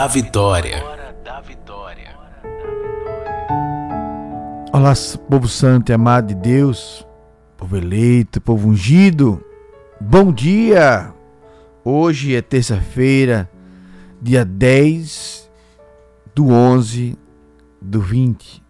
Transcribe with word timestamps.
da 0.00 0.06
Vitória. 0.06 0.82
Olá, 4.72 4.94
povo 5.28 5.46
santo 5.46 5.90
e 5.90 5.92
amado 5.92 6.28
de 6.28 6.36
Deus, 6.36 7.06
povo 7.54 7.76
eleito, 7.76 8.40
povo 8.40 8.66
ungido, 8.66 9.44
bom 10.00 10.32
dia! 10.32 11.12
Hoje 11.84 12.34
é 12.34 12.40
terça-feira, 12.40 13.50
dia 14.22 14.42
10 14.42 15.50
do 16.34 16.48
11 16.48 17.18
do 17.78 18.00
20. 18.00 18.64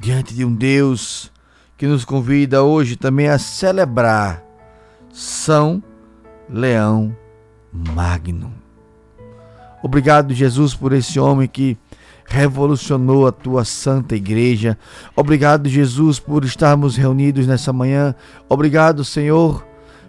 Diante 0.00 0.34
de 0.34 0.46
um 0.46 0.54
Deus 0.54 1.30
que 1.76 1.86
nos 1.86 2.06
convida 2.06 2.62
hoje 2.62 2.96
também 2.96 3.28
a 3.28 3.38
celebrar 3.38 4.42
São 5.12 5.84
Leão 6.48 7.14
Magno. 7.70 8.63
Obrigado, 9.84 10.32
Jesus, 10.32 10.74
por 10.74 10.94
esse 10.94 11.20
homem 11.20 11.46
que 11.46 11.76
revolucionou 12.24 13.26
a 13.26 13.30
tua 13.30 13.66
santa 13.66 14.16
igreja. 14.16 14.78
Obrigado, 15.14 15.68
Jesus, 15.68 16.18
por 16.18 16.42
estarmos 16.42 16.96
reunidos 16.96 17.46
nessa 17.46 17.70
manhã. 17.70 18.14
Obrigado, 18.48 19.04
Senhor, 19.04 19.62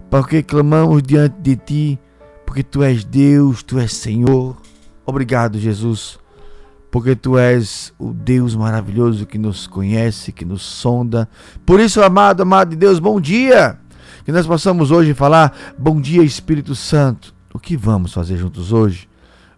porque 0.10 0.42
clamamos 0.42 1.04
diante 1.04 1.36
de 1.42 1.57
ti, 1.57 2.00
porque 2.45 2.63
tu 2.63 2.81
és 2.81 3.04
Deus, 3.04 3.63
tu 3.63 3.77
és 3.77 3.92
Senhor. 3.92 4.56
Obrigado, 5.06 5.60
Jesus, 5.60 6.18
porque 6.89 7.13
tu 7.13 7.38
és 7.38 7.94
o 8.00 8.13
Deus 8.13 8.56
maravilhoso 8.56 9.25
que 9.25 9.38
nos 9.38 9.68
conhece, 9.68 10.31
que 10.31 10.45
nos 10.45 10.62
sonda. 10.62 11.28
Por 11.66 11.81
isso, 11.81 12.01
amado, 12.01 12.44
amado 12.44 12.69
de 12.69 12.78
Deus, 12.78 12.98
bom 12.98 13.19
dia. 13.19 13.78
Que 14.24 14.31
nós 14.31 14.48
possamos 14.48 14.89
hoje 14.89 15.13
falar, 15.13 15.54
bom 15.78 16.00
dia, 16.00 16.24
Espírito 16.24 16.74
Santo. 16.75 17.36
O 17.54 17.60
que 17.60 17.75
vamos 17.75 18.13
fazer 18.13 18.38
juntos 18.38 18.71
hoje? 18.71 19.10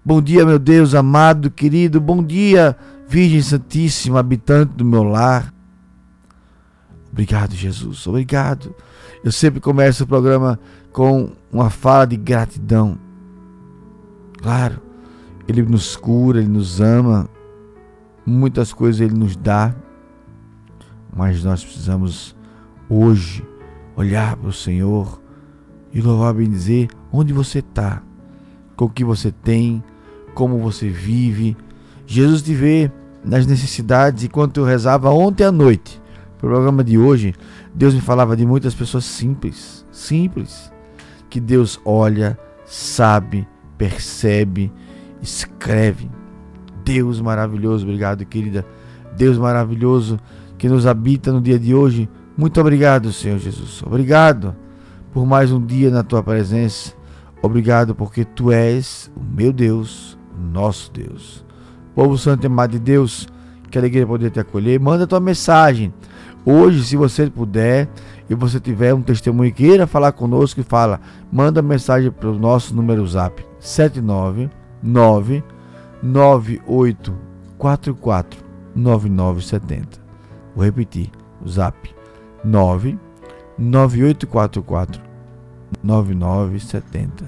Bom 0.07 0.21
dia, 0.21 0.45
meu 0.45 0.57
Deus 0.57 0.95
amado, 0.95 1.51
querido. 1.51 1.99
Bom 1.99 2.23
dia, 2.23 2.77
Virgem 3.09 3.41
Santíssima, 3.41 4.21
habitante 4.21 4.71
do 4.73 4.85
meu 4.85 5.03
lar. 5.03 5.53
Obrigado, 7.11 7.53
Jesus. 7.53 8.07
Obrigado. 8.07 8.73
Eu 9.21 9.33
sempre 9.33 9.59
começo 9.59 10.05
o 10.05 10.07
programa 10.07 10.57
com 10.93 11.31
uma 11.51 11.69
fala 11.69 12.07
de 12.07 12.15
gratidão. 12.15 12.97
Claro, 14.41 14.81
Ele 15.45 15.61
nos 15.63 15.97
cura, 15.97 16.39
Ele 16.39 16.47
nos 16.47 16.79
ama, 16.79 17.27
muitas 18.25 18.71
coisas 18.71 19.01
Ele 19.01 19.13
nos 19.13 19.35
dá, 19.35 19.75
mas 21.13 21.43
nós 21.43 21.61
precisamos 21.65 22.33
hoje 22.89 23.45
olhar 23.93 24.37
para 24.37 24.47
o 24.47 24.53
Senhor 24.53 25.21
e 25.91 25.99
louvar 25.99 26.33
bem 26.33 26.49
dizer 26.49 26.87
onde 27.11 27.33
você 27.33 27.59
está, 27.59 28.01
com 28.77 28.85
o 28.85 28.89
que 28.89 29.03
você 29.03 29.33
tem, 29.33 29.83
como 30.37 30.59
você 30.59 30.87
vive. 30.87 31.57
Jesus 32.05 32.43
te 32.43 32.53
vê 32.53 32.91
nas 33.25 33.47
necessidades. 33.47 34.23
Enquanto 34.23 34.59
eu 34.59 34.65
rezava 34.65 35.09
ontem 35.09 35.43
à 35.43 35.51
noite, 35.51 35.99
no 36.35 36.47
programa 36.47 36.83
de 36.83 36.95
hoje, 36.95 37.33
Deus 37.73 37.95
me 37.95 38.01
falava 38.01 38.37
de 38.37 38.45
muitas 38.45 38.75
pessoas 38.75 39.03
simples, 39.03 39.83
simples, 39.91 40.71
que 41.27 41.39
Deus 41.39 41.81
olha, 41.83 42.37
sabe, 42.67 43.47
percebe, 43.79 44.71
escreve. 45.23 46.07
Deus 46.85 47.19
maravilhoso, 47.19 47.85
obrigado, 47.85 48.23
querida. 48.23 48.63
Deus 49.17 49.39
maravilhoso 49.39 50.19
que 50.55 50.69
nos 50.69 50.85
habita 50.85 51.31
no 51.31 51.41
dia 51.41 51.57
de 51.57 51.73
hoje. 51.73 52.07
Muito 52.37 52.61
obrigado, 52.61 53.11
Senhor 53.11 53.39
Jesus. 53.39 53.81
Obrigado 53.81 54.55
por 55.11 55.25
mais 55.25 55.51
um 55.51 55.65
dia 55.65 55.89
na 55.89 56.03
tua 56.03 56.21
presença. 56.21 56.93
Obrigado 57.41 57.95
porque 57.95 58.23
tu 58.23 58.51
és 58.51 59.11
o 59.15 59.23
meu 59.23 59.51
Deus, 59.51 60.16
nosso 60.39 60.91
Deus. 60.91 61.45
Povo 61.95 62.17
Santo 62.17 62.43
e 62.43 62.47
Amado 62.47 62.71
de 62.71 62.79
Deus, 62.79 63.27
que 63.69 63.77
alegria 63.77 64.05
poder 64.05 64.31
te 64.31 64.39
acolher. 64.39 64.79
Manda 64.79 65.07
tua 65.07 65.19
mensagem. 65.19 65.93
Hoje, 66.45 66.83
se 66.83 66.95
você 66.95 67.29
puder 67.29 67.89
e 68.29 68.35
você 68.35 68.59
tiver 68.59 68.93
um 68.93 69.01
testemunho 69.01 69.53
queira 69.53 69.87
falar 69.87 70.11
conosco, 70.11 70.63
fala, 70.63 70.99
manda 71.31 71.61
mensagem 71.61 72.11
para 72.11 72.29
o 72.29 72.39
nosso 72.39 72.75
número 72.75 73.07
zap 73.07 73.45
799 73.59 75.43
9844 76.01 78.39
9970. 78.75 79.99
Vou 80.55 80.63
repetir, 80.63 81.11
o 81.43 81.49
zap 81.49 81.89
9 82.43 82.97
9844 83.57 85.01
9970. 85.83 87.25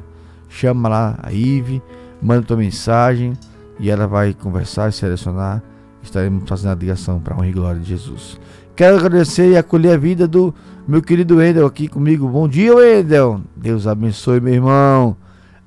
Chama 0.47 0.89
lá 0.89 1.19
a 1.21 1.31
Ive, 1.31 1.81
manda 2.21 2.45
tua 2.45 2.57
mensagem 2.57 3.33
e 3.79 3.89
ela 3.89 4.07
vai 4.07 4.33
conversar 4.33 4.89
e 4.89 4.91
selecionar. 4.91 5.63
Estaremos 6.01 6.47
fazendo 6.47 6.71
a 6.71 6.75
ligação 6.75 7.19
para 7.19 7.33
a 7.33 7.37
honra 7.37 7.47
e 7.47 7.51
glória 7.51 7.81
de 7.81 7.89
Jesus. 7.89 8.39
Quero 8.75 8.97
agradecer 8.97 9.51
e 9.51 9.57
acolher 9.57 9.93
a 9.93 9.97
vida 9.97 10.27
do 10.27 10.53
meu 10.87 11.01
querido 11.01 11.37
Wendel 11.37 11.65
aqui 11.65 11.87
comigo. 11.87 12.27
Bom 12.27 12.47
dia, 12.47 12.73
Wendel. 12.73 13.41
Deus 13.55 13.85
abençoe, 13.85 14.39
meu 14.39 14.53
irmão. 14.53 15.17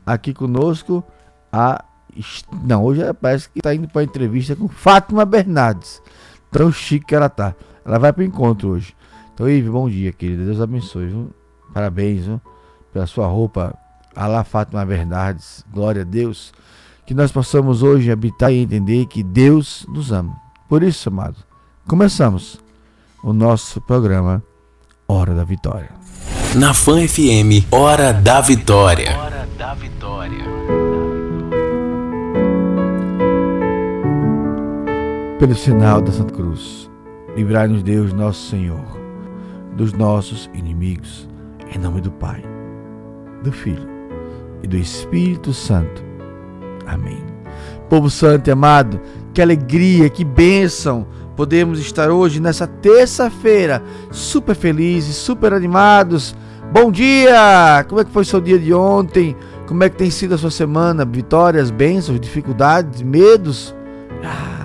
Aqui 0.07 0.33
conosco 0.33 1.05
a 1.53 1.85
não, 2.65 2.85
hoje 2.85 3.01
parece 3.15 3.49
que 3.49 3.59
está 3.59 3.75
indo 3.75 3.89
para 3.89 4.03
entrevista 4.03 4.55
com 4.55 4.69
Fátima 4.69 5.25
Bernardes. 5.25 6.03
Tão 6.51 6.71
chique 6.71 7.07
que 7.07 7.15
ela 7.15 7.29
tá. 7.29 7.55
Ela 7.85 7.99
vai 7.99 8.13
para 8.13 8.21
o 8.21 8.25
encontro 8.25 8.71
hoje. 8.71 8.95
Então, 9.33 9.49
Ive, 9.49 9.71
bom 9.71 9.89
dia, 9.89 10.13
querida. 10.13 10.45
Deus 10.45 10.61
abençoe. 10.61 11.07
Viu? 11.07 11.31
Parabéns 11.73 12.27
viu? 12.27 12.41
pela 12.93 13.07
sua 13.07 13.27
roupa. 13.27 13.75
Alá 14.15 14.45
Fátima 14.45 14.85
Bernardes. 14.85 15.65
Glória 15.73 16.03
a 16.03 16.05
Deus. 16.05 16.53
Que 17.07 17.15
nós 17.15 17.33
possamos 17.33 17.83
hoje 17.83 18.11
habitar 18.11 18.53
e 18.53 18.59
entender 18.59 19.07
que 19.07 19.23
Deus 19.23 19.85
nos 19.89 20.13
ama. 20.13 20.37
Por 20.69 20.83
isso, 20.83 21.09
amado, 21.09 21.37
começamos 21.87 22.59
o 23.23 23.33
nosso 23.33 23.81
programa 23.81 24.43
Hora 25.09 25.35
da 25.35 25.45
Vitória. 25.45 25.91
Na 26.55 26.73
Fan 26.73 27.07
FM, 27.07 27.67
Hora 27.71 28.13
da 28.13 28.41
Vitória. 28.41 29.19
Hora 29.19 29.49
da 29.59 29.75
Vitória. 29.75 30.45
Pelo 35.39 35.55
sinal 35.57 36.01
da 36.01 36.13
Santa 36.13 36.33
Cruz, 36.33 36.89
livrai-nos 37.35 37.83
Deus, 37.83 38.13
nosso 38.13 38.49
Senhor, 38.49 39.01
dos 39.77 39.93
nossos 39.93 40.49
inimigos, 40.55 41.29
em 41.75 41.79
nome 41.79 42.01
do 42.01 42.13
Pai, 42.13 42.43
do 43.43 43.51
Filho 43.51 43.92
e 44.63 44.67
do 44.67 44.77
Espírito 44.77 45.53
Santo. 45.53 46.03
Amém. 46.87 47.23
Povo 47.89 48.09
santo 48.09 48.49
e 48.49 48.51
amado, 48.51 49.01
que 49.35 49.43
alegria, 49.43 50.09
que 50.09 50.25
bênção 50.25 51.07
podemos 51.37 51.79
estar 51.79 52.11
hoje 52.11 52.41
nessa 52.41 52.67
terça-feira 52.67 53.83
super 54.11 54.55
felizes, 54.55 55.17
super 55.17 55.53
animados. 55.53 56.35
Bom 56.73 56.91
dia! 56.91 57.85
Como 57.89 58.01
é 58.01 58.05
que 58.05 58.11
foi 58.11 58.25
seu 58.25 58.41
dia 58.41 58.59
de 58.59 58.73
ontem? 58.73 59.37
Como 59.67 59.83
é 59.85 59.89
que 59.89 59.97
tem 59.97 60.11
sido 60.11 60.35
a 60.35 60.39
sua 60.39 60.51
semana? 60.51 61.05
Vitórias, 61.05 61.71
bênçãos, 61.71 62.21
dificuldades, 62.21 63.03
medos? 63.03 63.75
Ah, 64.25 64.63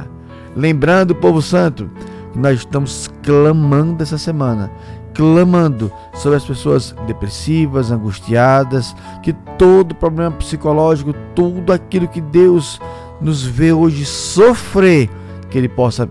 Lembrando, 0.57 1.13
povo 1.13 1.39
santo, 1.39 1.87
que 2.33 2.39
nós 2.39 2.57
estamos 2.57 3.07
clamando 3.21 4.01
essa 4.01 4.17
semana, 4.17 4.71
clamando 5.17 5.91
sobre 6.13 6.37
as 6.37 6.45
pessoas 6.45 6.95
depressivas, 7.07 7.91
angustiadas, 7.91 8.95
que 9.23 9.33
todo 9.57 9.95
problema 9.95 10.29
psicológico, 10.29 11.11
tudo 11.33 11.73
aquilo 11.73 12.07
que 12.07 12.21
Deus 12.21 12.79
nos 13.19 13.43
vê 13.43 13.73
hoje 13.73 14.05
sofrer, 14.05 15.09
que 15.49 15.57
Ele 15.57 15.67
possa 15.67 16.07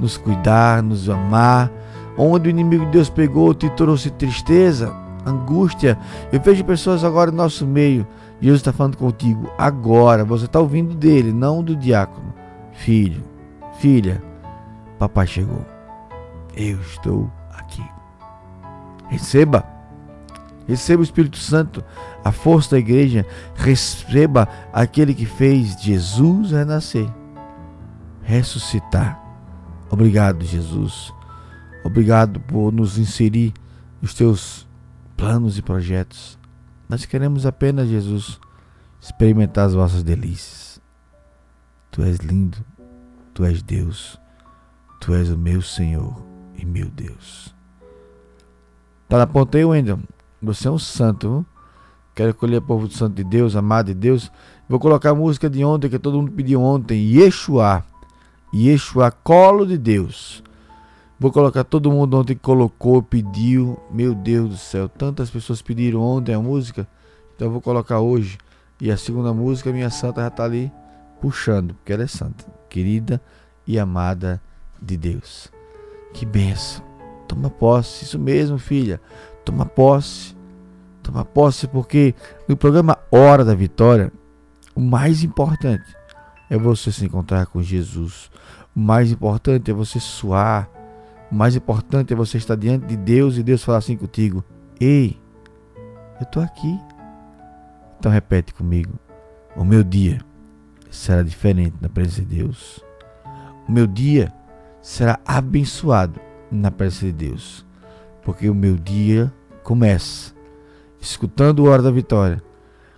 nos 0.00 0.16
cuidar, 0.16 0.82
nos 0.82 1.08
amar. 1.08 1.70
Onde 2.18 2.48
o 2.48 2.50
inimigo 2.50 2.84
de 2.86 2.90
Deus 2.90 3.08
pegou, 3.08 3.54
te 3.54 3.70
trouxe 3.70 4.10
tristeza, 4.10 4.92
angústia. 5.24 5.96
Eu 6.32 6.40
vejo 6.40 6.64
pessoas 6.64 7.04
agora 7.04 7.30
no 7.30 7.36
nosso 7.36 7.64
meio. 7.64 8.04
Jesus 8.40 8.60
está 8.60 8.72
falando 8.72 8.96
contigo 8.96 9.48
agora. 9.56 10.24
Você 10.24 10.46
está 10.46 10.58
ouvindo 10.58 10.92
dele, 10.92 11.32
não 11.32 11.62
do 11.62 11.76
diácono. 11.76 12.34
Filho, 12.72 13.22
Filha, 13.78 14.20
papai 14.98 15.26
chegou. 15.26 15.64
Eu 16.56 16.80
estou. 16.80 17.30
Receba. 19.10 19.66
Receba 20.66 21.00
o 21.00 21.04
Espírito 21.04 21.36
Santo, 21.36 21.84
a 22.24 22.30
força 22.30 22.70
da 22.70 22.78
igreja. 22.78 23.26
Receba 23.56 24.48
aquele 24.72 25.12
que 25.12 25.26
fez 25.26 25.82
Jesus 25.82 26.52
renascer, 26.52 27.12
ressuscitar. 28.22 29.20
Obrigado, 29.90 30.44
Jesus. 30.44 31.12
Obrigado 31.84 32.38
por 32.40 32.72
nos 32.72 32.98
inserir 32.98 33.52
nos 34.00 34.14
teus 34.14 34.68
planos 35.16 35.58
e 35.58 35.62
projetos. 35.62 36.38
Nós 36.88 37.04
queremos 37.04 37.44
apenas, 37.44 37.88
Jesus, 37.88 38.38
experimentar 39.00 39.66
as 39.66 39.74
vossas 39.74 40.04
delícias. 40.04 40.80
Tu 41.90 42.02
és 42.04 42.18
lindo, 42.18 42.58
Tu 43.34 43.44
és 43.44 43.60
Deus, 43.60 44.20
Tu 45.00 45.14
és 45.14 45.30
o 45.30 45.36
meu 45.36 45.60
Senhor 45.60 46.24
e 46.54 46.64
meu 46.64 46.88
Deus. 46.90 47.59
Tá 49.10 49.18
na 49.18 49.26
ponta 49.26 49.58
aí, 49.58 49.64
Wendel? 49.64 49.98
Você 50.40 50.68
é 50.68 50.70
um 50.70 50.78
santo. 50.78 51.44
Quero 52.14 52.32
colher 52.32 52.58
o 52.58 52.62
povo 52.62 52.86
do 52.86 52.94
santo 52.94 53.16
de 53.16 53.24
Deus, 53.24 53.56
amado 53.56 53.86
de 53.86 53.94
Deus. 53.94 54.30
Vou 54.68 54.78
colocar 54.78 55.10
a 55.10 55.14
música 55.16 55.50
de 55.50 55.64
ontem 55.64 55.90
que 55.90 55.98
todo 55.98 56.16
mundo 56.16 56.30
pediu 56.30 56.62
ontem. 56.62 57.16
Yeshua. 57.16 57.84
Yeshua, 58.54 59.10
colo 59.10 59.66
de 59.66 59.76
Deus. 59.76 60.44
Vou 61.18 61.32
colocar 61.32 61.64
todo 61.64 61.90
mundo 61.90 62.16
ontem 62.18 62.36
que 62.36 62.40
colocou, 62.40 63.02
pediu. 63.02 63.76
Meu 63.90 64.14
Deus 64.14 64.50
do 64.50 64.56
céu, 64.56 64.88
tantas 64.88 65.28
pessoas 65.28 65.60
pediram 65.60 66.00
ontem 66.00 66.32
a 66.32 66.40
música. 66.40 66.86
Então 67.34 67.48
eu 67.48 67.52
vou 67.52 67.60
colocar 67.60 67.98
hoje. 67.98 68.38
E 68.80 68.92
a 68.92 68.96
segunda 68.96 69.34
música, 69.34 69.72
minha 69.72 69.90
santa 69.90 70.20
já 70.20 70.28
está 70.28 70.44
ali 70.44 70.70
puxando, 71.20 71.74
porque 71.74 71.92
ela 71.92 72.04
é 72.04 72.06
santa, 72.06 72.44
querida 72.68 73.20
e 73.66 73.76
amada 73.76 74.40
de 74.80 74.96
Deus. 74.96 75.50
Que 76.14 76.24
benção. 76.24 76.89
Toma 77.30 77.48
posse, 77.48 78.04
isso 78.04 78.18
mesmo, 78.18 78.58
filha. 78.58 79.00
Toma 79.44 79.64
posse. 79.64 80.36
Toma 81.00 81.24
posse, 81.24 81.68
porque 81.68 82.12
no 82.48 82.56
programa 82.56 82.98
Hora 83.08 83.44
da 83.44 83.54
Vitória, 83.54 84.12
o 84.74 84.80
mais 84.80 85.22
importante 85.22 85.96
é 86.50 86.58
você 86.58 86.90
se 86.90 87.04
encontrar 87.04 87.46
com 87.46 87.62
Jesus. 87.62 88.28
O 88.74 88.80
mais 88.80 89.12
importante 89.12 89.70
é 89.70 89.74
você 89.74 90.00
suar. 90.00 90.68
O 91.30 91.34
mais 91.36 91.54
importante 91.54 92.12
é 92.12 92.16
você 92.16 92.36
estar 92.36 92.56
diante 92.56 92.86
de 92.86 92.96
Deus 92.96 93.36
e 93.36 93.44
Deus 93.44 93.62
falar 93.62 93.78
assim 93.78 93.96
contigo: 93.96 94.42
Ei, 94.80 95.16
eu 96.18 96.24
estou 96.24 96.42
aqui. 96.42 96.80
Então 97.96 98.10
repete 98.10 98.52
comigo: 98.52 98.98
O 99.54 99.64
meu 99.64 99.84
dia 99.84 100.18
será 100.90 101.22
diferente 101.22 101.76
na 101.80 101.88
presença 101.88 102.22
de 102.22 102.38
Deus. 102.38 102.84
O 103.68 103.70
meu 103.70 103.86
dia 103.86 104.32
será 104.82 105.20
abençoado 105.24 106.20
na 106.50 106.70
presença 106.70 107.06
de 107.06 107.12
Deus, 107.12 107.64
porque 108.22 108.48
o 108.48 108.54
meu 108.54 108.76
dia 108.76 109.32
começa 109.62 110.34
escutando 111.00 111.60
o 111.60 111.68
hora 111.68 111.82
da 111.82 111.90
vitória, 111.90 112.42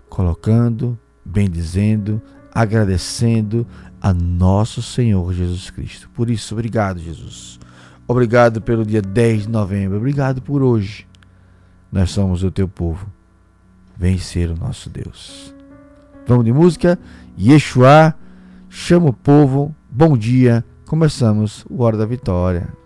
colocando, 0.09 0.97
bendizendo, 1.23 2.21
agradecendo 2.53 3.65
a 4.01 4.13
nosso 4.13 4.81
Senhor 4.81 5.33
Jesus 5.33 5.69
Cristo. 5.69 6.09
Por 6.09 6.29
isso, 6.29 6.53
obrigado, 6.53 6.99
Jesus. 6.99 7.59
Obrigado 8.07 8.61
pelo 8.61 8.85
dia 8.85 9.01
10 9.01 9.43
de 9.43 9.49
novembro. 9.49 9.97
Obrigado 9.97 10.41
por 10.41 10.61
hoje. 10.61 11.07
Nós 11.91 12.11
somos 12.11 12.43
o 12.43 12.51
teu 12.51 12.67
povo. 12.67 13.07
Vem 13.97 14.17
ser 14.17 14.49
o 14.49 14.57
nosso 14.57 14.89
Deus. 14.89 15.55
Vamos 16.27 16.43
de 16.43 16.51
música. 16.51 16.99
Yeshua 17.39 18.13
chama 18.69 19.09
o 19.09 19.13
povo. 19.13 19.73
Bom 19.89 20.17
dia. 20.17 20.65
Começamos 20.85 21.65
o 21.69 21.81
Hora 21.81 21.97
da 21.97 22.05
Vitória. 22.05 22.82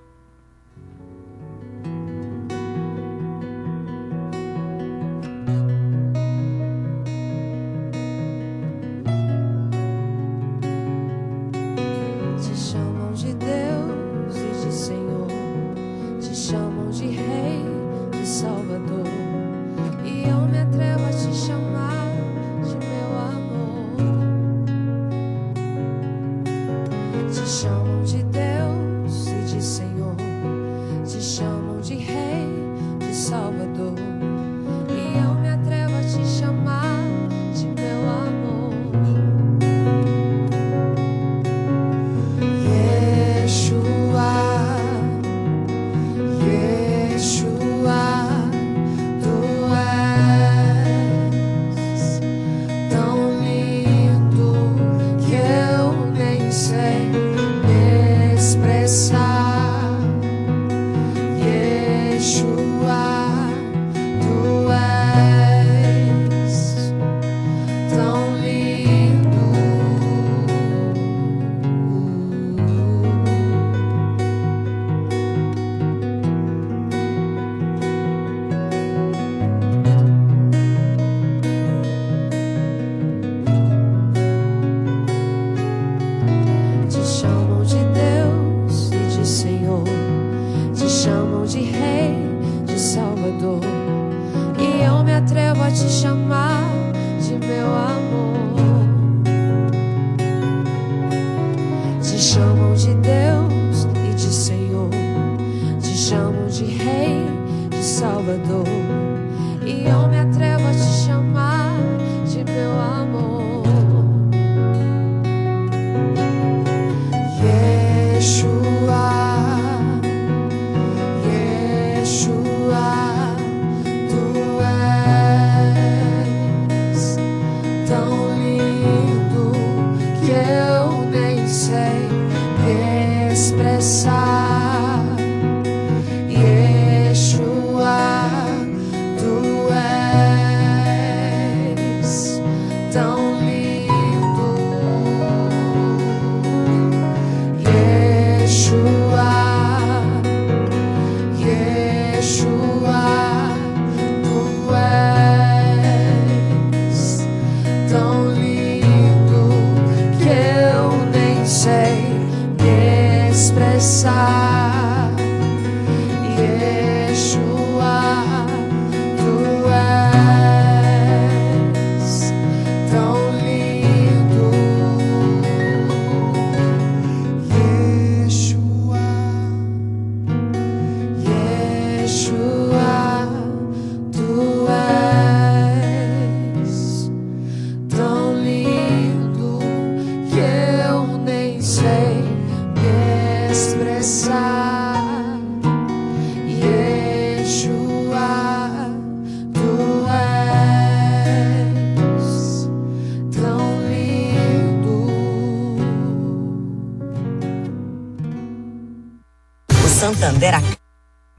Salvador. 108.27 108.76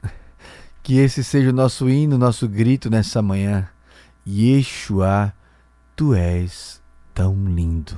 Que 0.82 0.98
esse 0.98 1.22
seja 1.22 1.50
o 1.50 1.52
nosso 1.52 1.88
hino, 1.88 2.18
nosso 2.18 2.48
grito 2.48 2.90
nessa 2.90 3.22
manhã. 3.22 3.68
Yeshua, 4.26 5.32
tu 5.94 6.12
és 6.12 6.82
tão 7.14 7.36
lindo. 7.44 7.96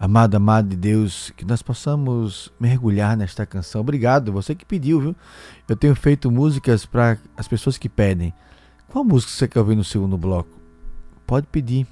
Amado, 0.00 0.36
amado 0.36 0.68
de 0.68 0.76
Deus, 0.76 1.30
que 1.36 1.44
nós 1.44 1.60
possamos 1.60 2.50
mergulhar 2.58 3.18
nesta 3.18 3.44
canção. 3.44 3.82
Obrigado, 3.82 4.32
você 4.32 4.54
que 4.54 4.64
pediu, 4.64 4.98
viu? 4.98 5.16
Eu 5.68 5.76
tenho 5.76 5.94
feito 5.94 6.30
músicas 6.30 6.86
para 6.86 7.18
as 7.36 7.46
pessoas 7.46 7.76
que 7.76 7.88
pedem. 7.88 8.32
Qual 8.88 9.04
música 9.04 9.30
você 9.30 9.46
quer 9.46 9.58
ouvir 9.58 9.76
no 9.76 9.84
segundo 9.84 10.16
bloco? 10.16 10.58
Pode 11.26 11.48
pedir. 11.48 11.86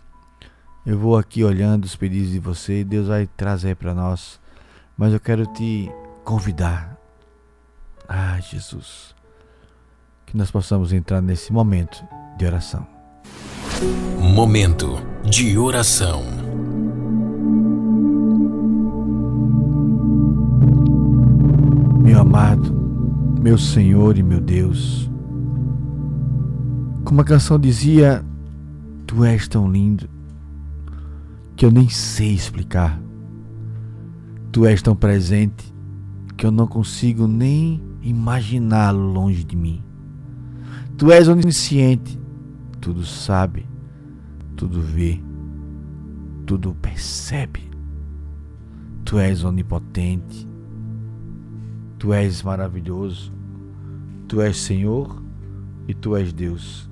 Eu 0.86 0.98
vou 0.98 1.18
aqui 1.18 1.44
olhando 1.44 1.84
os 1.84 1.96
pedidos 1.96 2.30
de 2.30 2.38
você 2.38 2.80
e 2.80 2.84
Deus 2.84 3.08
vai 3.08 3.26
trazer 3.26 3.76
para 3.76 3.92
nós. 3.92 4.40
Mas 4.96 5.12
eu 5.12 5.20
quero 5.20 5.44
te 5.52 5.90
convidar. 6.24 6.91
Ah, 8.08 8.38
Jesus 8.40 9.12
que 10.32 10.38
nós 10.38 10.50
possamos 10.50 10.94
entrar 10.94 11.20
nesse 11.20 11.52
momento 11.52 12.02
de 12.38 12.46
oração. 12.46 12.86
Momento 14.18 14.96
de 15.22 15.58
oração. 15.58 16.22
Meu 22.02 22.18
amado, 22.18 22.72
meu 23.42 23.58
Senhor 23.58 24.16
e 24.16 24.22
meu 24.22 24.40
Deus, 24.40 25.10
como 27.04 27.20
a 27.20 27.24
canção 27.24 27.58
dizia, 27.58 28.24
Tu 29.06 29.22
és 29.26 29.46
tão 29.46 29.70
lindo 29.70 30.08
que 31.54 31.66
eu 31.66 31.70
nem 31.70 31.90
sei 31.90 32.32
explicar. 32.32 32.98
Tu 34.50 34.64
és 34.64 34.80
tão 34.80 34.96
presente 34.96 35.74
que 36.38 36.46
eu 36.46 36.50
não 36.50 36.66
consigo 36.66 37.26
nem 37.26 37.91
imaginá-lo 38.02 39.12
longe 39.12 39.44
de 39.44 39.56
mim. 39.56 39.82
Tu 40.96 41.10
és 41.10 41.28
onisciente, 41.28 42.18
tudo 42.80 43.04
sabe, 43.04 43.66
tudo 44.56 44.80
vê, 44.80 45.20
tudo 46.44 46.74
percebe. 46.74 47.70
Tu 49.04 49.18
és 49.18 49.44
onipotente, 49.44 50.48
tu 51.98 52.12
és 52.12 52.42
maravilhoso, 52.42 53.32
tu 54.26 54.40
és 54.40 54.56
Senhor, 54.56 55.22
e 55.86 55.94
tu 55.94 56.16
és 56.16 56.32
Deus. 56.32 56.88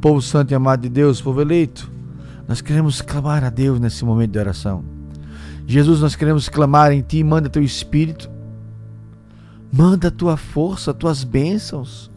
Povo 0.00 0.20
santo 0.20 0.50
e 0.50 0.54
amado 0.54 0.82
de 0.82 0.88
Deus, 0.88 1.20
povo 1.20 1.40
eleito, 1.40 1.90
nós 2.48 2.60
queremos 2.60 3.00
clamar 3.00 3.44
a 3.44 3.50
Deus 3.50 3.78
nesse 3.78 4.04
momento 4.04 4.32
de 4.32 4.38
oração. 4.38 4.84
Jesus, 5.66 6.00
nós 6.00 6.16
queremos 6.16 6.48
clamar 6.48 6.92
em 6.92 7.02
Ti, 7.02 7.22
manda 7.22 7.48
Teu 7.48 7.62
Espírito, 7.62 8.28
manda 9.72 10.08
a 10.08 10.10
Tua 10.10 10.36
força, 10.36 10.92
Tuas 10.92 11.24
bênçãos. 11.24 12.10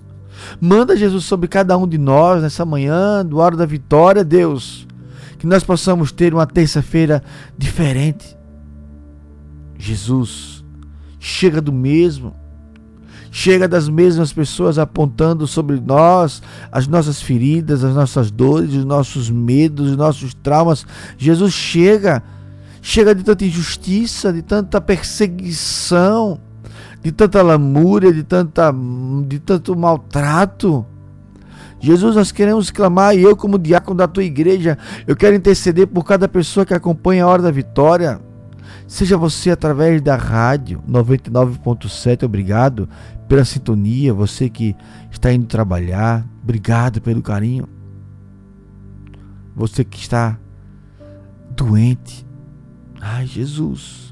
Manda, 0.59 0.97
Jesus, 0.97 1.23
sobre 1.23 1.47
cada 1.47 1.77
um 1.77 1.87
de 1.87 1.97
nós 1.97 2.41
nessa 2.41 2.65
manhã, 2.65 3.25
do 3.25 3.37
hora 3.37 3.55
da 3.55 3.65
vitória, 3.65 4.23
Deus. 4.23 4.85
Que 5.39 5.47
nós 5.47 5.63
possamos 5.63 6.11
ter 6.11 6.33
uma 6.33 6.45
terça-feira 6.45 7.23
diferente. 7.57 8.35
Jesus, 9.77 10.63
chega 11.19 11.61
do 11.61 11.71
mesmo. 11.71 12.33
Chega 13.31 13.67
das 13.67 13.89
mesmas 13.89 14.31
pessoas 14.31 14.79
apontando 14.79 15.45
sobre 15.45 15.77
nós 15.79 16.41
as 16.71 16.87
nossas 16.87 17.21
feridas, 17.21 17.83
as 17.83 17.93
nossas 17.93 18.31
dores, 18.31 18.73
os 18.73 18.85
nossos 18.85 19.29
medos, 19.29 19.91
os 19.91 19.97
nossos 19.97 20.33
traumas. 20.33 20.85
Jesus 21.17 21.53
chega, 21.53 22.23
chega 22.81 23.13
de 23.13 23.23
tanta 23.23 23.43
injustiça, 23.43 24.31
de 24.31 24.41
tanta 24.41 24.79
perseguição, 24.79 26.39
de 27.05 27.11
tanta 27.11 27.43
lamúria, 27.43 28.11
de, 28.11 28.23
tanta, 28.23 28.73
de 29.27 29.37
tanto 29.37 29.75
maltrato. 29.75 30.83
Jesus, 31.79 32.15
nós 32.15 32.31
queremos 32.31 32.71
clamar, 32.71 33.15
e 33.15 33.21
eu, 33.21 33.37
como 33.37 33.59
diácono 33.59 33.99
da 33.99 34.07
tua 34.07 34.23
igreja, 34.23 34.75
eu 35.05 35.15
quero 35.15 35.35
interceder 35.35 35.85
por 35.85 36.03
cada 36.03 36.27
pessoa 36.27 36.65
que 36.65 36.73
acompanha 36.73 37.23
a 37.23 37.27
hora 37.27 37.43
da 37.43 37.51
vitória. 37.51 38.19
Seja 38.87 39.17
você 39.17 39.51
através 39.51 40.01
da 40.01 40.15
rádio 40.15 40.81
99.7, 40.89 42.23
obrigado 42.23 42.89
pela 43.27 43.45
sintonia, 43.45 44.11
você 44.11 44.49
que 44.49 44.75
está 45.11 45.31
indo 45.31 45.45
trabalhar, 45.45 46.25
obrigado 46.41 46.99
pelo 47.01 47.21
carinho. 47.21 47.69
Você 49.55 49.83
que 49.83 49.99
está 49.99 50.39
doente, 51.55 52.25
ai 52.99 53.27
Jesus, 53.27 54.04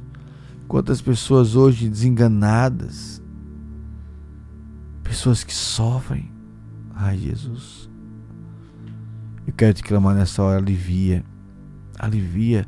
quantas 0.74 1.04
pessoas 1.04 1.56
hoje 1.56 1.88
desenganadas, 1.88 3.22
pessoas 5.04 5.44
que 5.44 5.54
sofrem, 5.54 6.32
ai 6.96 7.16
Jesus. 7.16 7.88
Eu 9.46 9.54
quero 9.54 9.76
te 9.76 9.84
clamar 9.84 10.16
nessa 10.16 10.42
hora, 10.42 10.58
alivia, 10.58 11.24
alivia 12.00 12.68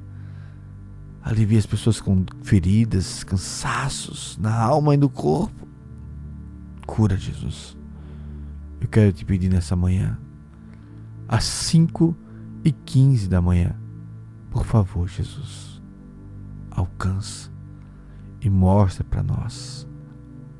alivia 1.23 1.57
as 1.57 1.65
pessoas 1.65 1.99
com 1.99 2.23
feridas, 2.43 3.23
cansaços 3.23 4.37
na 4.37 4.55
alma 4.55 4.93
e 4.93 4.97
no 4.97 5.09
corpo. 5.09 5.67
Cura, 6.85 7.17
Jesus. 7.17 7.75
Eu 8.79 8.87
quero 8.87 9.11
te 9.13 9.25
pedir 9.25 9.49
nessa 9.49 9.75
manhã, 9.75 10.19
às 11.27 11.43
5 11.43 12.15
e 12.63 12.71
15 12.71 13.27
da 13.27 13.41
manhã, 13.41 13.75
por 14.51 14.63
favor, 14.63 15.09
Jesus, 15.09 15.81
alcança 16.69 17.54
e 18.45 18.49
mostra 18.49 19.03
para 19.03 19.23
nós 19.23 19.87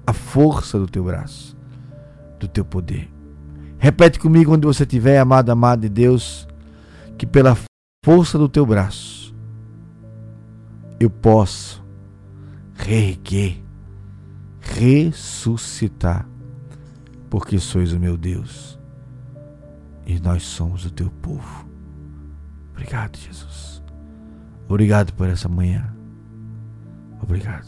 a 0.07 0.11
força 0.11 0.79
do 0.79 0.87
teu 0.87 1.03
braço, 1.03 1.55
do 2.39 2.47
teu 2.47 2.65
poder. 2.65 3.07
Repete 3.77 4.19
comigo 4.19 4.51
onde 4.51 4.65
você 4.65 4.81
estiver, 4.83 5.19
amado, 5.19 5.51
amado 5.51 5.81
de 5.81 5.89
Deus, 5.89 6.47
que 7.15 7.27
pela 7.27 7.55
força 8.03 8.39
do 8.39 8.49
teu 8.49 8.65
braço 8.65 9.35
eu 10.99 11.11
posso 11.11 11.85
reerguer 12.73 13.63
ressuscitar, 14.59 16.27
porque 17.29 17.59
sois 17.59 17.93
o 17.93 17.99
meu 17.99 18.17
Deus 18.17 18.79
e 20.07 20.19
nós 20.19 20.41
somos 20.41 20.85
o 20.85 20.89
teu 20.89 21.11
povo. 21.21 21.69
Obrigado, 22.71 23.15
Jesus. 23.15 23.83
Obrigado 24.67 25.13
por 25.13 25.29
essa 25.29 25.47
manhã. 25.47 25.94
Obrigado. 27.25 27.65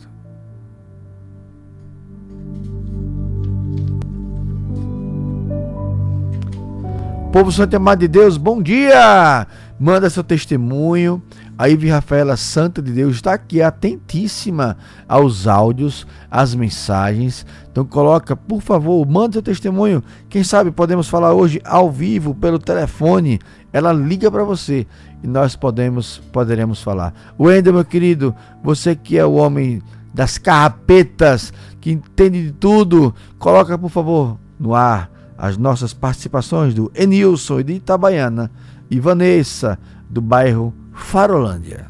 Povo 7.34 7.52
Santo 7.52 7.76
Amado 7.76 8.00
de 8.00 8.08
Deus, 8.08 8.38
bom 8.38 8.62
dia! 8.62 9.48
Manda 9.80 10.10
seu 10.10 10.24
testemunho 10.24 11.22
a 11.58 11.68
Ive 11.70 11.90
Rafaela 11.90 12.38
Santa 12.38 12.82
de 12.82 12.92
Deus 12.92 13.16
está 13.16 13.34
aqui 13.34 13.64
atentíssima 13.64 14.78
aos 15.08 15.48
áudios, 15.48 16.06
às 16.30 16.54
mensagens. 16.54 17.46
Então 17.72 17.84
coloca, 17.84 18.36
por 18.36 18.62
favor, 18.62 19.04
manda 19.08 19.34
seu 19.34 19.42
testemunho. 19.42 20.04
Quem 20.30 20.44
sabe 20.44 20.70
podemos 20.70 21.10
falar 21.10 21.34
hoje 21.34 21.60
ao 21.66 21.92
vivo 21.92 22.36
pelo 22.36 22.60
telefone. 22.60 23.40
Ela 23.74 23.92
liga 23.92 24.32
para 24.32 24.44
você 24.44 24.86
e 25.24 25.28
nós 25.28 25.56
podemos 25.56 26.22
poderemos 26.32 26.82
falar. 26.82 27.14
Wendel, 27.40 27.74
meu 27.74 27.86
querido, 27.86 28.36
você 28.64 28.96
que 28.96 29.18
é 29.18 29.26
o 29.26 29.34
homem 29.34 29.82
das 30.14 30.38
carrapetas, 30.38 31.52
que 31.82 31.92
entende 31.92 32.44
de 32.44 32.52
tudo, 32.52 33.14
coloca 33.40 33.78
por 33.78 33.90
favor 33.90 34.38
no 34.60 34.76
ar 34.76 35.12
as 35.38 35.58
nossas 35.58 35.94
participações 35.94 36.74
do 36.74 36.92
Enilson 36.96 37.62
de 37.62 37.74
Itabaiana 37.74 38.52
e 38.90 39.00
Vanessa 39.00 39.78
do 40.10 40.22
bairro 40.22 40.74
Farolândia. 40.94 41.88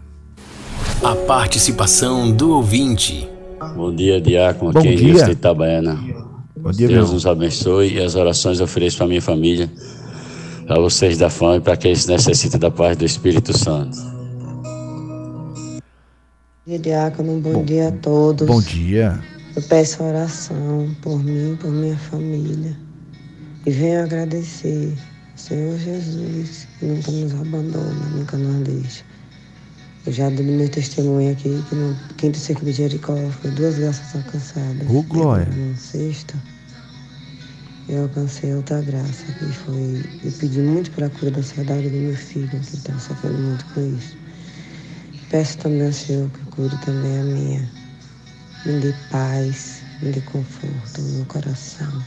A 1.03 1.15
participação 1.15 2.31
do 2.31 2.51
ouvinte. 2.51 3.29
Bom 3.75 3.93
dia, 3.93 4.19
Diácono. 4.19 4.73
Bom 4.73 4.79
Aqui 4.79 4.89
é 4.89 4.95
dia. 4.95 5.25
De 5.25 5.31
Itabaiana. 5.31 5.95
Bom 6.55 6.71
dia, 6.71 6.87
Deus 6.87 7.05
meu. 7.05 7.13
nos 7.13 7.25
abençoe 7.25 7.93
e 7.93 8.01
as 8.01 8.15
orações 8.15 8.59
ofereço 8.59 8.97
para 8.97 9.07
minha 9.07 9.21
família, 9.21 9.71
para 10.65 10.79
vocês 10.79 11.17
da 11.17 11.29
fã 11.29 11.57
e 11.57 11.61
para 11.61 11.73
aqueles 11.73 12.05
que 12.05 12.11
necessitam 12.11 12.59
da 12.59 12.71
paz 12.71 12.97
do 12.97 13.05
Espírito 13.05 13.57
Santo. 13.57 13.97
Bom 13.97 15.81
dia, 16.65 16.79
Diácono. 16.79 17.39
Bom, 17.39 17.63
dia 17.63 17.89
a 17.89 17.91
todos. 17.91 18.47
Bom 18.47 18.61
dia. 18.61 19.19
Eu 19.55 19.61
peço 19.63 20.03
oração 20.03 20.89
por 21.01 21.23
mim, 21.23 21.57
por 21.61 21.71
minha 21.71 21.97
família. 21.97 22.75
E 23.65 23.71
venho 23.71 24.03
agradecer, 24.03 24.93
Senhor 25.37 25.77
Jesus, 25.77 26.67
nunca 26.81 27.11
nos 27.11 27.33
abandona, 27.33 28.09
nunca 28.09 28.37
nos 28.37 28.67
deixa. 28.67 29.03
Eu 30.05 30.11
já 30.11 30.29
dei 30.29 30.45
meu 30.45 30.67
testemunho 30.67 31.31
aqui, 31.31 31.63
que 31.69 31.75
no 31.75 31.95
quinto 32.17 32.37
círculo 32.37 32.71
de 32.71 32.77
Jericó 32.77 33.15
foi 33.41 33.51
duas 33.51 33.77
graças 33.77 34.15
alcançadas. 34.15 34.89
Ô, 34.89 35.03
glória. 35.03 35.47
Na 35.53 35.75
sexta, 35.77 36.33
eu 37.87 38.03
alcancei 38.03 38.53
outra 38.55 38.81
graça, 38.81 39.25
que 39.33 39.45
foi... 39.45 40.03
Eu 40.23 40.31
pedi 40.33 40.59
muito 40.59 40.91
pela 40.91 41.09
cura 41.09 41.31
da 41.31 41.43
saudade 41.43 41.87
do 41.89 41.97
meu 41.97 42.15
filho, 42.15 42.49
que 42.49 42.75
está 42.75 42.97
sofrendo 42.97 43.37
muito 43.37 43.65
com 43.73 43.95
isso. 43.95 44.17
Peço 45.29 45.57
também 45.59 45.85
ao 45.85 45.93
Senhor 45.93 46.29
que 46.31 46.45
cure 46.51 46.77
também 46.83 47.19
a 47.19 47.23
minha. 47.23 47.71
Me 48.65 48.79
dê 48.79 48.93
paz, 49.11 49.81
me 50.01 50.11
dê 50.11 50.21
conforto 50.21 51.01
no 51.01 51.09
meu 51.17 51.25
coração, 51.25 52.03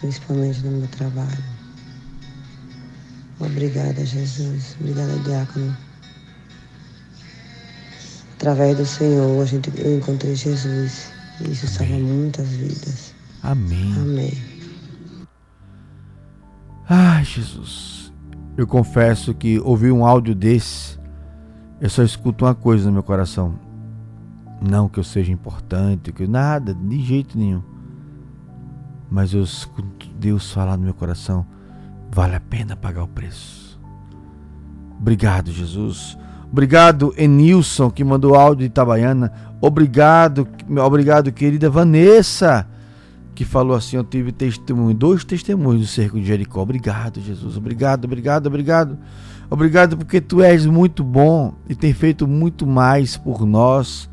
principalmente 0.00 0.60
no 0.60 0.70
meu 0.78 0.88
trabalho. 0.88 1.61
Obrigada, 3.46 4.04
Jesus. 4.06 4.76
Obrigada, 4.80 5.18
Diácono. 5.18 5.76
Através 8.36 8.76
do 8.76 8.86
Senhor, 8.86 9.42
a 9.42 9.44
gente, 9.44 9.70
eu 9.78 9.98
encontrei 9.98 10.34
Jesus. 10.34 11.12
E 11.40 11.50
isso 11.50 11.66
salva 11.66 11.94
muitas 11.94 12.48
vidas. 12.48 13.14
Amém. 13.42 13.94
Amém. 13.96 14.32
Ai, 16.88 17.24
Jesus. 17.24 18.12
Eu 18.56 18.66
confesso 18.66 19.34
que 19.34 19.58
ouvir 19.60 19.90
um 19.90 20.04
áudio 20.04 20.34
desse, 20.34 20.98
eu 21.80 21.90
só 21.90 22.02
escuto 22.02 22.44
uma 22.44 22.54
coisa 22.54 22.86
no 22.86 22.92
meu 22.92 23.02
coração. 23.02 23.58
Não 24.60 24.88
que 24.88 25.00
eu 25.00 25.04
seja 25.04 25.32
importante, 25.32 26.12
que 26.12 26.26
nada, 26.26 26.72
de 26.72 27.00
jeito 27.00 27.36
nenhum. 27.36 27.62
Mas 29.10 29.34
eu 29.34 29.42
escuto 29.42 30.08
Deus 30.16 30.52
falar 30.52 30.76
no 30.76 30.84
meu 30.84 30.94
coração: 30.94 31.44
vale 32.12 32.36
a 32.36 32.40
pena 32.40 32.76
pagar 32.76 33.04
o 33.04 33.08
preço. 33.08 33.80
Obrigado, 35.00 35.50
Jesus. 35.50 36.16
Obrigado, 36.50 37.14
Enilson, 37.16 37.90
que 37.90 38.04
mandou 38.04 38.34
áudio 38.34 38.58
de 38.58 38.64
Itabaiana. 38.66 39.32
Obrigado, 39.60 40.46
obrigado, 40.84 41.32
querida 41.32 41.70
Vanessa, 41.70 42.68
que 43.34 43.44
falou 43.44 43.74
assim: 43.74 43.96
Eu 43.96 44.04
tive 44.04 44.30
testemunho, 44.30 44.94
dois 44.94 45.24
testemunhos 45.24 45.80
do 45.80 45.86
cerco 45.86 46.20
de 46.20 46.26
Jericó. 46.26 46.60
Obrigado, 46.60 47.20
Jesus. 47.20 47.56
Obrigado, 47.56 48.04
obrigado, 48.04 48.46
obrigado. 48.46 48.98
Obrigado 49.48 49.96
porque 49.96 50.20
tu 50.20 50.42
és 50.42 50.66
muito 50.66 51.02
bom 51.02 51.54
e 51.68 51.74
tem 51.74 51.92
feito 51.92 52.26
muito 52.26 52.66
mais 52.66 53.16
por 53.16 53.46
nós, 53.46 54.08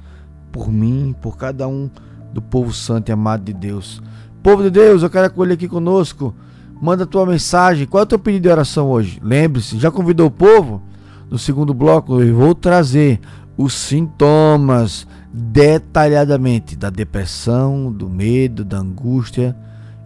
por 0.51 0.71
mim, 0.71 1.13
por 1.21 1.37
cada 1.37 1.67
um 1.67 1.89
do 2.33 2.41
povo 2.41 2.73
santo 2.73 3.09
e 3.09 3.11
amado 3.11 3.43
de 3.43 3.53
Deus. 3.53 4.01
Povo 4.41 4.63
de 4.63 4.69
Deus, 4.69 5.03
eu 5.03 5.09
quero 5.09 5.27
acolher 5.27 5.53
aqui 5.53 5.67
conosco. 5.67 6.33
Manda 6.81 7.05
tua 7.05 7.25
mensagem. 7.25 7.85
Qual 7.85 8.01
é 8.01 8.03
o 8.03 8.07
teu 8.07 8.19
pedido 8.19 8.43
de 8.43 8.49
oração 8.49 8.89
hoje? 8.89 9.19
Lembre-se, 9.23 9.77
já 9.77 9.91
convidou 9.91 10.27
o 10.27 10.31
povo? 10.31 10.81
No 11.29 11.37
segundo 11.37 11.73
bloco 11.73 12.21
eu 12.21 12.35
vou 12.35 12.55
trazer 12.55 13.19
os 13.57 13.73
sintomas 13.73 15.05
detalhadamente 15.31 16.75
da 16.75 16.89
depressão, 16.89 17.91
do 17.91 18.09
medo, 18.09 18.63
da 18.63 18.77
angústia. 18.77 19.55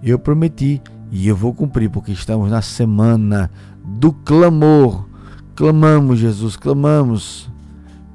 Eu 0.02 0.20
prometi 0.20 0.82
E 1.16 1.28
eu 1.28 1.36
vou 1.36 1.54
cumprir, 1.54 1.92
porque 1.92 2.12
estamos 2.12 2.50
na 2.50 2.64
semana 2.64 3.52
do 3.86 4.12
clamor. 4.12 5.08
Clamamos, 5.56 6.18
Jesus, 6.18 6.56
clamamos, 6.56 7.48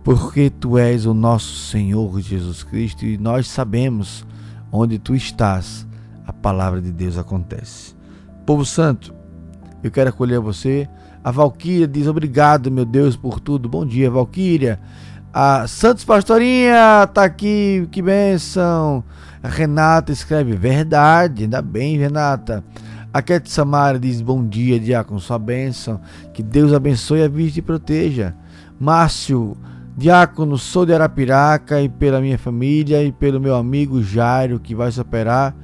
porque 0.02 0.50
Tu 0.50 0.76
és 0.76 1.06
o 1.06 1.14
nosso 1.14 1.54
Senhor 1.54 2.20
Jesus 2.20 2.64
Cristo 2.64 3.06
e 3.06 3.16
nós 3.16 3.46
sabemos 3.46 4.26
onde 4.72 4.98
Tu 4.98 5.14
estás, 5.14 5.86
a 6.26 6.32
palavra 6.32 6.82
de 6.82 6.90
Deus 6.90 7.16
acontece. 7.16 7.97
Povo 8.48 8.64
Santo, 8.64 9.14
eu 9.84 9.90
quero 9.90 10.08
acolher 10.08 10.40
você. 10.40 10.88
A 11.22 11.30
Valquíria 11.30 11.86
diz 11.86 12.06
obrigado, 12.06 12.70
meu 12.70 12.86
Deus, 12.86 13.14
por 13.14 13.40
tudo. 13.40 13.68
Bom 13.68 13.84
dia, 13.84 14.10
Valquíria. 14.10 14.80
A 15.30 15.66
Santos 15.68 16.02
Pastorinha 16.02 17.06
tá 17.12 17.24
aqui, 17.24 17.86
que 17.90 18.00
benção. 18.00 19.04
A 19.42 19.48
Renata 19.48 20.12
escreve 20.12 20.56
verdade, 20.56 21.42
ainda 21.42 21.60
bem, 21.60 21.98
Renata. 21.98 22.64
A 23.12 23.20
Cat 23.20 23.50
Samara 23.50 23.98
diz 23.98 24.22
bom 24.22 24.42
dia, 24.42 24.80
diácono, 24.80 25.20
sua 25.20 25.38
bênção. 25.38 26.00
Que 26.32 26.42
Deus 26.42 26.72
abençoe 26.72 27.22
a 27.22 27.28
vida 27.28 27.58
e 27.58 27.60
proteja. 27.60 28.34
Márcio, 28.80 29.58
diácono, 29.94 30.56
sou 30.56 30.86
de 30.86 30.94
Arapiraca 30.94 31.82
e 31.82 31.88
pela 31.90 32.18
minha 32.18 32.38
família 32.38 33.04
e 33.04 33.12
pelo 33.12 33.42
meu 33.42 33.54
amigo 33.54 34.02
Jairo 34.02 34.58
que 34.58 34.74
vai 34.74 34.90
se 34.90 34.98
operar 34.98 35.54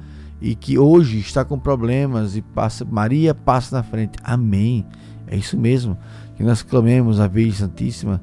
e 0.41 0.55
que 0.55 0.77
hoje 0.77 1.19
está 1.19 1.45
com 1.45 1.57
problemas 1.57 2.35
e 2.35 2.41
passa 2.41 2.85
Maria 2.85 3.33
passa 3.33 3.77
na 3.77 3.83
frente. 3.83 4.17
Amém. 4.23 4.85
É 5.27 5.35
isso 5.35 5.57
mesmo. 5.57 5.97
Que 6.35 6.43
nós 6.43 6.61
clamemos 6.61 7.19
a 7.19 7.27
Virgem 7.27 7.53
Santíssima, 7.53 8.21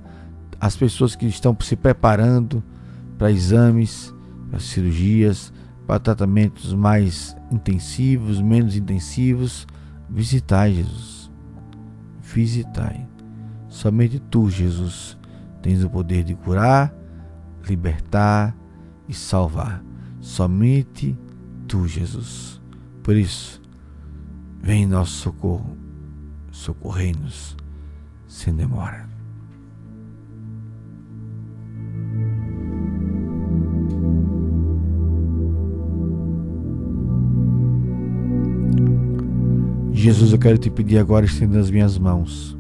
as 0.61 0.77
pessoas 0.77 1.16
que 1.16 1.27
estão 1.27 1.57
se 1.61 1.75
preparando 1.75 2.62
para 3.18 3.31
exames, 3.31 4.14
para 4.51 4.61
cirurgias, 4.61 5.53
para 5.87 5.98
tratamentos 5.98 6.72
mais 6.75 7.37
intensivos, 7.51 8.40
menos 8.40 8.77
intensivos. 8.77 9.66
Visitai, 10.09 10.75
Jesus. 10.75 11.31
Visitai. 12.20 13.07
Somente 13.68 14.18
tu, 14.18 14.51
Jesus, 14.51 15.16
tens 15.62 15.83
o 15.83 15.88
poder 15.88 16.22
de 16.22 16.35
curar, 16.35 16.94
libertar 17.66 18.55
e 19.09 19.14
salvar. 19.14 19.83
Somente 20.20 21.12
tu, 21.14 21.32
Jesus. 21.89 22.61
Por 23.03 23.17
isso, 23.17 23.61
vem 24.63 24.85
em 24.85 24.87
nosso 24.87 25.13
socorro. 25.13 25.77
Socorrei-nos 26.51 27.57
sem 28.29 28.55
demora. 28.55 29.09
Jesus, 39.93 40.33
eu 40.33 40.39
quero 40.39 40.59
te 40.59 40.69
pedir 40.69 40.99
agora, 40.99 41.25
estendendo 41.25 41.61
as 41.61 41.71
minhas 41.71 41.97
mãos. 41.97 42.57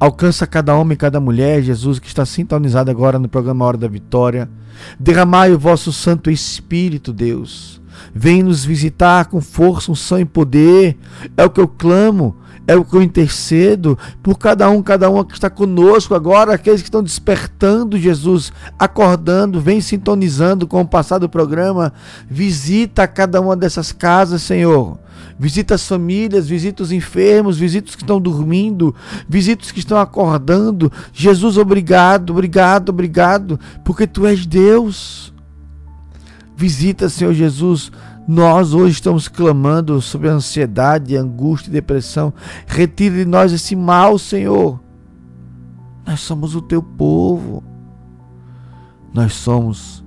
Alcança 0.00 0.48
cada 0.48 0.74
homem 0.74 0.94
e 0.94 0.98
cada 0.98 1.20
mulher, 1.20 1.62
Jesus, 1.62 2.00
que 2.00 2.08
está 2.08 2.26
sintonizado 2.26 2.90
agora 2.90 3.20
no 3.20 3.28
programa 3.28 3.64
Hora 3.64 3.78
da 3.78 3.86
Vitória. 3.86 4.50
Derramai 4.98 5.52
o 5.52 5.58
vosso 5.58 5.92
Santo 5.92 6.28
Espírito, 6.28 7.12
Deus. 7.12 7.81
Vem 8.14 8.42
nos 8.42 8.64
visitar 8.64 9.26
com 9.26 9.40
força, 9.40 9.92
unção 9.92 10.18
e 10.18 10.24
poder. 10.24 10.96
É 11.36 11.44
o 11.44 11.50
que 11.50 11.60
eu 11.60 11.68
clamo, 11.68 12.36
é 12.66 12.76
o 12.76 12.84
que 12.84 12.94
eu 12.94 13.02
intercedo 13.02 13.98
por 14.22 14.38
cada 14.38 14.68
um, 14.70 14.82
cada 14.82 15.10
uma 15.10 15.24
que 15.24 15.34
está 15.34 15.50
conosco 15.50 16.14
agora, 16.14 16.54
aqueles 16.54 16.80
que 16.80 16.88
estão 16.88 17.02
despertando, 17.02 17.98
Jesus, 17.98 18.52
acordando, 18.78 19.60
vem 19.60 19.80
sintonizando 19.80 20.66
com 20.66 20.80
o 20.80 20.88
passado 20.88 21.28
programa. 21.28 21.92
Visita 22.28 23.06
cada 23.06 23.40
uma 23.40 23.56
dessas 23.56 23.92
casas, 23.92 24.42
Senhor 24.42 24.98
visita 25.38 25.74
as 25.74 25.86
famílias, 25.86 26.48
visita 26.48 26.82
os 26.84 26.92
enfermos, 26.92 27.58
visita 27.58 27.88
os 27.88 27.96
que 27.96 28.02
estão 28.02 28.20
dormindo, 28.20 28.94
visita 29.28 29.64
os 29.64 29.72
que 29.72 29.80
estão 29.80 29.98
acordando. 29.98 30.92
Jesus, 31.12 31.56
obrigado, 31.56 32.30
obrigado, 32.30 32.90
obrigado, 32.90 33.58
porque 33.84 34.06
tu 34.06 34.24
és 34.24 34.46
Deus. 34.46 35.31
Visita, 36.62 37.08
Senhor 37.08 37.34
Jesus, 37.34 37.90
nós 38.24 38.72
hoje 38.72 38.92
estamos 38.92 39.26
clamando 39.26 40.00
sobre 40.00 40.28
ansiedade, 40.28 41.16
angústia 41.16 41.70
e 41.70 41.72
depressão. 41.72 42.32
Retire 42.68 43.16
de 43.16 43.24
nós 43.24 43.50
esse 43.50 43.74
mal, 43.74 44.16
Senhor. 44.16 44.80
Nós 46.06 46.20
somos 46.20 46.54
o 46.54 46.62
teu 46.62 46.80
povo. 46.80 47.64
Nós 49.12 49.34
somos 49.34 50.04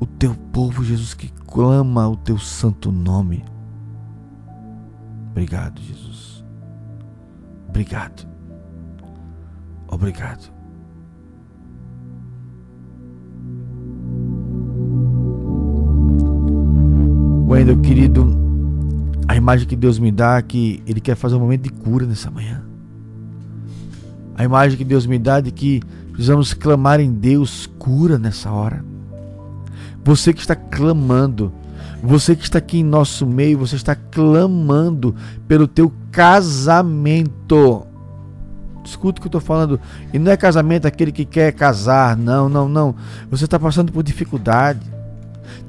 o 0.00 0.04
teu 0.04 0.34
povo, 0.52 0.82
Jesus, 0.82 1.14
que 1.14 1.28
clama 1.46 2.08
o 2.08 2.16
teu 2.16 2.38
santo 2.38 2.90
nome. 2.90 3.44
Obrigado, 5.30 5.80
Jesus. 5.80 6.44
Obrigado. 7.68 8.26
Obrigado. 9.86 10.53
Wendel, 17.46 17.76
querido, 17.76 18.26
a 19.28 19.36
imagem 19.36 19.68
que 19.68 19.76
Deus 19.76 19.98
me 19.98 20.10
dá 20.10 20.38
é 20.38 20.42
que 20.42 20.82
Ele 20.86 20.98
quer 20.98 21.14
fazer 21.14 21.34
um 21.34 21.40
momento 21.40 21.62
de 21.62 21.70
cura 21.70 22.06
nessa 22.06 22.30
manhã. 22.30 22.62
A 24.34 24.42
imagem 24.42 24.78
que 24.78 24.84
Deus 24.84 25.06
me 25.06 25.18
dá 25.18 25.38
é 25.38 25.42
de 25.42 25.50
que 25.50 25.82
precisamos 26.10 26.54
clamar 26.54 27.00
em 27.00 27.12
Deus 27.12 27.66
cura 27.78 28.18
nessa 28.18 28.50
hora. 28.50 28.82
Você 30.02 30.32
que 30.32 30.40
está 30.40 30.56
clamando, 30.56 31.52
você 32.02 32.34
que 32.34 32.44
está 32.44 32.58
aqui 32.58 32.78
em 32.78 32.84
nosso 32.84 33.26
meio, 33.26 33.58
você 33.58 33.76
está 33.76 33.94
clamando 33.94 35.14
pelo 35.46 35.68
teu 35.68 35.92
casamento. 36.10 37.86
Escuta 38.82 39.18
o 39.18 39.22
que 39.22 39.26
eu 39.26 39.28
estou 39.28 39.40
falando. 39.40 39.78
E 40.14 40.18
não 40.18 40.32
é 40.32 40.36
casamento 40.36 40.86
aquele 40.86 41.12
que 41.12 41.26
quer 41.26 41.52
casar. 41.52 42.16
Não, 42.16 42.48
não, 42.48 42.68
não. 42.68 42.94
Você 43.30 43.44
está 43.44 43.58
passando 43.58 43.92
por 43.92 44.02
dificuldade. 44.02 44.93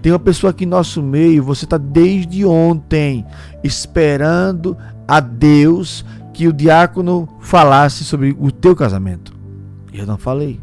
Tem 0.02 0.12
uma 0.12 0.20
pessoa 0.20 0.52
aqui 0.52 0.64
em 0.64 0.68
nosso 0.68 1.02
meio. 1.02 1.44
Você 1.44 1.66
está 1.66 1.78
desde 1.78 2.46
ontem 2.46 3.26
esperando 3.64 4.78
a 5.08 5.20
Deus 5.20 6.06
que 6.34 6.48
o 6.48 6.54
diácono 6.54 7.30
falasse 7.40 8.04
sobre 8.04 8.36
o 8.38 8.52
teu 8.52 8.76
casamento. 8.76 9.34
Eu 9.94 10.06
não 10.06 10.18
falei. 10.18 10.60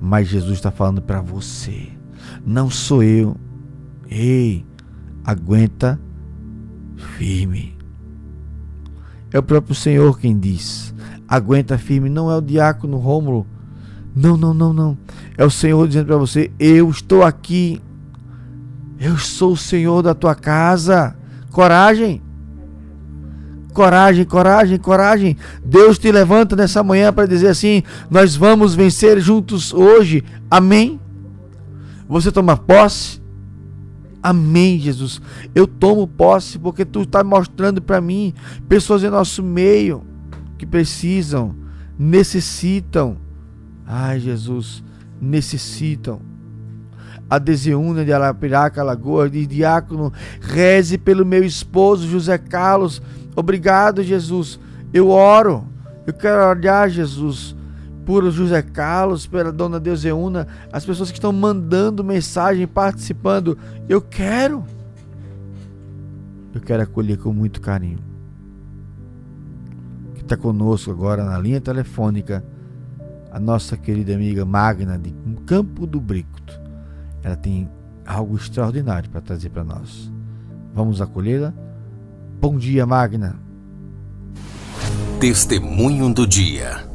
Mas 0.00 0.28
Jesus 0.28 0.54
está 0.54 0.70
falando 0.70 1.00
para 1.00 1.20
você. 1.20 1.88
Não 2.44 2.68
sou 2.68 3.02
eu. 3.02 3.36
Ei, 4.10 4.66
aguenta 5.24 5.98
firme. 7.16 7.76
É 9.32 9.38
o 9.38 9.42
próprio 9.42 9.74
Senhor 9.74 10.18
quem 10.18 10.38
diz: 10.38 10.94
aguenta 11.26 11.78
firme. 11.78 12.10
Não 12.10 12.30
é 12.30 12.36
o 12.36 12.42
diácono 12.42 12.98
Rômulo. 12.98 13.46
Não, 14.14 14.36
não, 14.36 14.52
não, 14.52 14.72
não. 14.72 14.98
É 15.36 15.44
o 15.44 15.50
Senhor 15.50 15.86
dizendo 15.88 16.06
para 16.06 16.16
você: 16.16 16.50
eu 16.58 16.90
estou 16.90 17.22
aqui. 17.22 17.80
Eu 18.98 19.18
sou 19.18 19.52
o 19.52 19.56
Senhor 19.56 20.02
da 20.02 20.14
tua 20.14 20.34
casa. 20.34 21.16
Coragem. 21.50 22.22
Coragem, 23.72 24.24
coragem, 24.24 24.78
coragem. 24.78 25.36
Deus 25.64 25.98
te 25.98 26.12
levanta 26.12 26.54
nessa 26.54 26.82
manhã 26.82 27.12
para 27.12 27.26
dizer 27.26 27.48
assim: 27.48 27.82
nós 28.10 28.36
vamos 28.36 28.74
vencer 28.74 29.18
juntos 29.20 29.72
hoje. 29.72 30.22
Amém. 30.50 31.00
Você 32.08 32.30
toma 32.30 32.56
posse. 32.56 33.22
Amém, 34.22 34.78
Jesus. 34.78 35.20
Eu 35.54 35.66
tomo 35.66 36.06
posse 36.06 36.58
porque 36.58 36.84
tu 36.84 37.02
está 37.02 37.24
mostrando 37.24 37.82
para 37.82 38.00
mim 38.00 38.34
pessoas 38.68 39.02
em 39.02 39.10
nosso 39.10 39.42
meio 39.42 40.04
que 40.58 40.66
precisam, 40.66 41.56
necessitam. 41.98 43.16
Ai, 43.94 44.18
Jesus, 44.18 44.82
necessitam. 45.20 46.18
A 47.28 47.38
Deseúna 47.38 48.06
de 48.06 48.12
Arapiraca, 48.12 48.82
Lagoa, 48.82 49.28
de 49.28 49.46
Diácono, 49.46 50.10
reze 50.40 50.96
pelo 50.96 51.26
meu 51.26 51.44
esposo 51.44 52.08
José 52.08 52.38
Carlos. 52.38 53.02
Obrigado, 53.36 54.02
Jesus. 54.02 54.58
Eu 54.94 55.10
oro. 55.10 55.66
Eu 56.06 56.14
quero 56.14 56.42
olhar, 56.42 56.88
Jesus 56.88 57.54
por 58.06 58.28
José 58.32 58.62
Carlos, 58.62 59.26
pela 59.26 59.52
Dona 59.52 59.78
Deuseuna, 59.78 60.48
as 60.72 60.84
pessoas 60.84 61.10
que 61.10 61.18
estão 61.18 61.32
mandando 61.32 62.02
mensagem, 62.02 62.66
participando. 62.66 63.56
Eu 63.88 64.00
quero. 64.00 64.64
Eu 66.52 66.60
quero 66.62 66.82
acolher 66.82 67.18
com 67.18 67.32
muito 67.32 67.60
carinho. 67.60 68.00
Que 70.14 70.22
está 70.22 70.36
conosco 70.36 70.90
agora 70.90 71.24
na 71.24 71.38
linha 71.38 71.60
telefônica 71.60 72.42
a 73.32 73.40
nossa 73.40 73.78
querida 73.78 74.14
amiga 74.14 74.44
Magna 74.44 74.98
de 74.98 75.10
Campo 75.46 75.86
do 75.86 75.98
Bricto. 75.98 76.60
Ela 77.22 77.34
tem 77.34 77.66
algo 78.04 78.36
extraordinário 78.36 79.08
para 79.08 79.22
trazer 79.22 79.48
para 79.48 79.64
nós. 79.64 80.12
Vamos 80.74 81.00
acolhê-la? 81.00 81.54
Bom 82.38 82.58
dia, 82.58 82.84
Magna. 82.84 83.36
Testemunho 85.18 86.12
do 86.12 86.26
dia. 86.26 86.86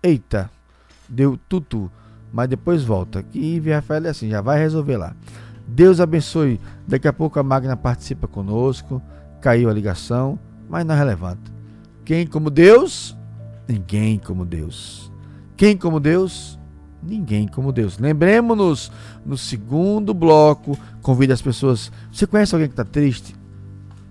Eita, 0.00 0.48
deu 1.08 1.36
tutu, 1.48 1.90
mas 2.32 2.48
depois 2.48 2.84
volta. 2.84 3.20
Que 3.20 3.58
Rafael 3.68 4.06
é 4.06 4.10
assim, 4.10 4.30
já 4.30 4.40
vai 4.40 4.60
resolver 4.60 4.96
lá. 4.96 5.12
Deus 5.66 5.98
abençoe. 5.98 6.60
Daqui 6.86 7.08
a 7.08 7.12
pouco 7.12 7.40
a 7.40 7.42
Magna 7.42 7.76
participa 7.76 8.28
conosco. 8.28 9.02
Caiu 9.40 9.68
a 9.68 9.74
ligação, 9.74 10.38
mas 10.68 10.86
não 10.86 10.94
é 10.94 10.98
relevante. 10.98 11.52
Quem 12.04 12.28
como 12.28 12.48
Deus? 12.48 13.17
Ninguém 13.68 14.18
como 14.18 14.46
Deus. 14.46 15.12
Quem 15.56 15.76
como 15.76 16.00
Deus? 16.00 16.58
Ninguém 17.02 17.46
como 17.46 17.70
Deus. 17.70 17.98
Lembremos-nos 17.98 18.90
no 19.24 19.36
segundo 19.36 20.14
bloco. 20.14 20.76
Convida 21.02 21.34
as 21.34 21.42
pessoas. 21.42 21.92
Você 22.10 22.26
conhece 22.26 22.54
alguém 22.54 22.68
que 22.68 22.72
está 22.72 22.84
triste? 22.84 23.36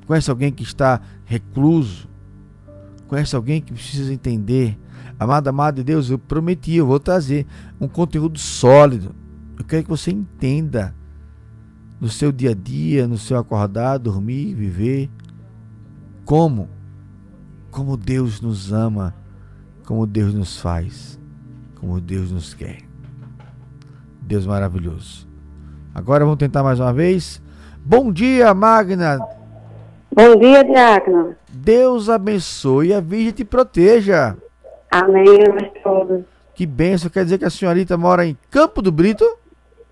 Conhece 0.05 0.29
alguém 0.29 0.51
que 0.51 0.63
está 0.63 1.01
recluso? 1.25 2.07
Conhece 3.07 3.35
alguém 3.35 3.61
que 3.61 3.73
precisa 3.73 4.13
entender? 4.13 4.77
Amado, 5.19 5.47
amado 5.47 5.75
de 5.77 5.83
Deus, 5.83 6.09
eu 6.09 6.19
prometi, 6.19 6.75
eu 6.75 6.85
vou 6.85 6.99
trazer 6.99 7.47
um 7.81 7.87
conteúdo 7.87 8.37
sólido. 8.37 9.15
Eu 9.57 9.65
quero 9.65 9.83
que 9.83 9.89
você 9.89 10.11
entenda 10.11 10.93
no 11.99 12.09
seu 12.09 12.31
dia 12.31 12.51
a 12.51 12.53
dia, 12.53 13.07
no 13.07 13.17
seu 13.17 13.37
acordar, 13.37 13.97
dormir, 13.97 14.53
viver, 14.53 15.09
como 16.23 16.69
como 17.77 17.95
Deus 17.95 18.41
nos 18.41 18.71
ama, 18.71 19.13
como 19.87 20.05
Deus 20.05 20.33
nos 20.33 20.59
faz, 20.59 21.17
como 21.79 22.01
Deus 22.01 22.29
nos 22.29 22.53
quer. 22.53 22.79
Deus 24.21 24.45
maravilhoso. 24.45 25.25
Agora 25.95 26.25
vamos 26.25 26.37
tentar 26.37 26.61
mais 26.61 26.77
uma 26.77 26.91
vez. 26.91 27.41
Bom 27.85 28.11
dia, 28.11 28.53
Magna. 28.53 29.17
Bom 30.13 30.35
dia, 30.35 30.61
Diácono. 30.65 31.35
Deus 31.49 32.09
abençoe 32.09 32.89
e 32.89 32.93
a 32.93 32.99
Virgem 32.99 33.31
te 33.31 33.45
proteja. 33.45 34.35
Amém, 34.91 35.45
nós 35.47 35.71
todos. 35.81 36.25
Que 36.53 36.65
benção, 36.65 37.09
quer 37.09 37.23
dizer 37.23 37.37
que 37.37 37.45
a 37.45 37.49
senhorita 37.49 37.95
mora 37.95 38.25
em 38.25 38.37
Campo 38.51 38.81
do 38.81 38.91
Brito? 38.91 39.25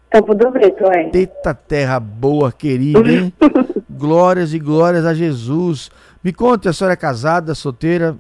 Campo 0.10 0.36
do 0.36 0.52
Brito, 0.52 0.84
é. 0.92 1.10
Eita 1.14 1.54
terra 1.54 2.02
boa, 2.02 2.52
querida, 2.52 3.10
hein? 3.10 3.32
glórias 3.90 4.54
e 4.54 4.60
glórias 4.60 5.06
a 5.06 5.14
Jesus. 5.14 5.90
Me 6.22 6.34
conte, 6.34 6.68
a 6.68 6.74
senhora 6.74 6.96
é 6.96 6.98
casada, 6.98 7.56
solteira? 7.56 8.18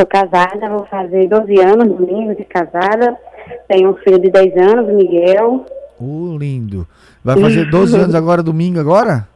Sou 0.00 0.06
casada, 0.06 0.66
vou 0.70 0.86
fazer 0.86 1.28
12 1.28 1.60
anos 1.60 1.86
domingo 1.86 2.34
de 2.34 2.42
casada. 2.44 3.18
Tenho 3.68 3.90
um 3.90 3.94
filho 3.96 4.18
de 4.18 4.30
10 4.30 4.56
anos, 4.56 4.94
Miguel. 4.94 5.66
Oh, 6.00 6.38
lindo. 6.38 6.88
Vai 7.22 7.38
fazer 7.38 7.68
12 7.68 7.96
anos 7.98 8.14
agora, 8.14 8.42
domingo, 8.42 8.80
agora? 8.80 9.28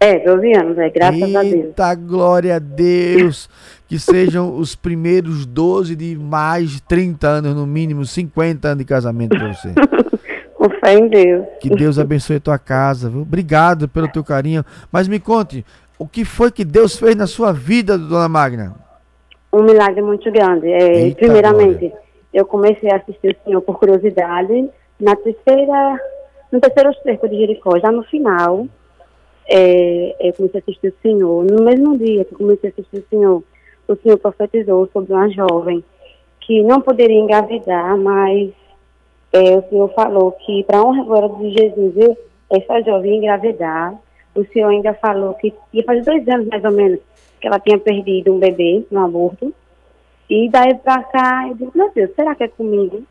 É, 0.00 0.18
12 0.18 0.56
anos, 0.56 0.78
é, 0.78 0.90
graças 0.90 1.22
Eita, 1.22 1.38
a 1.38 1.42
Deus. 1.44 1.54
Eita, 1.54 1.94
glória 1.94 2.56
a 2.56 2.58
Deus. 2.58 3.48
Que 3.86 3.96
sejam 3.96 4.56
os 4.56 4.74
primeiros 4.74 5.46
12 5.46 5.94
de 5.94 6.18
mais 6.18 6.70
de 6.70 6.82
30 6.82 7.28
anos, 7.28 7.54
no 7.54 7.64
mínimo 7.64 8.04
50 8.04 8.66
anos 8.66 8.78
de 8.78 8.84
casamento 8.84 9.38
para 9.38 9.52
você. 9.52 9.72
Com 10.56 10.68
fé 10.68 10.98
em 10.98 11.06
Deus. 11.06 11.46
Que 11.60 11.70
Deus 11.70 11.96
abençoe 11.96 12.38
a 12.38 12.40
tua 12.40 12.58
casa, 12.58 13.08
viu? 13.08 13.20
Obrigado 13.20 13.88
pelo 13.88 14.08
teu 14.08 14.24
carinho. 14.24 14.64
Mas 14.90 15.06
me 15.06 15.20
conte, 15.20 15.64
o 15.96 16.08
que 16.08 16.24
foi 16.24 16.50
que 16.50 16.64
Deus 16.64 16.96
fez 16.96 17.14
na 17.14 17.28
sua 17.28 17.52
vida, 17.52 17.96
dona 17.96 18.28
Magna? 18.28 18.74
Um 19.52 19.62
milagre 19.62 20.00
muito 20.02 20.30
grande. 20.30 20.70
É, 20.70 21.02
Eita, 21.04 21.16
primeiramente, 21.16 21.88
glória. 21.88 22.02
eu 22.32 22.46
comecei 22.46 22.90
a 22.90 22.96
assistir 22.96 23.36
o 23.36 23.44
Senhor 23.44 23.60
por 23.60 23.78
curiosidade. 23.78 24.70
Na 24.98 25.14
terceira, 25.16 26.00
no 26.50 26.60
terceiro 26.60 26.94
cerco 27.02 27.28
de 27.28 27.36
Jericó, 27.36 27.78
já 27.78 27.92
no 27.92 28.02
final, 28.04 28.66
é, 29.46 30.16
eu 30.20 30.32
comecei 30.32 30.60
a 30.60 30.62
assistir 30.62 30.88
o 30.88 30.94
Senhor. 31.02 31.44
No 31.44 31.64
mesmo 31.64 31.98
dia 31.98 32.24
que 32.24 32.32
eu 32.32 32.38
comecei 32.38 32.70
a 32.70 32.72
assistir 32.72 32.98
o 32.98 33.08
Senhor, 33.10 33.42
o 33.88 33.96
Senhor 33.96 34.18
profetizou 34.18 34.88
sobre 34.92 35.12
uma 35.12 35.28
jovem 35.28 35.84
que 36.40 36.62
não 36.62 36.80
poderia 36.80 37.18
engravidar, 37.18 37.96
mas 37.98 38.50
é, 39.32 39.56
o 39.56 39.68
Senhor 39.68 39.88
falou 39.94 40.32
que 40.32 40.64
para 40.64 40.78
a 40.78 40.84
honra 40.84 41.04
glória 41.04 41.28
de 41.28 41.50
Jesus, 41.50 42.16
essa 42.50 42.80
jovem 42.82 43.12
ia 43.12 43.18
engravidar. 43.18 43.94
O 44.34 44.44
Senhor 44.46 44.68
ainda 44.68 44.94
falou 44.94 45.34
que 45.34 45.52
ia 45.72 45.84
fazer 45.84 46.02
dois 46.02 46.26
anos 46.28 46.48
mais 46.48 46.64
ou 46.64 46.70
menos 46.70 47.00
que 47.42 47.48
ela 47.48 47.58
tinha 47.58 47.76
perdido 47.76 48.32
um 48.32 48.38
bebê 48.38 48.86
no 48.90 49.04
aborto. 49.04 49.52
E 50.30 50.48
daí 50.48 50.74
pra 50.76 51.02
cá, 51.02 51.44
eu 51.48 51.54
digo, 51.56 51.72
meu 51.74 51.90
Deus, 51.92 52.10
será 52.14 52.34
que 52.36 52.44
é 52.44 52.48
comigo? 52.48 53.02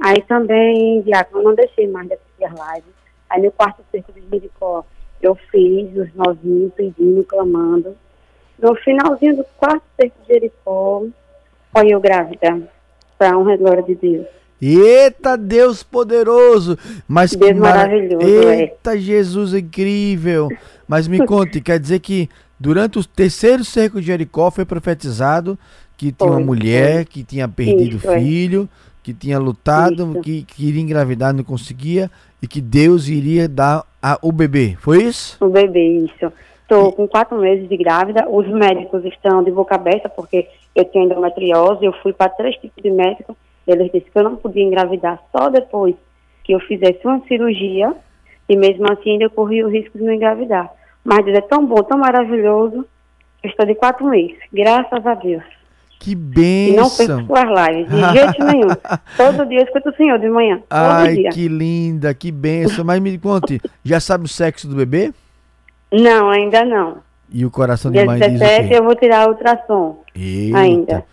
Aí 0.00 0.22
também, 0.22 1.02
Diácono, 1.02 1.40
eu 1.40 1.44
não 1.48 1.54
deixei 1.54 1.88
mais 1.88 2.06
de 2.06 2.14
assistir 2.14 2.44
as 2.44 2.52
lives. 2.52 2.94
Aí 3.28 3.42
no 3.42 3.50
quarto 3.50 3.82
cerco 3.90 4.12
de 4.12 4.22
Jericó, 4.30 4.84
eu 5.20 5.34
fiz 5.50 5.94
os 5.96 6.14
novinhos, 6.14 6.72
pedindo, 6.74 7.24
clamando. 7.24 7.96
No 8.58 8.74
finalzinho 8.76 9.36
do 9.36 9.44
quarto 9.58 9.82
cerco 10.00 10.16
de 10.22 10.28
Jericó, 10.32 11.04
foi 11.72 11.88
eu 11.92 12.00
grávida, 12.00 12.62
para 13.18 13.36
honra 13.36 13.54
e 13.54 13.58
glória 13.58 13.82
de 13.82 13.94
Deus. 13.96 14.26
Eita 14.60 15.36
Deus 15.36 15.82
poderoso! 15.82 16.78
Mas 17.08 17.32
Deus 17.34 17.52
mara- 17.58 17.78
maravilhoso, 17.88 18.48
é. 18.48 18.60
Eita 18.60 18.96
Jesus 18.96 19.54
incrível! 19.54 20.48
Mas 20.86 21.08
me 21.08 21.18
conte, 21.26 21.60
quer 21.60 21.80
dizer 21.80 21.98
que 21.98 22.28
durante 22.62 22.98
o 22.98 23.04
terceiro 23.04 23.64
cerco 23.64 24.00
de 24.00 24.06
Jericó 24.06 24.50
foi 24.50 24.64
profetizado 24.64 25.58
que 25.96 26.12
tinha 26.12 26.30
uma 26.30 26.36
Foi, 26.36 26.44
mulher 26.44 27.04
que 27.04 27.24
tinha 27.24 27.48
perdido 27.48 27.96
Isso, 27.96 28.08
é. 28.10 28.18
filho, 28.20 28.68
que 29.02 29.12
tinha 29.12 29.38
lutado, 29.38 30.12
Isso. 30.12 30.20
que, 30.20 30.42
que 30.44 30.68
iria 30.68 30.80
engravidar, 30.80 31.34
não 31.34 31.42
conseguia, 31.42 32.08
e 32.40 32.46
que 32.46 32.60
Deus 32.60 33.08
iria 33.08 33.48
dar 33.48 33.84
a- 34.00 34.18
o 34.22 34.30
bebê. 34.30 34.76
Foi 34.80 35.02
isso? 35.02 35.36
O 35.44 35.48
bebê, 35.48 36.04
isso. 36.04 36.32
Estou 36.62 36.92
com 36.92 37.06
quatro 37.06 37.36
meses 37.38 37.68
de 37.68 37.76
grávida. 37.76 38.28
Os 38.28 38.48
médicos 38.48 39.04
estão 39.04 39.42
de 39.42 39.50
boca 39.50 39.74
aberta 39.74 40.08
porque 40.08 40.48
eu 40.74 40.84
tenho 40.84 41.04
endometriose. 41.06 41.84
Eu 41.84 41.92
fui 42.02 42.12
para 42.12 42.30
três 42.30 42.54
tipos 42.56 42.82
de 42.82 42.90
médico. 42.90 43.36
Eles 43.66 43.86
disseram 43.92 44.10
que 44.12 44.18
eu 44.18 44.22
não 44.24 44.36
podia 44.36 44.62
engravidar 44.62 45.20
só 45.30 45.48
depois 45.50 45.94
que 46.44 46.52
eu 46.54 46.60
fizesse 46.60 47.00
uma 47.04 47.20
cirurgia. 47.26 47.92
E 48.48 48.56
mesmo 48.56 48.90
assim 48.90 49.10
ainda 49.12 49.24
eu 49.24 49.30
corri 49.30 49.62
o 49.62 49.68
risco 49.68 49.98
de 49.98 50.04
não 50.04 50.12
engravidar. 50.14 50.70
Mas 51.04 51.24
Deus 51.24 51.38
é 51.38 51.40
tão 51.40 51.66
bom, 51.66 51.82
tão 51.82 51.98
maravilhoso. 51.98 52.86
Eu 53.42 53.50
estou 53.50 53.66
de 53.66 53.74
quatro 53.74 54.06
meses. 54.06 54.38
Graças 54.52 55.04
a 55.06 55.14
Deus. 55.14 55.42
Que 55.98 56.12
E 56.12 56.74
não 56.76 56.90
perco 56.90 56.96
bênção! 56.96 57.26
suas 57.26 57.68
lives, 57.68 57.88
de 57.90 58.12
jeito 58.18 58.44
nenhum. 58.44 58.68
Todo 59.16 59.46
dia 59.48 59.60
eu 59.60 59.64
escuto 59.64 59.90
o 59.90 59.94
Senhor 59.96 60.18
de 60.18 60.28
manhã. 60.28 60.60
Ai, 60.68 61.14
dia. 61.14 61.30
que 61.30 61.46
linda, 61.48 62.12
que 62.12 62.32
bênção! 62.32 62.84
Mas 62.84 63.00
me 63.00 63.16
conte, 63.18 63.60
já 63.84 64.00
sabe 64.00 64.24
o 64.24 64.28
sexo 64.28 64.66
do 64.68 64.74
bebê? 64.74 65.12
Não, 65.92 66.28
ainda 66.30 66.64
não. 66.64 66.98
E 67.30 67.44
o 67.46 67.50
coração 67.50 67.90
de 67.92 67.98
Dia 67.98 68.06
mãe 68.06 68.18
diz 68.18 68.28
o 68.28 68.32
17 68.32 68.68
quê? 68.68 68.74
eu 68.78 68.84
vou 68.84 68.94
tirar 68.96 69.28
ultrassom. 69.28 70.02
Eita. 70.14 70.58
ainda. 70.58 71.04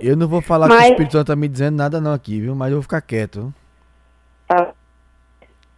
Eu 0.00 0.14
não 0.16 0.28
vou 0.28 0.40
falar 0.42 0.68
que 0.68 0.74
Mas- 0.74 0.88
o 0.88 0.90
Espírito 0.90 1.12
Santo 1.12 1.26
tá 1.28 1.36
me 1.36 1.48
dizendo 1.48 1.76
nada 1.76 2.00
não 2.00 2.12
aqui, 2.12 2.38
viu? 2.40 2.54
Mas 2.54 2.68
eu 2.70 2.76
vou 2.76 2.82
ficar 2.82 3.00
quieto. 3.00 3.40
viu? 3.40 3.52
Tá. 4.46 4.68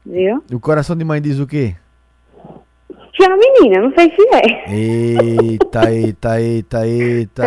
Viu? 0.05 0.43
O 0.53 0.59
coração 0.59 0.97
de 0.97 1.05
mãe 1.05 1.21
diz 1.23 1.39
o 1.39 1.47
quê? 1.47 1.77
Que 3.19 3.25
é 3.25 3.27
uma 3.29 3.37
menina, 3.37 3.83
não 3.83 3.93
sei 3.95 4.13
se 4.15 4.23
é. 4.33 4.73
Eita, 4.73 5.91
eita, 5.93 6.41
eita, 6.41 6.87
eita. 6.87 7.45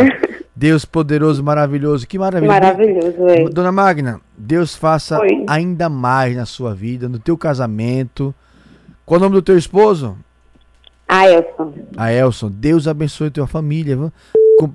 Deus 0.54 0.84
poderoso, 0.84 1.42
maravilhoso. 1.42 2.06
Que 2.06 2.20
maravilha. 2.20 2.52
Maravilhoso, 2.52 3.26
é. 3.30 3.46
Dona 3.46 3.72
Magna, 3.72 4.20
Deus 4.38 4.76
faça 4.76 5.18
Oi. 5.22 5.46
ainda 5.48 5.88
mais 5.88 6.36
na 6.36 6.46
sua 6.46 6.76
vida, 6.76 7.08
no 7.08 7.18
teu 7.18 7.38
casamento. 7.38 8.36
Qual 9.06 9.18
o 9.18 9.24
nome 9.24 9.36
do 9.36 9.42
teu 9.42 9.58
esposo? 9.58 10.18
Ah, 11.08 11.26
Elson. 11.30 11.74
A 11.96 12.12
Elson. 12.12 12.52
Deus 12.52 12.86
abençoe 12.86 13.30
tua 13.32 13.48
família. 13.48 13.98
Com- 14.60 14.74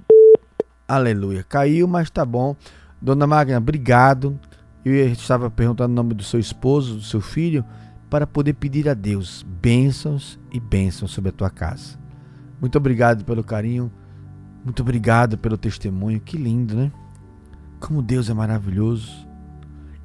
Aleluia. 0.89 1.45
Caiu, 1.47 1.87
mas 1.87 2.09
tá 2.09 2.25
bom. 2.25 2.57
Dona 3.03 3.27
Magna, 3.27 3.59
obrigado. 3.59 4.39
Eu 4.83 4.95
estava 5.09 5.51
perguntando 5.51 5.93
o 5.93 5.95
nome 5.95 6.15
do 6.15 6.23
seu 6.23 6.41
esposo, 6.41 6.95
do 6.95 7.03
seu 7.03 7.21
filho, 7.21 7.63
para 8.09 8.27
poder 8.27 8.55
pedir 8.55 8.89
a 8.89 8.95
Deus 8.95 9.45
bênçãos 9.61 10.39
e 10.53 10.61
bênçãos 10.61 11.11
sobre 11.11 11.31
a 11.31 11.33
tua 11.33 11.51
casa. 11.51 11.99
Muito 12.61 12.77
obrigado 12.79 13.25
pelo 13.25 13.45
carinho. 13.45 13.91
Muito 14.65 14.83
obrigado 14.83 15.37
pelo 15.37 15.57
testemunho. 15.57 16.21
Que 16.21 16.37
lindo, 16.37 16.77
né? 16.77 16.93
Como 17.79 18.03
Deus 18.03 18.31
é 18.31 18.35
maravilhoso. 18.35 19.27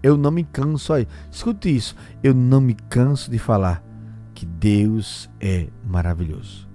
Eu 0.04 0.18
não 0.18 0.32
me 0.32 0.44
canso, 0.44 0.94
olha, 0.94 1.08
escute 1.32 1.76
isso. 1.76 1.96
Eu 2.24 2.34
não 2.34 2.60
me 2.60 2.74
canso 2.74 3.30
de 3.30 3.38
falar 3.38 3.84
que 4.34 4.46
Deus 4.46 5.30
é 5.40 5.68
maravilhoso. 5.86 6.68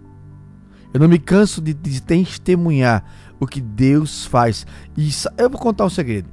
Eu 0.95 1.01
não 1.01 1.09
me 1.09 1.19
canso 1.19 1.61
de, 1.61 1.75
de 1.75 2.01
testemunhar 2.01 3.05
o 3.39 3.47
que 3.47 3.61
Deus 3.61 4.25
faz. 4.25 4.67
E 4.97 5.11
eu 5.37 5.51
vou 5.51 5.61
contar 5.61 5.85
um 5.85 5.91
segredo. 5.91 6.29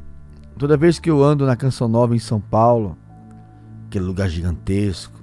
Toda 0.57 0.77
vez 0.77 0.99
que 0.99 1.09
eu 1.09 1.23
ando 1.23 1.45
na 1.45 1.55
Canção 1.55 1.87
Nova 1.87 2.15
em 2.15 2.19
São 2.19 2.39
Paulo, 2.39 2.97
aquele 3.93 4.05
lugar 4.05 4.27
gigantesco, 4.27 5.21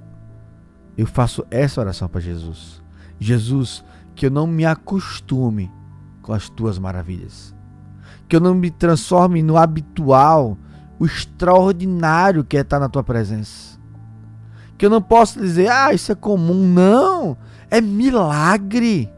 eu 0.97 1.05
faço 1.05 1.45
essa 1.51 1.81
oração 1.81 2.07
para 2.07 2.21
Jesus. 2.21 2.81
Jesus, 3.19 3.83
que 4.15 4.25
eu 4.25 4.31
não 4.31 4.47
me 4.47 4.65
acostume 4.65 5.69
com 6.21 6.31
as 6.31 6.49
tuas 6.49 6.79
maravilhas. 6.79 7.53
Que 8.29 8.35
eu 8.37 8.39
não 8.39 8.55
me 8.55 8.71
transforme 8.71 9.43
no 9.43 9.57
habitual, 9.57 10.57
o 10.97 11.05
extraordinário 11.05 12.45
que 12.45 12.55
é 12.55 12.61
estar 12.61 12.79
na 12.79 12.87
tua 12.87 13.03
presença. 13.03 13.77
Que 14.77 14.85
eu 14.85 14.89
não 14.89 15.01
possa 15.01 15.41
dizer, 15.41 15.69
ah, 15.69 15.93
isso 15.93 16.11
é 16.11 16.15
comum. 16.15 16.65
Não, 16.65 17.37
é 17.69 17.81
milagre. 17.81 19.11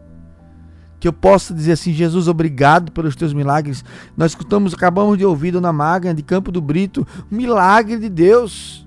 Que 0.99 1.07
eu 1.07 1.13
possa 1.13 1.53
dizer 1.53 1.73
assim, 1.73 1.93
Jesus, 1.93 2.27
obrigado 2.27 2.91
pelos 2.91 3.15
teus 3.15 3.33
milagres. 3.33 3.85
Nós 4.17 4.31
escutamos, 4.31 4.73
acabamos 4.73 5.17
de 5.17 5.25
ouvir 5.25 5.51
Dona 5.51 5.71
Magna 5.71 6.13
de 6.13 6.23
Campo 6.23 6.51
do 6.51 6.61
Brito, 6.61 7.05
milagre 7.29 7.99
de 7.99 8.09
Deus. 8.09 8.83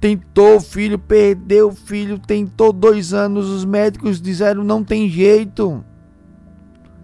Tentou 0.00 0.56
o 0.56 0.60
filho, 0.60 0.98
perdeu 0.98 1.68
o 1.68 1.74
filho, 1.74 2.18
tentou 2.18 2.72
dois 2.72 3.12
anos, 3.12 3.48
os 3.48 3.64
médicos 3.64 4.20
disseram 4.20 4.64
não 4.64 4.82
tem 4.82 5.08
jeito. 5.08 5.84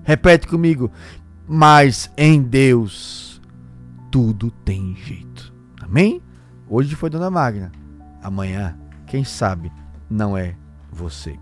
Repete 0.02 0.46
comigo, 0.46 0.90
mas 1.46 2.10
em 2.16 2.42
Deus 2.42 3.40
tudo 4.10 4.50
tem 4.50 4.96
jeito. 4.96 5.52
Amém? 5.80 6.22
Hoje 6.68 6.96
foi 6.96 7.10
Dona 7.10 7.30
Magna, 7.30 7.70
amanhã, 8.22 8.76
quem 9.06 9.22
sabe, 9.22 9.70
não 10.08 10.36
é 10.36 10.56
você. 10.90 11.38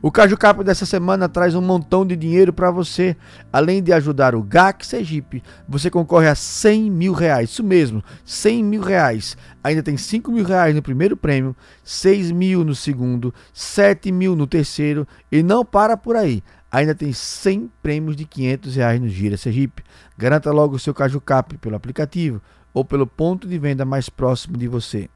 O 0.00 0.10
Caju 0.10 0.36
Cap 0.36 0.62
dessa 0.62 0.86
semana 0.86 1.28
traz 1.28 1.54
um 1.54 1.60
montão 1.60 2.06
de 2.06 2.16
dinheiro 2.16 2.52
para 2.52 2.70
você. 2.70 3.16
Além 3.52 3.82
de 3.82 3.92
ajudar 3.92 4.34
o 4.34 4.42
GAC 4.42 4.86
Sergipe, 4.86 5.42
você 5.68 5.90
concorre 5.90 6.28
a 6.28 6.34
100 6.34 6.90
mil 6.90 7.12
reais. 7.12 7.50
Isso 7.50 7.64
mesmo, 7.64 8.02
100 8.24 8.64
mil 8.64 8.82
reais. 8.82 9.36
Ainda 9.62 9.82
tem 9.82 9.96
5 9.96 10.30
mil 10.30 10.44
reais 10.44 10.74
no 10.74 10.82
primeiro 10.82 11.16
prêmio, 11.16 11.54
6 11.82 12.30
mil 12.30 12.64
no 12.64 12.74
segundo, 12.74 13.34
7 13.52 14.12
mil 14.12 14.36
no 14.36 14.46
terceiro 14.46 15.06
e 15.30 15.42
não 15.42 15.64
para 15.64 15.96
por 15.96 16.16
aí. 16.16 16.42
Ainda 16.70 16.94
tem 16.94 17.12
100 17.12 17.70
prêmios 17.82 18.16
de 18.16 18.24
500 18.24 18.76
reais 18.76 19.00
no 19.00 19.08
Gira 19.08 19.36
Sergipe. 19.36 19.82
Garanta 20.18 20.50
logo 20.52 20.76
o 20.76 20.78
seu 20.78 20.92
Caju 20.92 21.20
Cap 21.20 21.56
pelo 21.58 21.76
aplicativo 21.76 22.42
ou 22.74 22.84
pelo 22.84 23.06
ponto 23.06 23.48
de 23.48 23.58
venda 23.58 23.84
mais 23.84 24.08
próximo 24.08 24.56
de 24.58 24.68
você. 24.68 25.08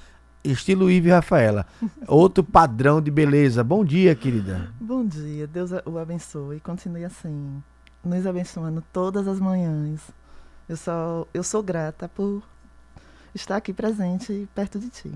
estilo 0.43 0.89
Ive 0.89 1.09
Rafaela. 1.09 1.65
Outro 2.07 2.43
padrão 2.43 3.01
de 3.01 3.11
beleza. 3.11 3.63
Bom 3.63 3.83
dia, 3.83 4.15
querida. 4.15 4.71
Bom 4.79 5.05
dia. 5.05 5.47
Deus 5.47 5.71
o 5.85 5.97
abençoe 5.97 6.57
e 6.57 6.59
continue 6.59 7.05
assim, 7.05 7.61
nos 8.03 8.25
abençoando 8.25 8.83
todas 8.93 9.27
as 9.27 9.39
manhãs. 9.39 10.01
Eu 10.67 10.77
só 10.77 11.27
eu 11.33 11.43
sou 11.43 11.63
grata 11.63 12.07
por 12.07 12.43
estar 13.33 13.57
aqui 13.57 13.73
presente 13.73 14.47
perto 14.53 14.79
de 14.79 14.89
ti. 14.89 15.11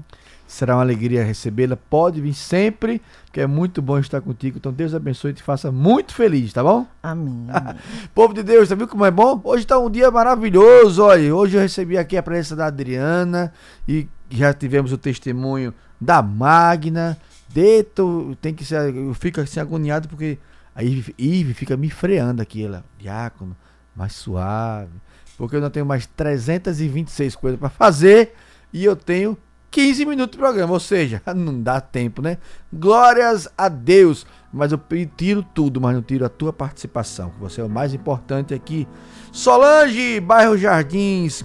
Será 0.47 0.75
uma 0.75 0.81
alegria 0.81 1.23
recebê-la. 1.23 1.75
Pode 1.75 2.21
vir 2.21 2.33
sempre, 2.33 3.01
que 3.31 3.41
é 3.41 3.47
muito 3.47 3.81
bom 3.81 3.97
estar 3.99 4.21
contigo. 4.21 4.57
Então 4.57 4.71
Deus 4.71 4.93
abençoe 4.93 5.31
e 5.31 5.33
te 5.33 5.43
faça 5.43 5.71
muito 5.71 6.13
feliz, 6.13 6.53
tá 6.53 6.63
bom? 6.63 6.85
Amém. 7.01 7.47
amém. 7.49 7.75
Povo 8.13 8.33
de 8.33 8.43
Deus, 8.43 8.69
tá 8.69 8.75
viu 8.75 8.87
como 8.87 9.05
é 9.05 9.11
bom? 9.11 9.39
Hoje 9.43 9.63
está 9.63 9.79
um 9.79 9.89
dia 9.89 10.11
maravilhoso, 10.11 11.03
olha. 11.03 11.35
Hoje 11.35 11.57
eu 11.57 11.61
recebi 11.61 11.97
aqui 11.97 12.17
a 12.17 12.23
presença 12.23 12.55
da 12.55 12.67
Adriana 12.67 13.53
e 13.87 14.07
já 14.29 14.53
tivemos 14.53 14.91
o 14.91 14.97
testemunho 14.97 15.73
da 15.99 16.21
Magna. 16.21 17.17
Deto, 17.49 18.35
tem 18.41 18.53
que 18.53 18.65
ser, 18.65 18.95
eu 18.95 19.13
fico 19.13 19.39
assim 19.39 19.59
agoniado 19.59 20.07
porque 20.07 20.39
a 20.75 20.81
Ive 20.83 21.53
fica 21.53 21.77
me 21.77 21.89
freando 21.89 22.41
aqui, 22.41 22.65
ela, 22.65 22.83
diácono, 22.97 23.55
mais 23.95 24.13
suave, 24.13 24.91
porque 25.37 25.55
eu 25.55 25.61
não 25.61 25.69
tenho 25.69 25.85
mais 25.85 26.05
326 26.05 27.35
coisas 27.35 27.59
para 27.59 27.69
fazer 27.69 28.33
e 28.71 28.83
eu 28.83 28.95
tenho 28.95 29.37
15 29.73 30.05
minutos 30.05 30.33
de 30.33 30.37
programa, 30.37 30.71
ou 30.71 30.79
seja, 30.79 31.19
não 31.35 31.59
dá 31.59 31.81
tempo, 31.81 32.21
né? 32.21 32.37
Glórias 32.71 33.49
a 33.57 33.67
Deus, 33.67 34.25
mas 34.53 34.71
eu 34.71 34.79
tiro 35.17 35.41
tudo, 35.41 35.81
mas 35.81 35.95
não 35.95 36.01
tiro 36.03 36.23
a 36.23 36.29
tua 36.29 36.53
participação, 36.53 37.31
que 37.31 37.39
você 37.39 37.59
é 37.59 37.63
o 37.63 37.69
mais 37.69 37.93
importante 37.93 38.53
aqui. 38.53 38.87
Solange, 39.31 40.19
bairro 40.19 40.55
Jardins, 40.55 41.43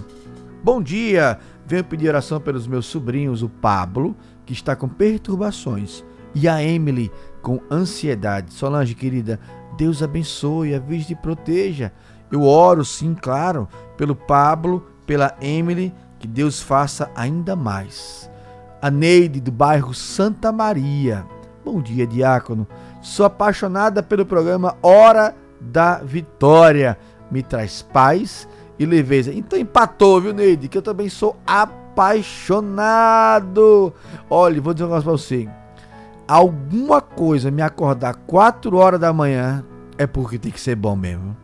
bom 0.63 0.79
dia. 0.81 1.39
Venho 1.65 1.83
pedir 1.83 2.09
oração 2.09 2.39
pelos 2.39 2.67
meus 2.67 2.85
sobrinhos, 2.85 3.41
o 3.41 3.49
Pablo, 3.49 4.15
que 4.45 4.53
está 4.53 4.75
com 4.75 4.87
perturbações, 4.87 6.03
e 6.35 6.47
a 6.47 6.63
Emily, 6.63 7.11
com 7.41 7.59
ansiedade. 7.71 8.53
Solange, 8.53 8.93
querida, 8.93 9.39
Deus 9.75 10.03
abençoe, 10.03 10.75
avise 10.75 11.13
e 11.13 11.15
proteja. 11.15 11.91
Eu 12.31 12.43
oro, 12.43 12.85
sim, 12.85 13.15
claro, 13.15 13.67
pelo 13.97 14.15
Pablo, 14.15 14.85
pela 15.05 15.35
Emily, 15.41 15.93
que 16.19 16.27
Deus 16.27 16.61
faça 16.61 17.09
ainda 17.15 17.55
mais. 17.55 18.29
A 18.81 18.91
Neide, 18.91 19.41
do 19.41 19.51
bairro 19.51 19.93
Santa 19.93 20.51
Maria. 20.51 21.25
Bom 21.65 21.81
dia, 21.81 22.07
diácono. 22.07 22.67
Sou 23.01 23.25
apaixonada 23.25 24.03
pelo 24.03 24.25
programa 24.25 24.75
Hora 24.81 25.35
da 25.59 25.97
Vitória. 25.97 26.97
Me 27.31 27.43
traz 27.43 27.81
paz 27.81 28.47
e 28.77 28.85
leveza. 28.85 29.33
Então 29.33 29.57
empatou, 29.57 30.21
viu, 30.21 30.33
Neide? 30.33 30.67
Que 30.67 30.77
eu 30.77 30.81
também 30.81 31.09
sou 31.09 31.37
apaixonado. 31.45 33.93
Olha, 34.29 34.61
vou 34.61 34.73
dizer 34.73 34.85
um 34.85 34.87
negócio 34.87 35.09
pra 35.09 35.13
você. 35.13 35.49
Alguma 36.27 37.01
coisa 37.01 37.49
me 37.49 37.61
acordar 37.61 38.15
4 38.27 38.77
horas 38.77 38.99
da 38.99 39.11
manhã 39.11 39.65
é 39.97 40.05
porque 40.05 40.37
tem 40.37 40.51
que 40.51 40.61
ser 40.61 40.75
bom 40.75 40.95
mesmo. 40.95 41.35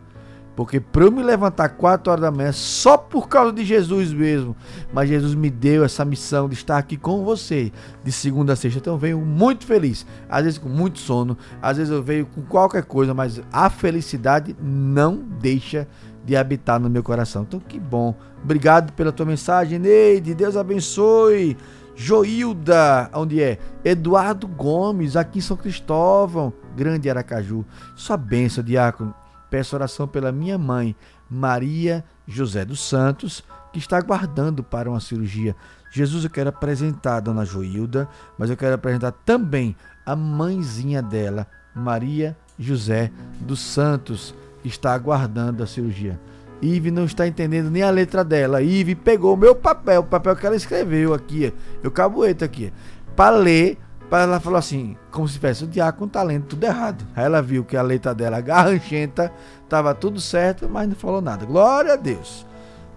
Porque 0.56 0.80
para 0.80 1.04
eu 1.04 1.12
me 1.12 1.22
levantar 1.22 1.70
4 1.70 2.12
horas 2.12 2.22
da 2.22 2.32
manhã, 2.32 2.52
só 2.52 2.98
por 2.98 3.28
causa 3.28 3.52
de 3.52 3.66
Jesus 3.66 4.14
mesmo. 4.14 4.56
Mas 4.94 5.10
Jesus 5.10 5.36
me 5.36 5.50
deu 5.50 5.84
essa 5.84 6.06
missão 6.06 6.48
de 6.48 6.56
estar 6.56 6.78
aqui 6.78 6.96
com 6.96 7.26
você 7.26 7.72
de 8.04 8.12
segunda 8.12 8.54
a 8.54 8.56
sexta. 8.56 8.80
Então 8.80 8.94
eu 8.94 8.98
venho 8.98 9.20
muito 9.20 9.66
feliz. 9.66 10.06
Às 10.30 10.46
vezes 10.46 10.58
com 10.58 10.70
muito 10.70 11.00
sono, 11.00 11.38
às 11.62 11.78
vezes 11.78 11.92
eu 11.92 12.02
venho 12.02 12.26
com 12.26 12.42
qualquer 12.44 12.84
coisa, 12.84 13.14
mas 13.14 13.42
a 13.52 13.70
felicidade 13.70 14.56
não 14.62 15.18
deixa 15.40 15.88
de 16.24 16.36
habitar 16.36 16.80
no 16.80 16.90
meu 16.90 17.04
coração. 17.04 17.44
Então 17.44 17.60
que 17.60 17.80
bom. 17.80 18.16
Obrigado 18.42 18.94
pela 18.94 19.12
tua 19.12 19.26
mensagem, 19.26 19.78
Neide. 19.78 20.34
Deus 20.34 20.56
abençoe. 20.56 21.58
Joilda, 21.98 23.10
onde 23.14 23.42
é? 23.42 23.58
Eduardo 23.84 24.48
Gomes, 24.48 25.16
aqui 25.16 25.40
em 25.40 25.42
São 25.42 25.56
Cristóvão, 25.56 26.52
Grande 26.76 27.10
Aracaju. 27.10 27.66
Sua 27.96 28.18
bênção, 28.18 28.64
diácono. 28.64 29.14
Peço 29.56 29.74
oração 29.74 30.06
pela 30.06 30.34
minha 30.34 30.58
mãe, 30.58 30.94
Maria 31.30 32.04
José 32.28 32.66
dos 32.66 32.82
Santos, 32.82 33.42
que 33.72 33.80
está 33.80 33.98
aguardando 33.98 34.62
para 34.62 34.90
uma 34.90 35.00
cirurgia. 35.00 35.56
Jesus, 35.90 36.26
eu 36.26 36.30
quero 36.30 36.50
apresentar 36.50 37.16
a 37.16 37.20
dona 37.22 37.46
Joilda, 37.46 38.06
mas 38.38 38.50
eu 38.50 38.58
quero 38.58 38.76
apresentar 38.76 39.14
também 39.14 39.74
a 40.06 40.14
mãezinha 40.14 41.02
dela, 41.02 41.48
Maria 41.74 42.36
José 42.60 43.10
dos 43.40 43.62
Santos, 43.62 44.36
que 44.62 44.68
está 44.68 44.94
aguardando 44.94 45.64
a 45.64 45.68
cirurgia. 45.68 46.20
Ive 46.62 46.92
não 46.92 47.06
está 47.06 47.26
entendendo 47.26 47.72
nem 47.72 47.82
a 47.82 47.90
letra 47.90 48.26
dela. 48.26 48.62
Ive 48.62 48.94
pegou 48.94 49.36
o 49.36 49.38
meu 49.38 49.56
papel, 49.56 50.02
o 50.02 50.06
papel 50.06 50.36
que 50.36 50.46
ela 50.46 50.58
escreveu 50.58 51.14
aqui, 51.14 51.54
eu 51.82 51.90
cabueta 51.90 52.44
aqui, 52.44 52.74
para 53.16 53.38
ler, 53.38 53.78
ela 54.12 54.40
falou 54.40 54.60
assim, 54.60 54.96
como 55.12 55.28
se 55.28 55.36
tivesse 55.36 55.64
o 55.64 55.68
diácono 55.68 56.10
tá 56.10 56.22
lendo 56.22 56.46
tudo 56.46 56.64
errado. 56.64 57.06
Aí 57.16 57.26
ela 57.26 57.42
viu 57.42 57.64
que 57.64 57.76
a 57.76 57.82
letra 57.82 58.14
dela 58.14 58.40
garranchenta, 58.40 59.32
estava 59.64 59.94
tudo 59.96 60.22
certo, 60.22 60.70
mas 60.70 60.88
não 60.88 60.96
falou 60.96 61.22
nada. 61.22 61.46
Glória 61.46 61.94
a 61.94 61.96
Deus. 61.96 62.46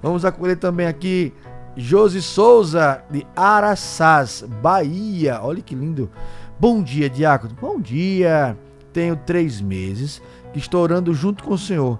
Vamos 0.02 0.24
acolher 0.24 0.56
também 0.56 0.86
aqui 0.86 1.32
Josi 1.76 2.20
Souza, 2.20 3.02
de 3.10 3.26
Araçás, 3.34 4.44
Bahia. 4.60 5.40
Olha 5.42 5.62
que 5.62 5.74
lindo. 5.74 6.10
Bom 6.58 6.82
dia, 6.82 7.08
diácono. 7.08 7.56
Bom 7.60 7.80
dia. 7.80 8.56
Tenho 8.92 9.16
três 9.16 9.60
meses 9.60 10.20
que 10.52 10.58
estou 10.58 10.82
orando 10.82 11.14
junto 11.14 11.44
com 11.44 11.54
o 11.54 11.58
Senhor 11.58 11.98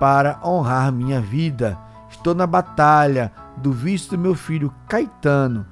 para 0.00 0.40
honrar 0.44 0.90
minha 0.90 1.20
vida. 1.20 1.78
Estou 2.10 2.34
na 2.34 2.46
batalha 2.46 3.30
do 3.56 3.70
vício 3.70 4.10
do 4.10 4.18
meu 4.18 4.34
filho 4.34 4.72
Caetano. 4.88 5.66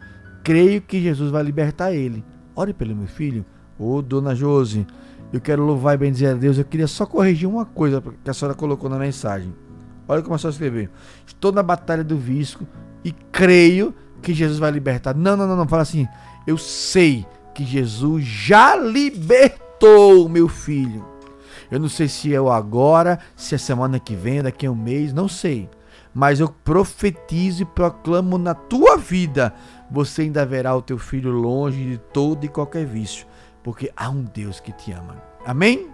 Creio 0.44 0.82
que 0.82 1.00
Jesus 1.00 1.30
vai 1.30 1.42
libertar 1.42 1.92
ele. 1.92 2.24
Ore 2.56 2.72
pelo 2.72 2.96
meu 2.96 3.06
filho. 3.06 3.44
Ô, 3.78 4.00
dona 4.00 4.34
Josi, 4.34 4.86
eu 5.32 5.40
quero 5.40 5.62
louvar 5.62 5.94
e 5.94 5.98
bendizer 5.98 6.30
a 6.30 6.34
Deus. 6.34 6.56
Eu 6.56 6.64
queria 6.64 6.86
só 6.86 7.04
corrigir 7.04 7.46
uma 7.46 7.66
coisa 7.66 8.02
que 8.24 8.30
a 8.30 8.32
senhora 8.34 8.56
colocou 8.56 8.88
na 8.88 8.98
mensagem. 8.98 9.54
Olha 10.08 10.22
como 10.22 10.34
a 10.34 10.38
senhora 10.38 10.54
escreveu. 10.54 10.88
Estou 11.26 11.52
na 11.52 11.62
batalha 11.62 12.02
do 12.02 12.16
vício 12.16 12.66
e 13.04 13.12
creio 13.12 13.94
que 14.22 14.32
Jesus 14.32 14.58
vai 14.58 14.70
libertar. 14.70 15.14
Não, 15.14 15.36
não, 15.36 15.46
não, 15.46 15.56
não. 15.56 15.68
Fala 15.68 15.82
assim. 15.82 16.08
Eu 16.46 16.56
sei 16.56 17.26
que 17.54 17.64
Jesus 17.64 18.24
já 18.24 18.76
libertou 18.76 20.28
meu 20.28 20.48
filho. 20.48 21.04
Eu 21.70 21.80
não 21.80 21.88
sei 21.88 22.08
se 22.08 22.32
é 22.32 22.40
o 22.40 22.50
agora, 22.50 23.18
se 23.34 23.54
é 23.54 23.58
semana 23.58 23.98
que 23.98 24.14
vem, 24.14 24.42
daqui 24.42 24.66
a 24.66 24.70
um 24.70 24.76
mês, 24.76 25.12
não 25.12 25.28
sei. 25.28 25.68
Mas 26.14 26.40
eu 26.40 26.48
profetizo 26.48 27.62
e 27.62 27.66
proclamo 27.66 28.38
na 28.38 28.54
tua 28.54 28.96
vida: 28.96 29.52
você 29.90 30.22
ainda 30.22 30.44
verá 30.44 30.74
o 30.74 30.82
teu 30.82 30.98
filho 30.98 31.30
longe 31.30 31.84
de 31.84 31.98
todo 31.98 32.44
e 32.44 32.48
qualquer 32.48 32.84
vício, 32.84 33.26
porque 33.62 33.90
há 33.96 34.08
um 34.08 34.22
Deus 34.22 34.60
que 34.60 34.72
te 34.72 34.92
ama. 34.92 35.16
Amém? 35.44 35.88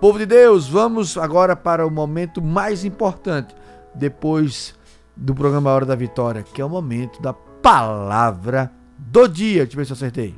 Povo 0.00 0.18
de 0.18 0.26
Deus, 0.26 0.68
vamos 0.68 1.16
agora 1.16 1.54
para 1.54 1.86
o 1.86 1.90
momento 1.90 2.42
mais 2.42 2.84
importante, 2.84 3.54
depois 3.94 4.74
do 5.16 5.34
programa 5.34 5.70
Hora 5.70 5.86
da 5.86 5.94
Vitória, 5.94 6.42
que 6.42 6.60
é 6.60 6.64
o 6.64 6.68
momento 6.68 7.20
da 7.22 7.32
palavra 7.32 8.72
do 8.98 9.28
dia. 9.28 9.64
Deixa 9.64 9.74
eu 9.74 9.76
ver 9.76 9.84
se 9.86 9.92
eu 9.92 9.96
acertei. 9.96 10.34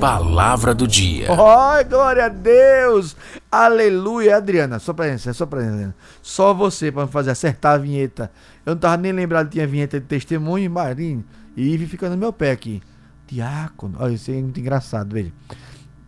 Palavra 0.00 0.74
do 0.74 0.88
dia. 0.88 1.30
Oi, 1.30 1.84
glória 1.84 2.24
a 2.24 2.28
Deus! 2.28 3.14
Aleluia, 3.52 4.38
Adriana. 4.38 4.78
Só 4.78 4.94
você, 4.94 5.32
só 5.34 5.44
pra 5.44 5.60
Adriana. 5.60 5.94
Só 6.22 6.54
você 6.54 6.90
pra 6.90 7.06
fazer 7.06 7.30
acertar 7.32 7.74
a 7.74 7.78
vinheta. 7.78 8.30
Eu 8.64 8.74
não 8.74 8.80
tava 8.80 8.96
nem 8.96 9.12
lembrado 9.12 9.46
que 9.48 9.52
tinha 9.52 9.66
vinheta 9.66 10.00
de 10.00 10.06
testemunho, 10.06 10.70
Marinho. 10.70 11.22
E 11.56 11.62
Ive 11.74 11.86
fica 11.86 12.08
no 12.08 12.16
meu 12.16 12.32
pé 12.32 12.52
aqui. 12.52 12.82
Diácono. 13.26 13.96
Olha, 14.00 14.14
isso 14.14 14.30
é 14.30 14.40
muito 14.40 14.58
engraçado, 14.58 15.14
veja. 15.14 15.32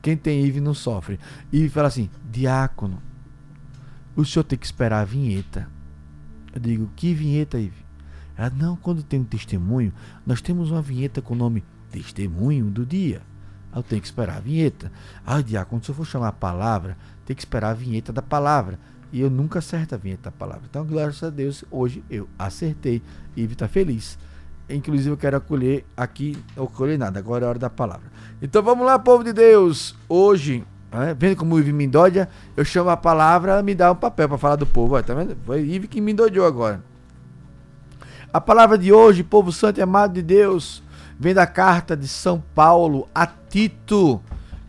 Quem 0.00 0.16
tem 0.16 0.44
Ive 0.44 0.60
não 0.60 0.74
sofre. 0.74 1.18
Ive 1.52 1.68
fala 1.68 1.88
assim: 1.88 2.10
Diácono, 2.30 3.00
o 4.16 4.24
senhor 4.24 4.44
tem 4.44 4.58
que 4.58 4.66
esperar 4.66 5.00
a 5.00 5.04
vinheta. 5.04 5.68
Eu 6.54 6.60
digo: 6.60 6.90
Que 6.96 7.14
vinheta, 7.14 7.58
Ive? 7.58 7.82
Ela, 8.36 8.50
não, 8.50 8.76
quando 8.76 9.02
tem 9.02 9.20
um 9.20 9.24
testemunho, 9.24 9.92
nós 10.26 10.40
temos 10.40 10.70
uma 10.70 10.82
vinheta 10.82 11.22
com 11.22 11.34
o 11.34 11.36
nome 11.36 11.62
Testemunho 11.90 12.70
do 12.70 12.84
Dia. 12.84 13.22
Eu 13.74 13.82
tenho 13.82 14.00
que 14.00 14.06
esperar 14.06 14.38
a 14.38 14.40
vinheta. 14.40 14.90
Ah, 15.24 15.40
diácono, 15.40 15.82
se 15.82 15.90
eu 15.90 15.94
for 15.94 16.06
chamar 16.06 16.28
a 16.28 16.32
palavra, 16.32 16.96
tem 17.24 17.34
que 17.34 17.42
esperar 17.42 17.70
a 17.70 17.74
vinheta 17.74 18.12
da 18.12 18.20
palavra. 18.20 18.78
E 19.12 19.20
eu 19.20 19.30
nunca 19.30 19.58
acerto 19.60 19.94
a 19.94 19.98
vinheta 19.98 20.24
da 20.24 20.30
palavra. 20.30 20.64
Então, 20.68 20.84
graças 20.84 21.22
a 21.22 21.30
Deus, 21.30 21.64
hoje 21.70 22.02
eu 22.10 22.28
acertei. 22.38 23.02
E 23.36 23.44
está 23.44 23.68
feliz. 23.68 24.18
Inclusive, 24.74 25.10
eu 25.10 25.16
quero 25.16 25.36
acolher 25.36 25.84
aqui, 25.96 26.36
acolher 26.56 26.98
nada, 26.98 27.18
agora 27.18 27.44
é 27.44 27.46
a 27.46 27.50
hora 27.50 27.58
da 27.58 27.70
palavra. 27.70 28.10
Então 28.40 28.62
vamos 28.62 28.86
lá, 28.86 28.98
povo 28.98 29.22
de 29.22 29.32
Deus. 29.32 29.94
Hoje, 30.08 30.64
né, 30.92 31.14
vendo 31.18 31.36
como 31.36 31.54
o 31.54 31.58
Ive 31.58 31.72
me 31.72 31.84
endodia, 31.84 32.28
eu 32.56 32.64
chamo 32.64 32.90
a 32.90 32.96
palavra, 32.96 33.62
me 33.62 33.74
dá 33.74 33.92
um 33.92 33.96
papel 33.96 34.28
para 34.28 34.38
falar 34.38 34.56
do 34.56 34.66
povo. 34.66 34.94
Olha, 34.94 35.02
tá 35.02 35.14
vendo? 35.14 35.36
Foi 35.44 35.60
Ive 35.62 35.88
que 35.88 36.00
me 36.00 36.12
endodiou 36.12 36.46
agora. 36.46 36.82
A 38.32 38.40
palavra 38.40 38.78
de 38.78 38.92
hoje, 38.92 39.22
povo 39.22 39.52
santo 39.52 39.78
e 39.78 39.82
amado 39.82 40.14
de 40.14 40.22
Deus, 40.22 40.82
vem 41.18 41.34
da 41.34 41.46
carta 41.46 41.96
de 41.96 42.08
São 42.08 42.42
Paulo 42.54 43.08
a 43.14 43.26
Tito. 43.26 44.20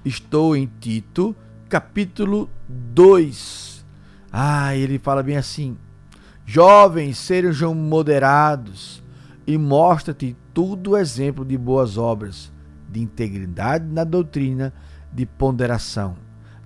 Estou 0.03 0.55
em 0.55 0.69
Tito, 0.79 1.35
capítulo 1.69 2.49
2. 2.67 3.85
Ah, 4.31 4.75
ele 4.75 4.97
fala 4.97 5.21
bem 5.23 5.37
assim: 5.37 5.77
Jovens, 6.45 7.17
sejam 7.17 7.73
moderados 7.75 9.02
e 9.45 9.57
mostra-te 9.57 10.35
tudo 10.53 10.97
exemplo 10.97 11.43
de 11.43 11.57
boas 11.57 11.97
obras, 11.97 12.51
de 12.89 13.01
integridade 13.01 13.85
na 13.85 14.03
doutrina, 14.03 14.73
de 15.11 15.25
ponderação, 15.25 16.15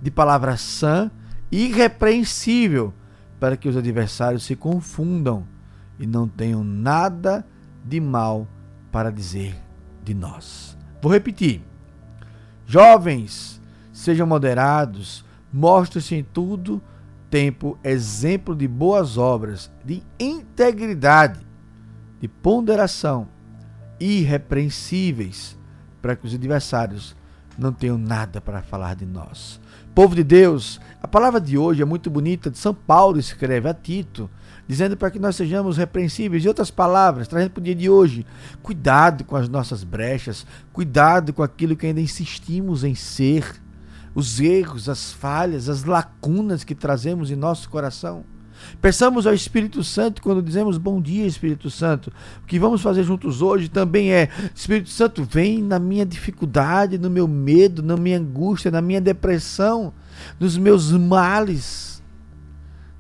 de 0.02 0.12
palavra 0.12 0.58
sã 0.58 1.10
e 1.52 1.68
irrepreensível, 1.68 2.94
para 3.40 3.56
que 3.56 3.70
os 3.70 3.78
adversários 3.78 4.44
se 4.44 4.56
confundam 4.56 5.46
e 6.00 6.06
não 6.06 6.28
tenham 6.28 6.64
nada 6.64 7.46
de 7.84 8.00
mal 8.00 8.48
para 8.92 9.12
dizer 9.12 9.56
de 10.04 10.14
nós. 10.14 10.78
Vou 11.02 11.12
repetir. 11.12 11.62
Jovens, 12.66 13.62
sejam 13.94 14.28
moderados, 14.28 15.24
mostrem-se 15.52 16.16
em 16.16 16.24
tudo 16.24 16.82
tempo 17.30 17.78
exemplo 17.84 18.56
de 18.56 18.68
boas 18.68 19.18
obras, 19.18 19.72
de 19.84 20.02
integridade, 20.20 21.47
de 22.20 22.28
ponderação, 22.28 23.28
irrepreensíveis, 24.00 25.58
para 26.02 26.16
que 26.16 26.26
os 26.26 26.34
adversários 26.34 27.16
não 27.58 27.72
tenham 27.72 27.98
nada 27.98 28.40
para 28.40 28.62
falar 28.62 28.96
de 28.96 29.06
nós. 29.06 29.60
Povo 29.96 30.16
de 30.16 30.24
Deus, 30.24 30.80
a 31.02 31.08
palavra 31.08 31.42
de 31.42 31.58
hoje 31.58 31.82
é 31.82 31.86
muito 31.86 32.10
bonita, 32.10 32.52
de 32.52 32.58
São 32.58 32.74
Paulo 32.74 33.20
escreve 33.20 33.68
a 33.68 33.74
Tito, 33.74 34.30
dizendo 34.68 34.96
para 34.96 35.10
que 35.10 35.18
nós 35.18 35.36
sejamos 35.36 35.78
repreensíveis. 35.78 36.46
E 36.46 36.48
outras 36.48 36.70
palavras, 36.70 37.28
trazendo 37.28 37.52
para 37.52 37.62
o 37.62 37.64
dia 37.64 37.74
de 37.74 37.90
hoje, 37.90 38.26
cuidado 38.62 39.24
com 39.24 39.36
as 39.36 39.50
nossas 39.50 39.84
brechas, 39.84 40.46
cuidado 40.72 41.34
com 41.34 41.42
aquilo 41.42 41.76
que 41.76 41.88
ainda 41.88 42.00
insistimos 42.00 42.84
em 42.84 42.94
ser, 42.94 43.60
os 44.14 44.40
erros, 44.40 44.88
as 44.88 45.12
falhas, 45.12 45.68
as 45.68 45.84
lacunas 45.84 46.64
que 46.64 46.76
trazemos 46.76 47.32
em 47.32 47.36
nosso 47.36 47.70
coração. 47.70 48.24
Peçamos 48.82 49.28
ao 49.28 49.34
Espírito 49.34 49.84
Santo 49.84 50.22
quando 50.22 50.42
dizemos 50.42 50.78
bom 50.78 51.02
dia, 51.02 51.26
Espírito 51.26 51.70
Santo. 51.70 52.12
O 52.44 52.46
que 52.46 52.60
vamos 52.60 52.82
fazer 52.82 53.04
juntos 53.04 53.42
hoje 53.42 53.70
também 53.70 54.12
é: 54.12 54.30
Espírito 54.54 54.90
Santo, 54.90 55.24
vem 55.24 55.62
na 55.62 55.80
minha 55.80 56.06
dificuldade, 56.06 56.98
no 56.98 57.10
meu 57.10 57.28
medo, 57.28 57.84
na 57.84 57.98
minha 57.98 58.18
angústia, 58.18 58.72
na 58.72 58.82
minha 58.82 59.02
depressão, 59.02 59.94
nos 60.40 60.58
meus 60.58 60.92
males 60.92 61.98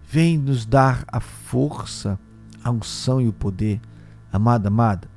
Vem 0.10 0.38
nos 0.38 0.66
dar 0.66 1.04
a 1.06 1.20
força, 1.20 2.18
a 2.64 2.72
unção 2.72 3.20
e 3.20 3.28
o 3.28 3.34
poder. 3.34 3.82
Amada, 4.32 4.70
amada, 4.70 5.10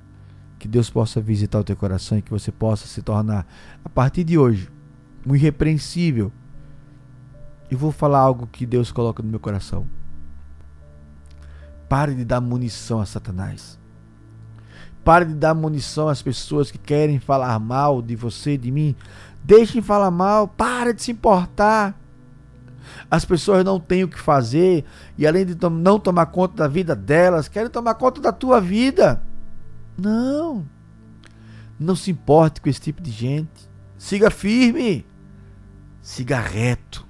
que 0.59 0.66
Deus 0.66 0.91
possa 0.91 1.20
visitar 1.20 1.61
o 1.61 1.64
teu 1.64 1.76
coração 1.76 2.18
e 2.18 2.22
que 2.22 2.30
você 2.30 2.51
possa 2.51 2.88
se 2.88 3.01
tornar, 3.01 3.47
a 3.84 3.88
partir 3.88 4.24
de 4.24 4.36
hoje, 4.36 4.68
um 5.24 5.36
irrepreensível. 5.36 6.32
E 7.70 7.76
vou 7.76 7.93
falar 7.93 8.18
algo 8.18 8.49
que 8.49 8.66
Deus 8.66 8.91
coloca 8.91 9.22
no 9.22 9.28
meu 9.28 9.38
coração. 9.38 9.86
Pare 11.91 12.14
de 12.14 12.24
dar 12.24 12.41
munição 12.41 13.01
a 13.01 13.05
Satanás. 13.05 13.76
Pare 15.03 15.24
de 15.24 15.34
dar 15.34 15.55
munição 15.55 16.09
às 16.09 16.22
pessoas 16.22 16.70
que 16.70 16.78
querem 16.78 17.18
falar 17.18 17.59
mal 17.59 18.01
de 18.01 18.14
você, 18.14 18.57
de 18.57 18.70
mim. 18.70 18.95
Deixem 19.43 19.82
falar 19.82 20.12
mal. 20.12 20.47
Pare 20.47 20.93
de 20.93 21.03
se 21.03 21.11
importar. 21.11 22.01
As 23.11 23.24
pessoas 23.24 23.64
não 23.64 23.80
têm 23.80 24.05
o 24.05 24.09
que 24.09 24.20
fazer 24.20 24.84
e 25.18 25.26
além 25.26 25.45
de 25.45 25.57
não 25.68 25.99
tomar 25.99 26.26
conta 26.26 26.55
da 26.59 26.68
vida 26.68 26.95
delas, 26.95 27.49
querem 27.49 27.68
tomar 27.68 27.97
conta 27.97 28.20
da 28.20 28.30
tua 28.30 28.61
vida. 28.61 29.20
Não. 29.99 30.64
Não 31.76 31.97
se 31.97 32.12
importe 32.12 32.61
com 32.61 32.68
esse 32.68 32.80
tipo 32.80 33.03
de 33.03 33.11
gente. 33.11 33.68
Siga 33.99 34.30
firme. 34.30 35.05
Siga 36.01 36.38
reto. 36.38 37.05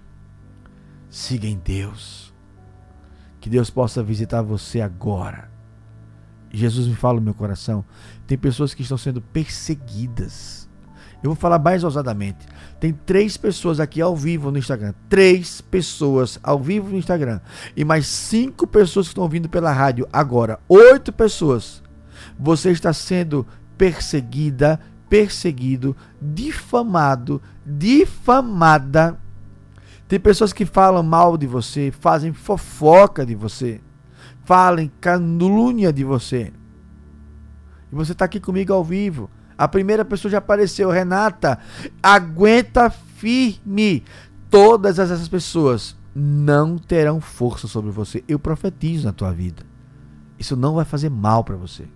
Siga 1.10 1.46
em 1.46 1.58
Deus. 1.58 2.29
Que 3.40 3.48
Deus 3.48 3.70
possa 3.70 4.02
visitar 4.02 4.42
você 4.42 4.80
agora. 4.80 5.50
Jesus 6.52 6.86
me 6.86 6.94
fala 6.94 7.16
no 7.16 7.24
meu 7.24 7.34
coração. 7.34 7.84
Tem 8.26 8.36
pessoas 8.36 8.74
que 8.74 8.82
estão 8.82 8.98
sendo 8.98 9.20
perseguidas. 9.20 10.68
Eu 11.22 11.30
vou 11.30 11.36
falar 11.36 11.58
mais 11.58 11.84
ousadamente. 11.84 12.46
Tem 12.78 12.92
três 12.92 13.36
pessoas 13.36 13.78
aqui 13.78 14.00
ao 14.00 14.16
vivo 14.16 14.50
no 14.50 14.58
Instagram. 14.58 14.94
Três 15.08 15.60
pessoas 15.60 16.38
ao 16.42 16.58
vivo 16.58 16.90
no 16.90 16.96
Instagram. 16.96 17.40
E 17.76 17.84
mais 17.84 18.06
cinco 18.06 18.66
pessoas 18.66 19.06
que 19.06 19.12
estão 19.12 19.28
vindo 19.28 19.48
pela 19.48 19.72
rádio 19.72 20.08
agora. 20.12 20.58
Oito 20.68 21.12
pessoas. 21.12 21.82
Você 22.38 22.70
está 22.70 22.92
sendo 22.92 23.46
perseguida, 23.76 24.80
perseguido, 25.10 25.94
difamado, 26.20 27.40
difamada. 27.66 29.18
Tem 30.10 30.18
pessoas 30.18 30.52
que 30.52 30.66
falam 30.66 31.04
mal 31.04 31.38
de 31.38 31.46
você, 31.46 31.92
fazem 31.92 32.32
fofoca 32.32 33.24
de 33.24 33.36
você, 33.36 33.80
falam 34.42 34.90
calúnia 35.00 35.92
de 35.92 36.02
você. 36.02 36.52
E 37.92 37.94
você 37.94 38.10
está 38.10 38.24
aqui 38.24 38.40
comigo 38.40 38.72
ao 38.72 38.82
vivo. 38.82 39.30
A 39.56 39.68
primeira 39.68 40.04
pessoa 40.04 40.32
já 40.32 40.38
apareceu, 40.38 40.90
Renata. 40.90 41.60
Aguenta 42.02 42.90
firme. 42.90 44.02
Todas 44.50 44.98
essas 44.98 45.28
pessoas 45.28 45.96
não 46.12 46.76
terão 46.76 47.20
força 47.20 47.68
sobre 47.68 47.92
você. 47.92 48.24
Eu 48.26 48.40
profetizo 48.40 49.06
na 49.06 49.12
tua 49.12 49.32
vida. 49.32 49.62
Isso 50.36 50.56
não 50.56 50.74
vai 50.74 50.84
fazer 50.84 51.08
mal 51.08 51.44
para 51.44 51.54
você, 51.54 51.86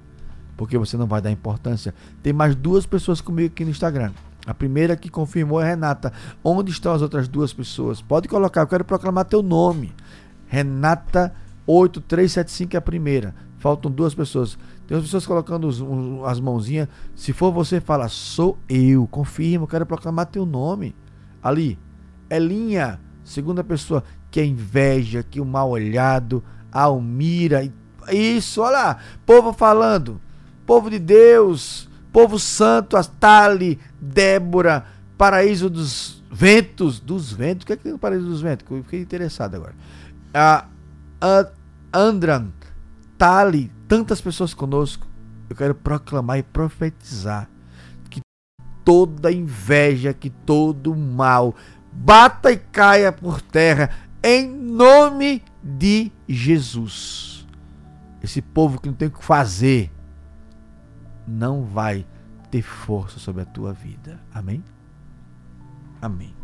porque 0.56 0.78
você 0.78 0.96
não 0.96 1.08
vai 1.08 1.20
dar 1.20 1.32
importância. 1.32 1.92
Tem 2.22 2.32
mais 2.32 2.54
duas 2.54 2.86
pessoas 2.86 3.20
comigo 3.20 3.52
aqui 3.52 3.64
no 3.64 3.72
Instagram. 3.72 4.12
A 4.46 4.52
primeira 4.52 4.96
que 4.96 5.08
confirmou 5.08 5.60
é 5.60 5.70
Renata. 5.70 6.12
Onde 6.42 6.70
estão 6.70 6.92
as 6.92 7.02
outras 7.02 7.28
duas 7.28 7.52
pessoas? 7.52 8.02
Pode 8.02 8.28
colocar, 8.28 8.60
eu 8.60 8.66
quero 8.66 8.84
proclamar 8.84 9.24
teu 9.24 9.42
nome. 9.42 9.94
Renata 10.46 11.34
8375 11.66 12.76
é 12.76 12.78
a 12.78 12.82
primeira. 12.82 13.34
Faltam 13.58 13.90
duas 13.90 14.14
pessoas. 14.14 14.58
Tem 14.86 14.96
as 14.96 15.04
pessoas 15.04 15.26
colocando 15.26 15.66
os, 15.66 15.80
um, 15.80 16.24
as 16.24 16.38
mãozinhas. 16.38 16.88
Se 17.14 17.32
for 17.32 17.50
você, 17.50 17.80
fala, 17.80 18.08
sou 18.08 18.58
eu. 18.68 19.06
Confirma, 19.06 19.64
eu 19.64 19.68
quero 19.68 19.86
proclamar 19.86 20.26
teu 20.26 20.44
nome. 20.44 20.94
Ali, 21.42 21.78
Elinha, 22.28 23.00
segunda 23.22 23.64
pessoa, 23.64 24.04
que 24.30 24.40
é 24.40 24.44
inveja, 24.44 25.22
que 25.22 25.40
o 25.40 25.44
mal 25.44 25.70
olhado, 25.70 26.44
Almira. 26.70 27.70
Isso, 28.12 28.60
olha 28.60 28.72
lá, 28.72 28.98
povo 29.24 29.52
falando. 29.52 30.20
Povo 30.66 30.90
de 30.90 30.98
Deus, 30.98 31.88
povo 32.14 32.38
santo, 32.38 32.96
Astali, 32.96 33.76
Débora, 34.00 34.86
paraíso 35.18 35.68
dos 35.68 36.22
ventos. 36.30 37.00
Dos 37.00 37.32
ventos? 37.32 37.64
O 37.64 37.66
que 37.66 37.72
é 37.72 37.76
que 37.76 37.82
tem 37.82 37.92
no 37.92 37.98
paraíso 37.98 38.24
dos 38.24 38.40
ventos? 38.40 38.64
Eu 38.70 38.84
fiquei 38.84 39.00
interessado 39.00 39.56
agora. 39.56 39.74
A, 40.32 40.66
a 41.20 41.46
Andran, 41.92 42.50
Tali, 43.18 43.72
tantas 43.88 44.20
pessoas 44.20 44.54
conosco. 44.54 45.08
Eu 45.50 45.56
quero 45.56 45.74
proclamar 45.74 46.38
e 46.38 46.44
profetizar 46.44 47.50
que 48.08 48.20
toda 48.84 49.32
inveja, 49.32 50.14
que 50.14 50.30
todo 50.30 50.94
mal 50.94 51.52
bata 51.92 52.52
e 52.52 52.56
caia 52.56 53.10
por 53.10 53.40
terra 53.40 53.90
em 54.22 54.48
nome 54.48 55.42
de 55.62 56.12
Jesus. 56.28 57.44
Esse 58.22 58.40
povo 58.40 58.80
que 58.80 58.88
não 58.88 58.94
tem 58.94 59.08
o 59.08 59.10
que 59.10 59.24
fazer 59.24 59.90
não 61.26 61.64
vai 61.64 62.06
ter 62.50 62.62
força 62.62 63.18
sobre 63.18 63.42
a 63.42 63.46
tua 63.46 63.72
vida. 63.72 64.20
Amém? 64.32 64.62
Amém. 66.00 66.34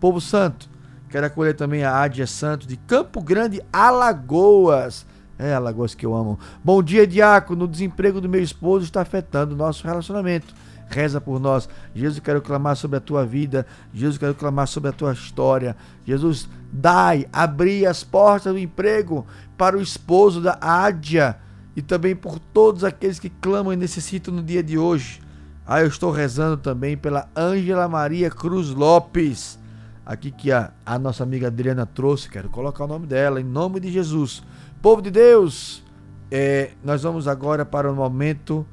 Povo 0.00 0.20
santo, 0.20 0.68
quero 1.08 1.26
acolher 1.26 1.54
também 1.54 1.84
a 1.84 1.96
Ádia 2.00 2.26
Santo 2.26 2.66
de 2.66 2.76
Campo 2.76 3.20
Grande, 3.20 3.62
Alagoas. 3.72 5.06
É, 5.38 5.54
Alagoas 5.54 5.94
que 5.94 6.06
eu 6.06 6.14
amo. 6.14 6.38
Bom 6.62 6.82
dia, 6.82 7.06
diácono. 7.06 7.64
O 7.64 7.68
desemprego 7.68 8.20
do 8.20 8.28
meu 8.28 8.42
esposo 8.42 8.84
está 8.84 9.02
afetando 9.02 9.54
o 9.54 9.58
nosso 9.58 9.86
relacionamento. 9.86 10.54
Reza 10.88 11.20
por 11.20 11.40
nós. 11.40 11.68
Jesus, 11.94 12.20
quero 12.20 12.42
clamar 12.42 12.76
sobre 12.76 12.98
a 12.98 13.00
tua 13.00 13.24
vida. 13.24 13.66
Jesus, 13.92 14.18
quero 14.18 14.34
clamar 14.34 14.68
sobre 14.68 14.90
a 14.90 14.92
tua 14.92 15.12
história. 15.12 15.76
Jesus, 16.04 16.48
dai, 16.72 17.26
abri 17.32 17.86
as 17.86 18.04
portas 18.04 18.52
do 18.52 18.58
emprego 18.58 19.26
para 19.56 19.76
o 19.76 19.80
esposo 19.80 20.40
da 20.40 20.58
Ádia 20.60 21.38
e 21.76 21.82
também 21.82 22.14
por 22.14 22.38
todos 22.38 22.84
aqueles 22.84 23.18
que 23.18 23.30
clamam 23.30 23.72
e 23.72 23.76
necessitam 23.76 24.34
no 24.34 24.42
dia 24.42 24.62
de 24.62 24.78
hoje. 24.78 25.20
Ah, 25.66 25.80
eu 25.80 25.86
estou 25.86 26.10
rezando 26.10 26.56
também 26.56 26.96
pela 26.96 27.28
Ângela 27.36 27.88
Maria 27.88 28.30
Cruz 28.30 28.70
Lopes, 28.70 29.58
aqui 30.04 30.30
que 30.30 30.50
a, 30.50 30.72
a 30.84 30.98
nossa 30.98 31.22
amiga 31.22 31.46
Adriana 31.46 31.86
trouxe. 31.86 32.28
Quero 32.28 32.48
colocar 32.50 32.84
o 32.84 32.88
nome 32.88 33.06
dela, 33.06 33.40
em 33.40 33.44
nome 33.44 33.80
de 33.80 33.90
Jesus. 33.90 34.42
Povo 34.82 35.00
de 35.00 35.10
Deus, 35.10 35.82
é, 36.30 36.72
nós 36.82 37.02
vamos 37.04 37.28
agora 37.28 37.64
para 37.64 37.90
o 37.90 37.94
momento 37.94 38.66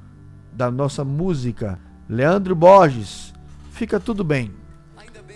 da 0.51 0.71
nossa 0.71 1.05
música. 1.05 1.79
Leandro 2.09 2.55
Borges, 2.55 3.33
fica 3.71 3.99
tudo 3.99 4.23
bem. 4.23 4.51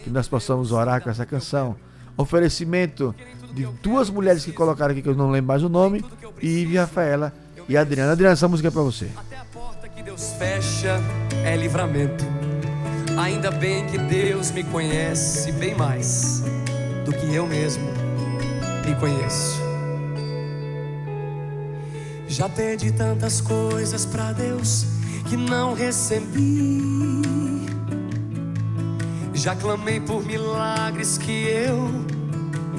Que 0.03 0.09
nós 0.09 0.27
possamos 0.27 0.71
orar 0.71 1.01
com 1.01 1.09
essa 1.09 1.25
canção. 1.25 1.77
Oferecimento 2.17 3.15
de 3.53 3.65
duas 3.81 4.09
mulheres 4.09 4.43
que 4.43 4.51
colocaram 4.51 4.91
aqui, 4.91 5.01
que 5.01 5.07
eu 5.07 5.15
não 5.15 5.29
lembro 5.29 5.47
mais 5.49 5.63
o 5.63 5.69
nome, 5.69 6.03
e 6.41 6.75
Rafaela 6.75 7.31
e 7.67 7.77
Adriana. 7.77 8.11
Adriana, 8.11 8.33
essa 8.33 8.47
música 8.47 8.67
é 8.67 8.71
pra 8.71 8.81
você. 8.81 9.09
Até 9.15 9.37
a 9.37 9.45
porta 9.45 9.87
que 9.89 10.03
Deus 10.03 10.33
fecha 10.37 10.99
é 11.45 11.55
livramento. 11.55 12.23
Ainda 13.17 13.51
bem 13.51 13.85
que 13.87 13.97
Deus 13.97 14.51
me 14.51 14.63
conhece 14.63 15.51
bem 15.53 15.75
mais 15.75 16.43
do 17.05 17.11
que 17.11 17.33
eu 17.33 17.45
mesmo 17.45 17.83
me 18.85 18.95
conheço. 18.95 19.61
Já 22.27 22.49
pedi 22.49 22.91
tantas 22.91 23.39
coisas 23.39 24.05
para 24.05 24.33
Deus 24.33 24.85
que 25.29 25.37
não 25.37 25.73
recebi. 25.73 27.21
Já 29.33 29.55
clamei 29.55 29.99
por 29.99 30.25
milagres 30.25 31.17
que 31.17 31.47
eu 31.47 31.89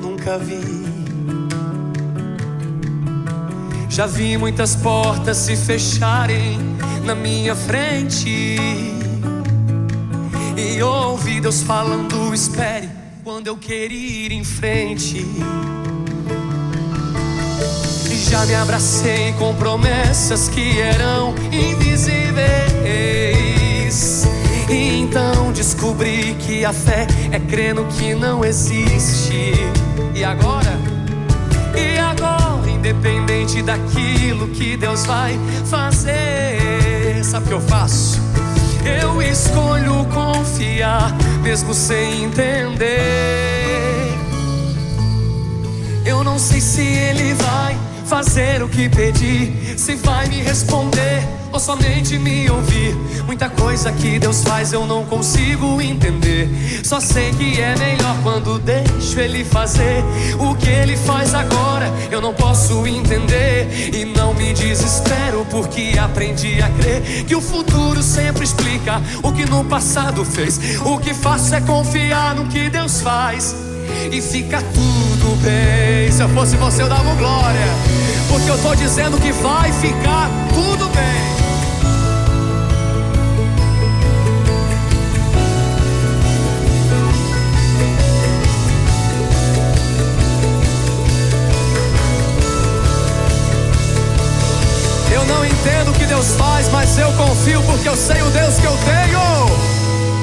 nunca 0.00 0.38
vi. 0.38 1.03
Já 3.94 4.06
vi 4.06 4.36
muitas 4.36 4.74
portas 4.74 5.36
se 5.36 5.54
fecharem 5.54 6.58
na 7.04 7.14
minha 7.14 7.54
frente. 7.54 8.56
E 10.56 10.82
ouvi 10.82 11.40
Deus 11.40 11.62
falando: 11.62 12.34
espere 12.34 12.90
quando 13.22 13.46
eu 13.46 13.56
querer 13.56 13.94
ir 13.94 14.32
em 14.32 14.42
frente. 14.42 15.24
E 18.10 18.16
já 18.28 18.44
me 18.44 18.56
abracei 18.56 19.32
com 19.34 19.54
promessas 19.54 20.48
que 20.48 20.80
eram 20.80 21.32
invisíveis. 21.52 22.34
E 24.68 25.02
então 25.02 25.52
descobri 25.52 26.34
que 26.40 26.64
a 26.64 26.72
fé 26.72 27.06
é 27.30 27.38
crer 27.38 27.76
no 27.76 27.84
que 27.84 28.12
não 28.12 28.44
existe. 28.44 29.52
E 30.16 30.24
agora? 30.24 30.93
Independente 32.84 33.62
daquilo 33.62 34.46
que 34.48 34.76
Deus 34.76 35.06
vai 35.06 35.40
fazer. 35.70 37.24
Sabe 37.24 37.46
o 37.46 37.48
que 37.48 37.54
eu 37.54 37.60
faço? 37.62 38.20
Eu 38.84 39.22
escolho 39.22 40.04
confiar, 40.12 41.10
mesmo 41.42 41.72
sem 41.72 42.24
entender. 42.24 42.84
Eu 46.04 46.22
não 46.22 46.38
sei 46.38 46.60
se 46.60 46.82
Ele 46.82 47.32
vai 47.32 47.74
fazer 48.04 48.62
o 48.62 48.68
que 48.68 48.86
pedi, 48.90 49.78
se 49.78 49.94
vai 49.94 50.28
me 50.28 50.42
responder 50.42 51.33
ou 51.54 51.60
somente 51.60 52.18
me 52.18 52.50
ouvir. 52.50 52.96
Muita 53.26 53.48
coisa 53.48 53.92
que 53.92 54.18
Deus 54.18 54.42
faz 54.42 54.72
eu 54.72 54.84
não 54.86 55.04
consigo 55.04 55.80
entender. 55.80 56.48
Só 56.82 56.98
sei 56.98 57.30
que 57.32 57.60
é 57.60 57.76
melhor 57.76 58.16
quando 58.24 58.58
deixo 58.58 59.20
Ele 59.20 59.44
fazer 59.44 60.02
o 60.40 60.56
que 60.56 60.68
Ele 60.68 60.96
faz 60.96 61.32
agora. 61.32 61.86
Eu 62.10 62.20
não 62.20 62.34
posso 62.34 62.84
entender 62.88 63.94
e 63.94 64.04
não 64.04 64.34
me 64.34 64.52
desespero 64.52 65.46
porque 65.48 65.92
aprendi 65.96 66.60
a 66.60 66.68
crer 66.70 67.24
que 67.24 67.36
o 67.36 67.40
futuro 67.40 68.02
sempre 68.02 68.42
explica 68.42 69.00
o 69.22 69.30
que 69.30 69.44
no 69.44 69.64
passado 69.64 70.24
fez. 70.24 70.58
O 70.84 70.98
que 70.98 71.14
faço 71.14 71.54
é 71.54 71.60
confiar 71.60 72.34
no 72.34 72.46
que 72.46 72.68
Deus 72.68 73.00
faz 73.00 73.54
e 74.10 74.20
fica 74.20 74.60
tudo 74.60 75.36
bem. 75.40 76.10
Se 76.10 76.20
eu 76.20 76.28
fosse 76.30 76.56
você, 76.56 76.82
eu 76.82 76.88
dava 76.88 77.14
glória, 77.14 77.66
porque 78.28 78.50
eu 78.50 78.58
tô 78.58 78.74
dizendo 78.74 79.20
que 79.20 79.30
vai 79.30 79.70
ficar 79.72 80.28
tudo 80.52 80.88
bem. 80.88 81.43
Confio 97.44 97.62
porque 97.62 97.88
eu 97.88 97.96
sei 97.96 98.22
o 98.22 98.30
Deus 98.30 98.54
que 98.54 98.64
eu 98.64 98.76
tenho. 98.78 99.20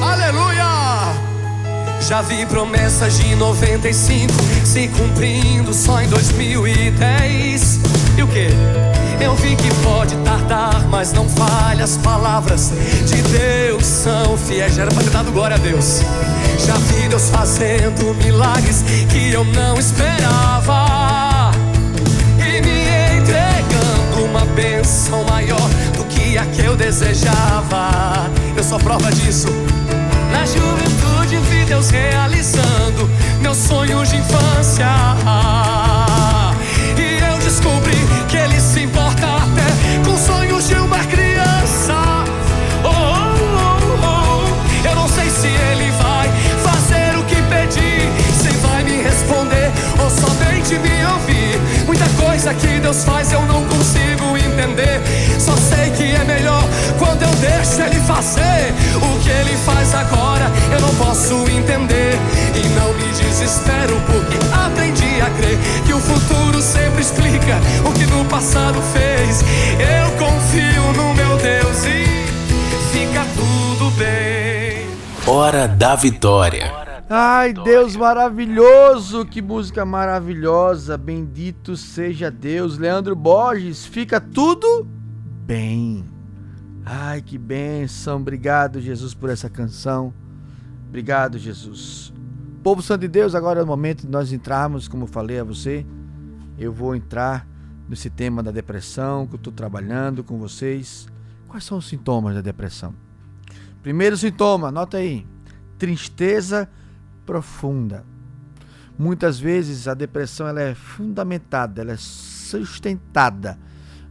Aleluia! 0.04 1.14
Já 2.02 2.22
vi 2.24 2.46
promessas 2.48 3.20
de 3.20 3.36
95 3.36 4.34
se 4.66 4.88
cumprindo 4.88 5.72
só 5.72 6.02
em 6.02 6.08
2010. 6.08 7.80
E 8.18 8.24
o 8.24 8.28
que? 8.28 8.48
Eu 9.24 9.36
vi 9.36 9.56
que 9.56 9.72
pode 9.84 10.16
tardar, 10.18 10.88
mas 10.88 11.14
não 11.14 11.30
falha. 11.30 11.84
As 11.84 11.96
palavras 11.98 12.72
de 13.06 13.22
Deus 13.22 13.86
são 13.86 14.36
fiéis. 14.36 14.74
Já 14.74 14.82
era 14.84 14.92
pra 14.92 15.04
ter 15.04 15.12
dado 15.12 15.32
glória 15.32 15.58
a 15.58 15.60
Deus. 15.60 16.02
Já 16.66 16.74
vi 16.74 17.08
Deus 17.08 17.30
fazendo 17.30 18.16
milagres 18.16 18.84
que 19.10 19.32
eu 19.32 19.44
não 19.44 19.78
esperava. 19.78 21.52
E 22.40 22.62
me 22.62 23.20
entregando 23.20 24.26
uma 24.26 24.44
bênção 24.56 25.24
maior 25.26 25.70
que 26.12 26.38
a 26.38 26.46
que 26.46 26.62
eu 26.62 26.76
desejava. 26.76 28.30
Eu 28.56 28.64
sou 28.64 28.80
prova 28.80 29.12
disso. 29.12 29.48
Na 30.32 30.46
juventude 30.46 31.38
vi 31.50 31.66
Deus 31.66 31.90
realizando. 31.90 33.10
Meu 33.42 33.52
meus 33.52 33.58
sonhos 33.58 34.10
de 34.10 34.18
infância. 34.18 34.88
Coisa 52.52 52.54
que 52.54 52.80
Deus 52.80 53.04
faz 53.04 53.32
eu 53.32 53.42
não 53.44 53.64
consigo 53.66 54.38
entender. 54.38 55.02
Só 55.40 55.56
sei 55.56 55.92
que 55.92 56.16
é 56.16 56.24
melhor 56.24 56.64
quando 56.98 57.22
eu 57.24 57.30
deixo 57.36 57.82
ele 57.82 58.00
fazer 58.02 58.74
o 58.98 59.20
que 59.20 59.30
ele 59.30 59.58
faz 59.66 59.94
agora. 59.94 60.52
Eu 60.72 60.82
não 60.82 60.94
posso 60.96 61.34
entender 61.50 62.18
e 62.56 62.68
não 62.70 62.94
me 62.94 63.12
desespero 63.14 64.00
porque 64.08 64.38
aprendi 64.66 65.22
a 65.22 65.30
crer 65.32 65.58
que 65.86 65.94
o 65.94 66.00
futuro 66.00 66.62
sempre 66.62 67.02
explica 67.02 67.58
o 67.86 67.92
que 67.94 68.06
no 68.06 68.26
passado 68.26 68.82
fez. 68.94 69.42
Eu 69.80 70.12
confio 70.18 70.94
no 70.94 71.14
meu 71.14 71.38
Deus 71.38 71.86
e 71.86 72.06
fica 72.92 73.26
tudo 73.36 73.92
bem. 73.92 74.88
Hora 75.26 75.68
da 75.68 75.96
Vitória. 75.96 76.81
Ai, 77.14 77.52
Deus 77.52 77.98
maravilhoso, 77.98 79.26
que 79.26 79.42
música 79.42 79.84
maravilhosa. 79.84 80.98
Bendito 80.98 81.76
seja 81.76 82.32
Deus. 82.32 82.78
Leandro 82.78 83.18
Borges, 83.18 83.86
fica 83.86 84.22
tudo 84.22 84.88
bem. 85.46 86.06
Ai, 86.86 87.22
que 87.22 87.38
bênção. 87.38 88.16
Obrigado, 88.16 88.80
Jesus, 88.80 89.14
por 89.14 89.30
essa 89.30 89.50
canção. 89.50 90.14
Obrigado, 90.88 91.38
Jesus. 91.38 92.14
Povo 92.64 92.82
Santo 92.82 93.02
de 93.02 93.10
Deus, 93.10 93.36
agora 93.36 93.60
é 93.60 93.64
o 93.64 93.68
momento 93.68 94.04
de 94.04 94.08
nós 94.08 94.32
entrarmos, 94.32 94.88
como 94.88 95.04
eu 95.04 95.08
falei 95.08 95.38
a 95.38 95.44
você. 95.44 95.86
Eu 96.58 96.72
vou 96.72 96.96
entrar 96.96 97.46
nesse 97.90 98.10
tema 98.10 98.42
da 98.42 98.52
depressão 98.52 99.28
que 99.28 99.34
eu 99.34 99.38
estou 99.38 99.52
trabalhando 99.52 100.24
com 100.24 100.40
vocês. 100.40 101.10
Quais 101.50 101.66
são 101.66 101.78
os 101.78 101.90
sintomas 101.90 102.36
da 102.36 102.42
depressão? 102.42 102.96
Primeiro 103.84 104.16
sintoma, 104.16 104.70
anota 104.70 104.96
aí: 104.96 105.28
tristeza 105.78 106.70
profunda. 107.32 108.04
Muitas 109.00 109.40
vezes 109.40 109.88
a 109.88 109.94
depressão 109.94 110.50
ela 110.50 110.60
é 110.60 110.76
fundamentada, 110.76 111.82
ela 111.82 111.94
é 111.94 111.98
sustentada 111.98 113.58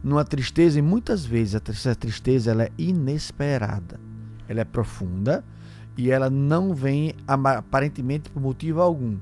numa 0.03 0.25
tristeza 0.25 0.79
e 0.79 0.81
muitas 0.81 1.23
vezes 1.23 1.61
essa 1.63 1.93
tristeza 1.93 2.49
ela 2.49 2.63
é 2.63 2.71
inesperada. 2.79 3.99
Ela 4.47 4.61
é 4.61 4.65
profunda 4.65 5.45
e 5.95 6.09
ela 6.09 6.31
não 6.31 6.73
vem 6.73 7.13
aparentemente 7.27 8.31
por 8.31 8.41
motivo 8.41 8.81
algum. 8.81 9.19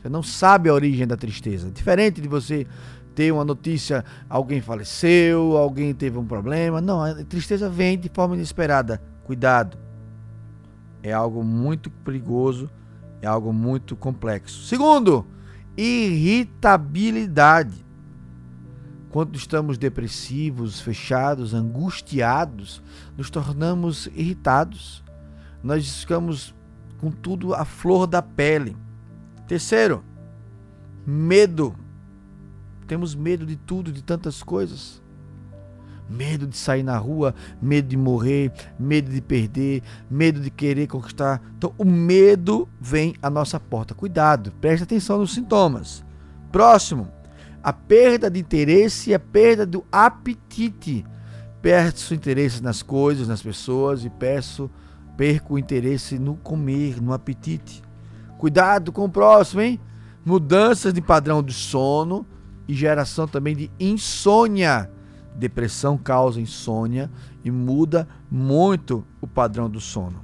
Você 0.00 0.08
não 0.08 0.22
sabe 0.22 0.68
a 0.68 0.72
origem 0.72 1.04
da 1.04 1.16
tristeza. 1.16 1.72
Diferente 1.72 2.20
de 2.20 2.28
você 2.28 2.68
ter 3.16 3.32
uma 3.32 3.44
notícia, 3.44 4.04
alguém 4.28 4.60
faleceu, 4.60 5.56
alguém 5.56 5.92
teve 5.92 6.16
um 6.16 6.24
problema. 6.24 6.80
Não, 6.80 7.02
a 7.02 7.24
tristeza 7.24 7.68
vem 7.68 7.98
de 7.98 8.08
forma 8.08 8.36
inesperada. 8.36 9.02
Cuidado. 9.24 9.76
É 11.02 11.12
algo 11.12 11.42
muito 11.42 11.90
perigoso, 11.90 12.70
é 13.22 13.26
algo 13.26 13.52
muito 13.52 13.96
complexo. 13.96 14.66
Segundo, 14.66 15.26
irritabilidade. 15.76 17.84
Quando 19.10 19.36
estamos 19.36 19.76
depressivos, 19.76 20.80
fechados, 20.80 21.52
angustiados, 21.52 22.82
nos 23.16 23.28
tornamos 23.28 24.06
irritados. 24.14 25.02
Nós 25.62 26.00
ficamos 26.00 26.54
com 26.98 27.10
tudo 27.10 27.54
à 27.54 27.64
flor 27.64 28.06
da 28.06 28.22
pele. 28.22 28.76
Terceiro, 29.48 30.04
medo. 31.04 31.74
Temos 32.86 33.14
medo 33.14 33.44
de 33.44 33.56
tudo, 33.56 33.90
de 33.90 34.02
tantas 34.02 34.42
coisas. 34.42 34.99
Medo 36.10 36.46
de 36.46 36.56
sair 36.56 36.82
na 36.82 36.98
rua, 36.98 37.34
medo 37.62 37.88
de 37.88 37.96
morrer, 37.96 38.52
medo 38.78 39.10
de 39.10 39.20
perder, 39.20 39.82
medo 40.10 40.40
de 40.40 40.50
querer 40.50 40.88
conquistar. 40.88 41.40
Então, 41.56 41.72
o 41.78 41.84
medo 41.84 42.68
vem 42.80 43.14
à 43.22 43.30
nossa 43.30 43.60
porta. 43.60 43.94
Cuidado, 43.94 44.52
preste 44.60 44.82
atenção 44.82 45.18
nos 45.18 45.32
sintomas. 45.32 46.04
Próximo, 46.50 47.08
a 47.62 47.72
perda 47.72 48.28
de 48.28 48.40
interesse 48.40 49.10
e 49.10 49.14
a 49.14 49.20
perda 49.20 49.64
do 49.64 49.84
apetite. 49.92 51.04
Perco 51.62 52.14
interesse 52.14 52.62
nas 52.62 52.82
coisas, 52.82 53.28
nas 53.28 53.42
pessoas 53.42 54.04
e 54.04 54.10
peço, 54.10 54.70
perco 55.16 55.54
o 55.54 55.58
interesse 55.58 56.18
no 56.18 56.34
comer, 56.36 57.00
no 57.00 57.12
apetite. 57.12 57.82
Cuidado 58.38 58.90
com 58.90 59.04
o 59.04 59.10
próximo, 59.10 59.60
hein? 59.60 59.78
Mudanças 60.24 60.94
de 60.94 61.02
padrão 61.02 61.42
de 61.42 61.52
sono 61.52 62.26
e 62.66 62.74
geração 62.74 63.28
também 63.28 63.54
de 63.54 63.70
insônia. 63.78 64.90
Depressão 65.36 65.96
causa 65.96 66.40
insônia 66.40 67.08
e 67.44 67.50
muda 67.50 68.08
muito 68.30 69.04
o 69.20 69.26
padrão 69.26 69.70
do 69.70 69.80
sono. 69.80 70.22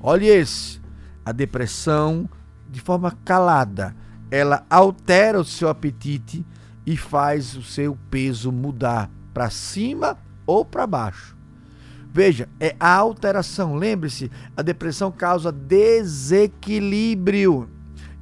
Olhe 0.00 0.26
esse. 0.26 0.80
A 1.24 1.32
depressão, 1.32 2.28
de 2.68 2.80
forma 2.80 3.16
calada, 3.24 3.94
ela 4.30 4.64
altera 4.70 5.40
o 5.40 5.44
seu 5.44 5.68
apetite 5.68 6.46
e 6.86 6.96
faz 6.96 7.56
o 7.56 7.62
seu 7.62 7.98
peso 8.10 8.50
mudar 8.50 9.10
para 9.32 9.48
cima 9.50 10.18
ou 10.46 10.64
para 10.64 10.86
baixo. 10.86 11.36
Veja, 12.12 12.48
é 12.58 12.74
a 12.80 12.96
alteração. 12.96 13.76
Lembre-se, 13.76 14.28
a 14.56 14.62
depressão 14.62 15.12
causa 15.12 15.52
desequilíbrio. 15.52 17.68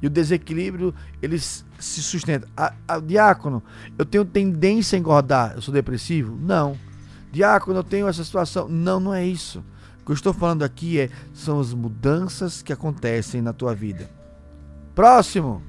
E 0.01 0.07
o 0.07 0.09
desequilíbrio, 0.09 0.93
ele 1.21 1.37
se 1.79 2.01
sustenta. 2.03 2.47
A, 2.55 2.73
a, 2.87 2.99
diácono, 2.99 3.63
eu 3.97 4.05
tenho 4.05 4.25
tendência 4.25 4.95
a 4.95 4.99
engordar, 4.99 5.53
eu 5.55 5.61
sou 5.61 5.73
depressivo? 5.73 6.37
Não. 6.39 6.77
Diácono, 7.31 7.79
eu 7.79 7.83
tenho 7.83 8.07
essa 8.07 8.23
situação. 8.23 8.67
Não, 8.67 8.99
não 8.99 9.13
é 9.13 9.25
isso. 9.25 9.63
O 10.01 10.05
que 10.05 10.11
eu 10.11 10.15
estou 10.15 10.33
falando 10.33 10.63
aqui 10.63 10.99
é, 10.99 11.09
são 11.33 11.59
as 11.59 11.73
mudanças 11.73 12.61
que 12.61 12.73
acontecem 12.73 13.41
na 13.41 13.53
tua 13.53 13.73
vida. 13.73 14.09
Próximo. 14.95 15.61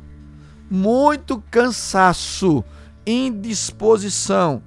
Muito 0.70 1.42
cansaço 1.50 2.64
indisposição, 3.06 4.62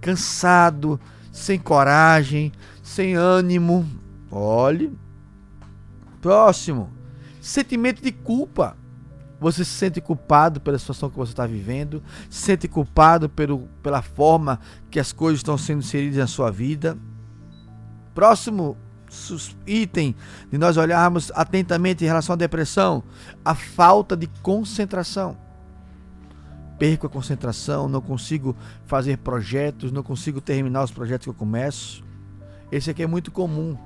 cansado, 0.00 1.00
sem 1.32 1.58
coragem, 1.58 2.52
sem 2.82 3.14
ânimo. 3.14 3.86
Olhe. 4.30 4.92
Próximo, 6.20 6.90
sentimento 7.40 8.02
de 8.02 8.12
culpa. 8.12 8.76
Você 9.40 9.64
se 9.64 9.70
sente 9.70 10.00
culpado 10.00 10.60
pela 10.60 10.78
situação 10.78 11.10
que 11.10 11.16
você 11.16 11.32
está 11.32 11.46
vivendo, 11.46 12.02
se 12.30 12.40
sente 12.42 12.68
culpado 12.68 13.28
pelo, 13.28 13.68
pela 13.82 14.00
forma 14.00 14.60
que 14.90 14.98
as 14.98 15.12
coisas 15.12 15.40
estão 15.40 15.58
sendo 15.58 15.80
inseridas 15.80 16.18
na 16.18 16.26
sua 16.26 16.50
vida. 16.50 16.96
Próximo 18.14 18.76
item 19.66 20.14
de 20.50 20.58
nós 20.58 20.76
olharmos 20.76 21.30
atentamente 21.34 22.04
em 22.04 22.06
relação 22.06 22.34
à 22.34 22.36
depressão, 22.36 23.02
a 23.44 23.54
falta 23.54 24.16
de 24.16 24.26
concentração 24.42 25.36
perco 26.78 27.06
a 27.06 27.10
concentração, 27.10 27.88
não 27.88 28.00
consigo 28.00 28.56
fazer 28.84 29.18
projetos, 29.18 29.92
não 29.92 30.02
consigo 30.02 30.40
terminar 30.40 30.84
os 30.84 30.90
projetos 30.90 31.24
que 31.24 31.30
eu 31.30 31.34
começo. 31.34 32.04
Esse 32.70 32.90
aqui 32.90 33.02
é 33.02 33.06
muito 33.06 33.30
comum. 33.30 33.76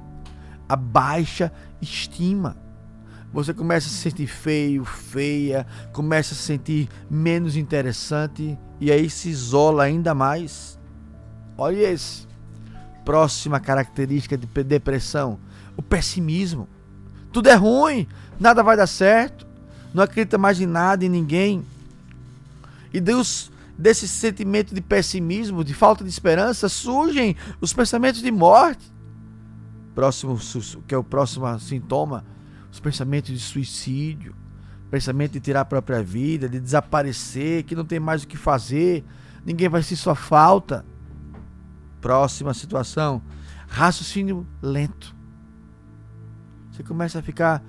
A 0.68 0.76
baixa 0.76 1.52
estima. 1.80 2.56
Você 3.32 3.52
começa 3.52 3.86
a 3.86 3.90
se 3.90 3.96
sentir 3.96 4.26
feio, 4.26 4.84
feia, 4.84 5.66
começa 5.92 6.34
a 6.34 6.36
se 6.36 6.42
sentir 6.42 6.88
menos 7.10 7.56
interessante 7.56 8.58
e 8.80 8.90
aí 8.90 9.10
se 9.10 9.28
isola 9.28 9.84
ainda 9.84 10.14
mais. 10.14 10.78
Olha 11.56 11.92
esse. 11.92 12.26
Próxima 13.04 13.60
característica 13.60 14.36
de 14.36 14.46
depressão: 14.64 15.38
o 15.76 15.82
pessimismo. 15.82 16.68
Tudo 17.32 17.48
é 17.48 17.54
ruim, 17.54 18.08
nada 18.40 18.62
vai 18.62 18.76
dar 18.76 18.86
certo, 18.86 19.46
não 19.92 20.02
acredita 20.02 20.38
mais 20.38 20.60
em 20.60 20.66
nada, 20.66 21.04
em 21.04 21.08
ninguém 21.10 21.62
e 22.92 23.00
Deus, 23.00 23.50
desse 23.76 24.08
sentimento 24.08 24.74
de 24.74 24.80
pessimismo, 24.80 25.62
de 25.62 25.74
falta 25.74 26.02
de 26.02 26.10
esperança, 26.10 26.68
surgem 26.68 27.36
os 27.60 27.72
pensamentos 27.72 28.22
de 28.22 28.30
morte. 28.30 28.84
Próximo, 29.94 30.38
que 30.86 30.94
é 30.94 30.98
o 30.98 31.04
próximo 31.04 31.58
sintoma, 31.58 32.24
os 32.70 32.80
pensamentos 32.80 33.30
de 33.30 33.38
suicídio, 33.38 34.34
pensamento 34.90 35.32
de 35.32 35.40
tirar 35.40 35.62
a 35.62 35.64
própria 35.64 36.02
vida, 36.02 36.48
de 36.48 36.60
desaparecer, 36.60 37.64
que 37.64 37.74
não 37.74 37.84
tem 37.84 38.00
mais 38.00 38.22
o 38.22 38.28
que 38.28 38.36
fazer, 38.36 39.04
ninguém 39.44 39.68
vai 39.68 39.82
sentir 39.82 39.96
sua 39.96 40.14
falta. 40.14 40.84
Próxima 42.00 42.54
situação, 42.54 43.22
raciocínio 43.68 44.46
lento. 44.62 45.14
Você 46.70 46.82
começa 46.82 47.18
a 47.18 47.22
ficar 47.22 47.62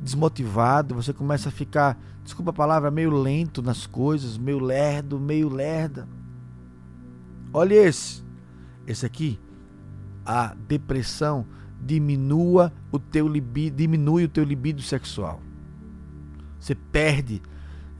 desmotivado, 0.00 0.94
você 0.94 1.12
começa 1.12 1.48
a 1.48 1.52
ficar 1.52 1.98
desculpa 2.22 2.50
a 2.50 2.54
palavra, 2.54 2.90
meio 2.90 3.10
lento 3.10 3.62
nas 3.62 3.86
coisas, 3.86 4.38
meio 4.38 4.58
lerdo, 4.58 5.18
meio 5.18 5.48
lerda. 5.48 6.08
Olha 7.52 7.74
esse. 7.74 8.22
Esse 8.86 9.06
aqui, 9.06 9.38
a 10.24 10.54
depressão 10.54 11.46
diminua 11.82 12.72
o 12.90 12.98
teu 12.98 13.26
libido, 13.26 13.76
diminui 13.76 14.24
o 14.24 14.28
teu 14.28 14.44
libido 14.44 14.80
sexual. 14.80 15.40
Você 16.58 16.74
perde 16.74 17.42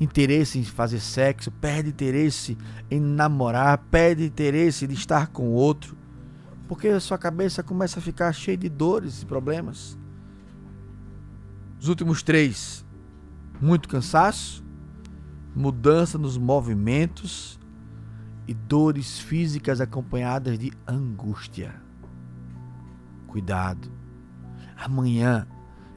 interesse 0.01 0.59
em 0.59 0.65
fazer 0.65 1.01
sexo, 1.01 1.51
perde 1.51 1.91
interesse 1.91 2.57
em 2.91 3.01
namorar, 3.01 3.79
perde 3.91 4.25
interesse 4.25 4.87
de 4.87 4.95
estar 4.95 5.29
com 5.29 5.51
outro, 5.51 5.97
porque 6.69 6.89
a 6.89 7.01
sua 7.01 7.19
cabeça 7.19 7.63
começa 7.63 7.99
a 7.99 8.03
ficar 8.03 8.33
cheia 8.33 8.57
de 8.57 8.69
dores 8.69 9.23
e 9.23 9.27
problemas. 9.27 9.99
Os 11.81 11.89
últimos 11.89 12.23
três, 12.23 12.85
muito 13.61 13.89
cansaço, 13.89 14.65
mudança 15.55 16.17
nos 16.17 16.39
movimentos 16.39 17.59
e 18.47 18.55
dores 18.55 19.19
físicas 19.19 19.81
acompanhadas 19.81 20.59
de 20.59 20.73
angústia. 20.87 21.75
Cuidado. 23.33 23.91
Amanhã 24.77 25.47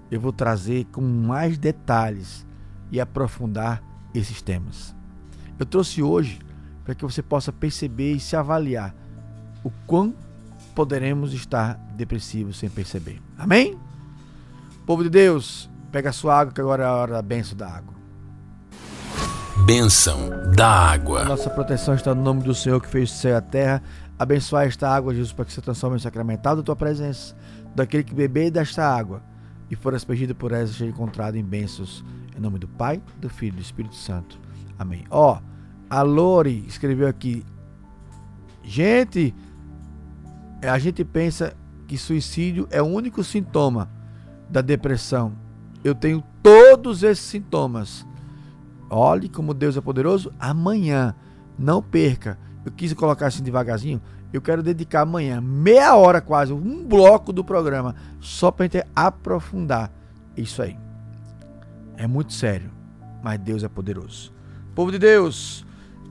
eu 0.10 0.22
vou 0.22 0.32
trazer 0.32 0.86
com 0.86 1.02
mais 1.02 1.58
detalhes 1.58 2.48
e 2.90 3.02
aprofundar 3.02 3.84
esses 4.14 4.42
temas. 4.42 4.96
Eu 5.60 5.66
trouxe 5.66 6.02
hoje 6.02 6.40
para 6.86 6.96
que 6.96 7.04
você 7.04 7.22
possa 7.22 7.52
perceber 7.52 8.14
e 8.14 8.20
se 8.22 8.38
avaliar 8.38 8.96
o 9.66 9.70
quão 9.86 10.16
poderemos 10.74 11.34
estar 11.34 11.74
depressivos 11.98 12.58
sem 12.58 12.70
perceber. 12.70 13.22
Amém? 13.38 13.78
Povo 14.86 15.04
de 15.04 15.10
Deus, 15.10 15.70
pega 15.92 16.12
a 16.12 16.14
sua 16.14 16.40
água 16.40 16.54
que 16.54 16.62
agora 16.62 16.84
é 16.84 16.88
a 16.88 16.94
hora 16.94 17.14
da 17.16 17.22
benção 17.22 17.58
da 17.58 17.68
água. 17.68 17.96
Bênção 19.66 20.30
da 20.56 20.68
água. 20.68 21.26
Nossa 21.26 21.50
proteção 21.50 21.96
está 21.96 22.14
no 22.14 22.22
nome 22.22 22.44
do 22.44 22.54
Senhor 22.54 22.80
que 22.80 22.88
fez 22.88 23.12
o 23.12 23.16
céu 23.16 23.32
e 23.32 23.36
a 23.36 23.42
terra. 23.42 23.82
Abençoar 24.18 24.66
esta 24.66 24.90
água, 24.90 25.14
Jesus, 25.14 25.34
para 25.34 25.46
que 25.46 25.52
se 25.52 25.62
transforme 25.62 25.98
em 25.98 26.00
sacramental 26.00 26.56
da 26.56 26.64
tua 26.64 26.76
presença, 26.76 27.36
daquele 27.76 28.04
que 28.04 28.14
beber 28.14 28.50
desta 28.50 28.88
água 28.88 29.22
e 29.70 29.76
for 29.76 29.94
aspergido 29.94 30.34
por 30.34 30.52
ela, 30.52 30.66
seja 30.68 30.86
encontrado 30.86 31.36
em 31.36 31.44
bênçãos. 31.44 32.04
Em 32.36 32.40
nome 32.40 32.60
do 32.60 32.68
Pai, 32.68 33.02
do 33.20 33.30
Filho 33.30 33.54
e 33.54 33.58
do 33.58 33.62
Espírito 33.62 33.96
Santo. 33.96 34.40
Amém. 34.78 35.06
Ó, 35.10 35.40
a 35.90 36.02
Lori 36.02 36.66
escreveu 36.68 37.08
aqui. 37.08 37.46
Gente, 38.64 39.34
a 40.62 40.78
gente 40.80 41.04
pensa 41.04 41.56
que 41.88 41.98
suicídio 41.98 42.68
é 42.72 42.82
o 42.82 42.86
único 42.86 43.24
sintoma 43.24 43.90
da 44.50 44.62
depressão. 44.62 45.34
Eu 45.84 45.94
tenho 45.94 46.24
todos 46.42 47.04
esses 47.04 47.24
sintomas. 47.24 48.06
Olhe 48.90 49.30
como 49.30 49.54
Deus 49.54 49.78
é 49.78 49.82
poderoso. 49.82 50.32
Amanhã, 50.40 51.16
não 51.58 51.82
perca. 51.82 52.40
Eu 52.66 52.72
quis 52.72 52.92
colocar 52.94 53.28
assim 53.28 53.44
devagarzinho. 53.44 54.02
Eu 54.34 54.42
quero 54.42 54.64
dedicar 54.64 55.02
amanhã, 55.02 55.40
meia 55.40 55.96
hora 55.96 56.20
quase, 56.20 56.52
um 56.52 56.84
bloco 56.84 57.32
do 57.32 57.44
programa, 57.44 57.96
só 58.20 58.52
para 58.52 58.66
gente 58.66 58.84
aprofundar 58.96 59.92
isso 60.36 60.62
aí. 60.62 60.78
É 61.96 62.06
muito 62.06 62.34
sério, 62.34 62.70
mas 63.24 63.40
Deus 63.40 63.64
é 63.64 63.70
poderoso. 63.70 64.34
Povo 64.74 64.92
de 64.92 65.00
Deus, 65.00 65.66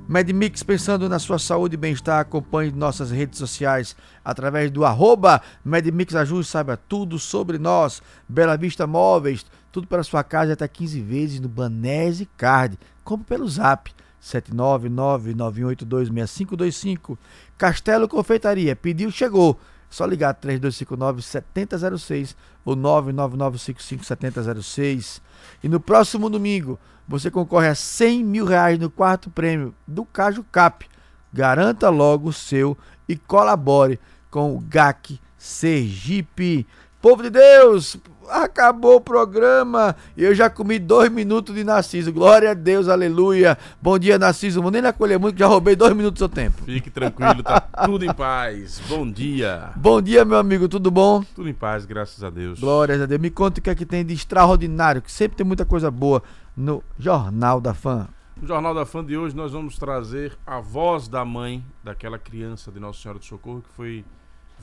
MedMix 0.09 0.63
pensando 0.63 1.09
na 1.09 1.19
sua 1.19 1.39
saúde 1.39 1.75
e 1.75 1.77
bem-estar, 1.77 2.21
acompanhe 2.21 2.71
nossas 2.71 3.11
redes 3.11 3.39
sociais 3.39 3.95
através 4.25 4.71
do 4.71 4.85
arroba 4.85 5.43
MedMixAjuste, 5.63 6.53
saiba 6.53 6.77
tudo 6.77 7.19
sobre 7.19 7.59
nós, 7.59 8.01
Bela 8.27 8.57
Vista 8.57 8.87
Móveis, 8.87 9.45
tudo 9.71 9.87
para 9.87 10.03
sua 10.03 10.23
casa 10.23 10.55
até 10.55 10.69
15 10.69 11.01
vezes 11.01 11.41
no 11.41 11.49
Banese 11.49 12.29
Card. 12.37 12.79
Compre 13.03 13.27
pelo 13.27 13.49
zap 13.49 13.91
79991826525. 14.25 17.19
Castelo 17.59 18.09
Confeitaria, 18.09 18.75
pediu, 18.75 19.11
chegou. 19.11 19.61
Só 19.91 20.07
ligar 20.07 20.33
3259-7006 20.35 22.35
ou 22.65 22.75
99955-7006. 22.75 25.21
E 25.63 25.69
no 25.69 25.79
próximo 25.79 26.31
domingo, 26.31 26.81
você 27.07 27.31
concorre 27.31 27.69
a 27.69 27.75
100 27.75 28.25
mil 28.25 28.47
reais 28.47 28.79
no 28.79 28.89
quarto 28.91 29.29
prêmio 29.31 29.75
do 29.87 30.03
Caju 30.05 30.45
Cap. 30.51 30.89
Garanta 31.33 31.89
logo 31.91 32.31
o 32.31 32.33
seu 32.33 32.77
e 33.09 33.17
colabore 33.17 34.01
com 34.31 34.57
o 34.57 34.61
GAC 34.61 35.21
Sergipe. 35.37 36.67
Povo 37.05 37.23
de 37.23 37.29
Deus, 37.29 37.99
acabou 38.31 38.97
o 38.97 39.01
programa 39.01 39.95
e 40.17 40.25
eu 40.25 40.35
já 40.35 40.49
comi 40.49 40.79
dois 40.79 41.13
minutos 41.13 41.55
de 41.55 41.63
Narciso. 41.63 42.11
Glória 42.11 42.53
a 42.53 42.55
Deus, 42.55 42.89
aleluia. 42.89 43.59
Bom 43.79 43.99
dia, 43.99 44.19
Narciso. 44.19 44.63
Vou 44.63 44.71
nem 44.71 44.81
lhe 44.81 44.87
acolher 44.87 45.19
muito, 45.19 45.39
já 45.39 45.47
roubei 45.47 45.77
dois 45.77 45.93
minutos 45.93 46.15
do 46.15 46.19
seu 46.21 46.31
tempo. 46.31 46.63
Fique 46.63 46.89
tranquilo, 46.89 47.43
tá 47.43 47.61
tudo 47.61 48.07
em 48.07 48.15
paz. 48.15 48.81
Bom 48.89 49.07
dia. 49.11 49.69
Bom 49.77 50.01
dia, 50.01 50.25
meu 50.25 50.39
amigo, 50.39 50.67
tudo 50.67 50.91
bom? 50.91 51.23
Tudo 51.35 51.47
em 51.47 51.53
paz, 51.53 51.85
graças 51.85 52.25
a 52.25 52.31
Deus. 52.31 52.59
Glórias 52.59 53.03
a 53.03 53.05
Deus. 53.05 53.21
Me 53.21 53.29
conta 53.29 53.61
o 53.61 53.63
que 53.63 53.69
é 53.69 53.75
que 53.75 53.85
tem 53.85 54.03
de 54.03 54.15
extraordinário, 54.15 55.03
que 55.03 55.13
sempre 55.13 55.37
tem 55.37 55.47
muita 55.47 55.67
coisa 55.67 55.91
boa 55.91 56.23
no 56.57 56.83
Jornal 56.99 57.61
da 57.61 57.75
Fã. 57.75 58.09
No 58.41 58.49
Jornal 58.49 58.75
da 58.75 58.87
Fã 58.87 59.05
de 59.05 59.15
hoje 59.15 59.37
nós 59.37 59.53
vamos 59.53 59.79
trazer 59.79 60.39
a 60.47 60.59
voz 60.59 61.07
da 61.07 61.23
mãe 61.23 61.63
daquela 61.85 62.19
criança 62.19 62.73
de 62.73 62.81
Nossa 62.81 63.03
Senhora 63.03 63.19
do 63.19 63.25
Socorro 63.27 63.61
que 63.61 63.69
foi 63.77 64.05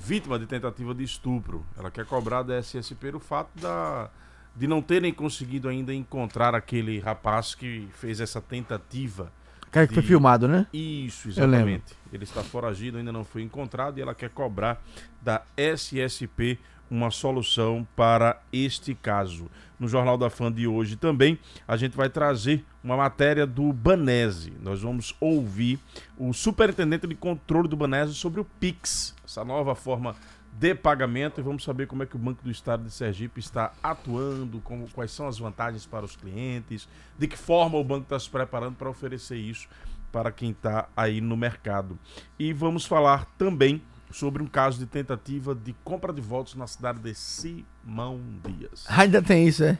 vítima 0.01 0.39
de 0.39 0.47
tentativa 0.47 0.93
de 0.93 1.03
estupro. 1.03 1.65
Ela 1.77 1.91
quer 1.91 2.05
cobrar 2.05 2.41
da 2.41 2.61
SSP 2.61 3.09
o 3.13 3.19
fato 3.19 3.49
da, 3.59 4.09
de 4.55 4.67
não 4.67 4.81
terem 4.81 5.13
conseguido 5.13 5.69
ainda 5.69 5.93
encontrar 5.93 6.55
aquele 6.55 6.99
rapaz 6.99 7.53
que 7.53 7.87
fez 7.93 8.19
essa 8.19 8.41
tentativa. 8.41 9.31
Cara 9.69 9.87
que 9.87 9.93
de... 9.93 10.01
foi 10.01 10.07
filmado, 10.07 10.47
né? 10.47 10.65
Isso, 10.73 11.29
exatamente. 11.29 11.95
Ele 12.11 12.23
está 12.23 12.43
foragido, 12.43 12.97
ainda 12.97 13.11
não 13.11 13.23
foi 13.23 13.43
encontrado 13.43 13.97
e 13.97 14.01
ela 14.01 14.13
quer 14.13 14.29
cobrar 14.31 14.81
da 15.21 15.43
SSP 15.55 16.59
uma 16.91 17.09
solução 17.09 17.87
para 17.95 18.41
este 18.51 18.93
caso. 18.93 19.49
No 19.79 19.87
Jornal 19.87 20.17
da 20.17 20.29
Fã 20.29 20.51
de 20.51 20.67
hoje 20.67 20.97
também, 20.97 21.39
a 21.65 21.77
gente 21.77 21.95
vai 21.95 22.09
trazer 22.09 22.65
uma 22.83 22.97
matéria 22.97 23.47
do 23.47 23.71
Banese. 23.71 24.53
Nós 24.61 24.81
vamos 24.81 25.15
ouvir 25.19 25.79
o 26.17 26.33
superintendente 26.33 27.07
de 27.07 27.15
controle 27.15 27.69
do 27.69 27.77
Banese 27.77 28.13
sobre 28.13 28.41
o 28.41 28.45
Pix, 28.45 29.15
essa 29.23 29.45
nova 29.45 29.73
forma 29.73 30.15
de 30.53 30.75
pagamento 30.75 31.39
e 31.39 31.43
vamos 31.43 31.63
saber 31.63 31.87
como 31.87 32.03
é 32.03 32.05
que 32.05 32.17
o 32.17 32.19
Banco 32.19 32.43
do 32.43 32.51
Estado 32.51 32.83
de 32.83 32.91
Sergipe 32.91 33.39
está 33.39 33.71
atuando, 33.81 34.59
como, 34.59 34.87
quais 34.89 35.11
são 35.11 35.27
as 35.27 35.39
vantagens 35.39 35.85
para 35.85 36.03
os 36.05 36.15
clientes, 36.17 36.89
de 37.17 37.25
que 37.25 37.37
forma 37.37 37.77
o 37.77 37.83
banco 37.83 38.03
está 38.03 38.19
se 38.19 38.29
preparando 38.29 38.75
para 38.75 38.89
oferecer 38.89 39.37
isso 39.37 39.67
para 40.11 40.29
quem 40.29 40.51
está 40.51 40.89
aí 40.95 41.21
no 41.21 41.37
mercado. 41.37 41.97
E 42.37 42.51
vamos 42.51 42.85
falar 42.85 43.25
também 43.37 43.81
sobre 44.11 44.41
um 44.43 44.47
caso 44.47 44.77
de 44.79 44.85
tentativa 44.85 45.53
de 45.55 45.73
compra 45.83 46.11
de 46.13 46.21
votos 46.21 46.55
na 46.55 46.67
cidade 46.67 46.99
de 46.99 47.13
Simão 47.15 48.19
Dias. 48.45 48.85
Ainda 48.87 49.21
tem 49.21 49.47
isso, 49.47 49.63
é? 49.63 49.77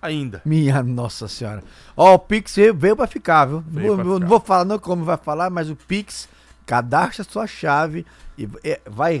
Ainda. 0.00 0.42
Minha 0.44 0.82
Nossa 0.82 1.28
Senhora. 1.28 1.62
Ó, 1.96 2.14
o 2.14 2.18
Pix 2.18 2.56
veio, 2.56 2.74
veio 2.74 2.96
para 2.96 3.06
ficar, 3.06 3.44
viu? 3.46 3.60
Vou- 3.68 3.96
ficar. 3.96 4.04
Não 4.04 4.26
vou 4.26 4.40
falar 4.40 4.64
não 4.64 4.78
como 4.78 5.04
vai 5.04 5.16
falar, 5.16 5.48
mas 5.50 5.70
o 5.70 5.76
Pix 5.76 6.28
cadastra 6.66 7.22
sua 7.24 7.46
chave 7.46 8.04
e 8.36 8.48
é, 8.64 8.80
vai 8.86 9.16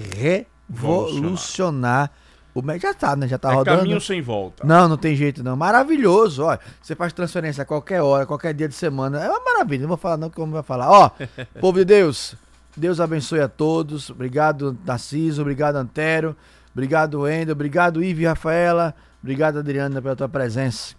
revolucionar 0.68 2.10
o 2.54 2.60
mercado. 2.62 2.92
Já 2.92 2.98
tá, 2.98 3.16
né? 3.16 3.28
Já 3.28 3.38
tá 3.38 3.52
é 3.52 3.54
rodando. 3.54 3.78
caminho 3.78 4.00
sem 4.00 4.20
volta. 4.20 4.66
Não, 4.66 4.88
não 4.88 4.96
tem 4.96 5.14
jeito 5.16 5.42
não. 5.42 5.56
Maravilhoso, 5.56 6.44
ó. 6.44 6.58
Você 6.82 6.94
faz 6.94 7.12
transferência 7.12 7.62
a 7.62 7.64
qualquer 7.64 8.02
hora, 8.02 8.26
qualquer 8.26 8.52
dia 8.54 8.68
de 8.68 8.74
semana. 8.74 9.22
É 9.22 9.28
uma 9.30 9.40
maravilha. 9.44 9.82
Não 9.82 9.88
vou 9.88 9.96
falar 9.96 10.16
não 10.16 10.30
como 10.30 10.52
vai 10.52 10.62
falar. 10.62 10.90
Ó, 10.90 11.10
povo 11.60 11.78
de 11.78 11.84
Deus, 11.84 12.34
Deus 12.76 13.00
abençoe 13.00 13.40
a 13.40 13.48
todos. 13.48 14.08
Obrigado, 14.10 14.78
Narciso. 14.84 15.42
Obrigado, 15.42 15.76
Antero. 15.76 16.36
Obrigado, 16.72 17.20
Wendel. 17.20 17.52
Obrigado, 17.52 18.02
Ive 18.02 18.22
e 18.22 18.26
Rafaela. 18.26 18.94
Obrigado, 19.22 19.58
Adriana, 19.58 20.00
pela 20.00 20.16
tua 20.16 20.28
presença. 20.28 20.94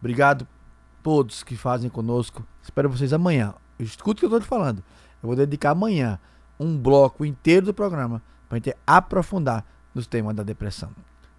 Obrigado 0.00 0.48
todos 1.02 1.42
que 1.42 1.56
fazem 1.56 1.90
conosco. 1.90 2.44
Espero 2.62 2.88
vocês 2.88 3.12
amanhã. 3.12 3.54
Escuta 3.78 4.18
o 4.18 4.20
que 4.20 4.26
eu 4.26 4.30
tô 4.30 4.40
te 4.40 4.46
falando. 4.46 4.82
Eu 5.22 5.26
vou 5.26 5.36
dedicar 5.36 5.70
amanhã 5.70 6.18
um 6.58 6.76
bloco 6.76 7.24
inteiro 7.24 7.66
do 7.66 7.74
programa 7.74 8.22
para 8.48 8.56
gente 8.56 8.74
aprofundar 8.86 9.64
nos 9.94 10.06
temas 10.06 10.34
da 10.34 10.42
depressão. 10.42 10.90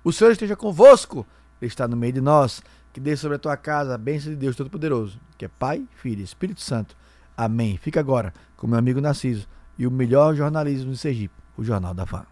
O 0.04 0.14
Senhor 0.14 0.32
esteja 0.32 0.56
convosco. 0.56 1.26
Ele 1.60 1.68
está 1.68 1.88
no 1.88 1.98
meio 1.98 2.14
de 2.14 2.22
nós. 2.22 2.62
Que 2.94 3.00
dê 3.00 3.16
sobre 3.16 3.38
a 3.38 3.40
tua 3.40 3.56
casa 3.56 3.96
a 3.96 3.98
bênção 3.98 4.32
de 4.32 4.36
Deus 4.36 4.56
Todo-Poderoso, 4.56 5.18
que 5.38 5.46
é 5.46 5.48
Pai, 5.48 5.88
Filho 5.96 6.20
e 6.20 6.24
Espírito 6.24 6.60
Santo. 6.60 6.96
Amém. 7.38 7.78
Fica 7.78 8.00
agora 8.00 8.34
com 8.58 8.68
meu 8.68 8.78
amigo 8.78 9.00
Narciso 9.00 9.48
e 9.78 9.88
o 9.88 9.92
melhor 9.92 10.36
jornalismo 10.36 10.92
de 10.92 10.98
Sergipe, 10.98 11.34
o 11.58 11.64
Jornal 11.64 11.94
da 11.94 12.06
Fã. 12.06 12.24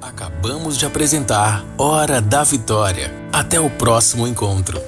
Acabamos 0.00 0.78
de 0.78 0.86
apresentar 0.86 1.64
Hora 1.76 2.20
da 2.20 2.44
Vitória. 2.44 3.10
Até 3.32 3.58
o 3.58 3.68
próximo 3.68 4.26
encontro. 4.26 4.80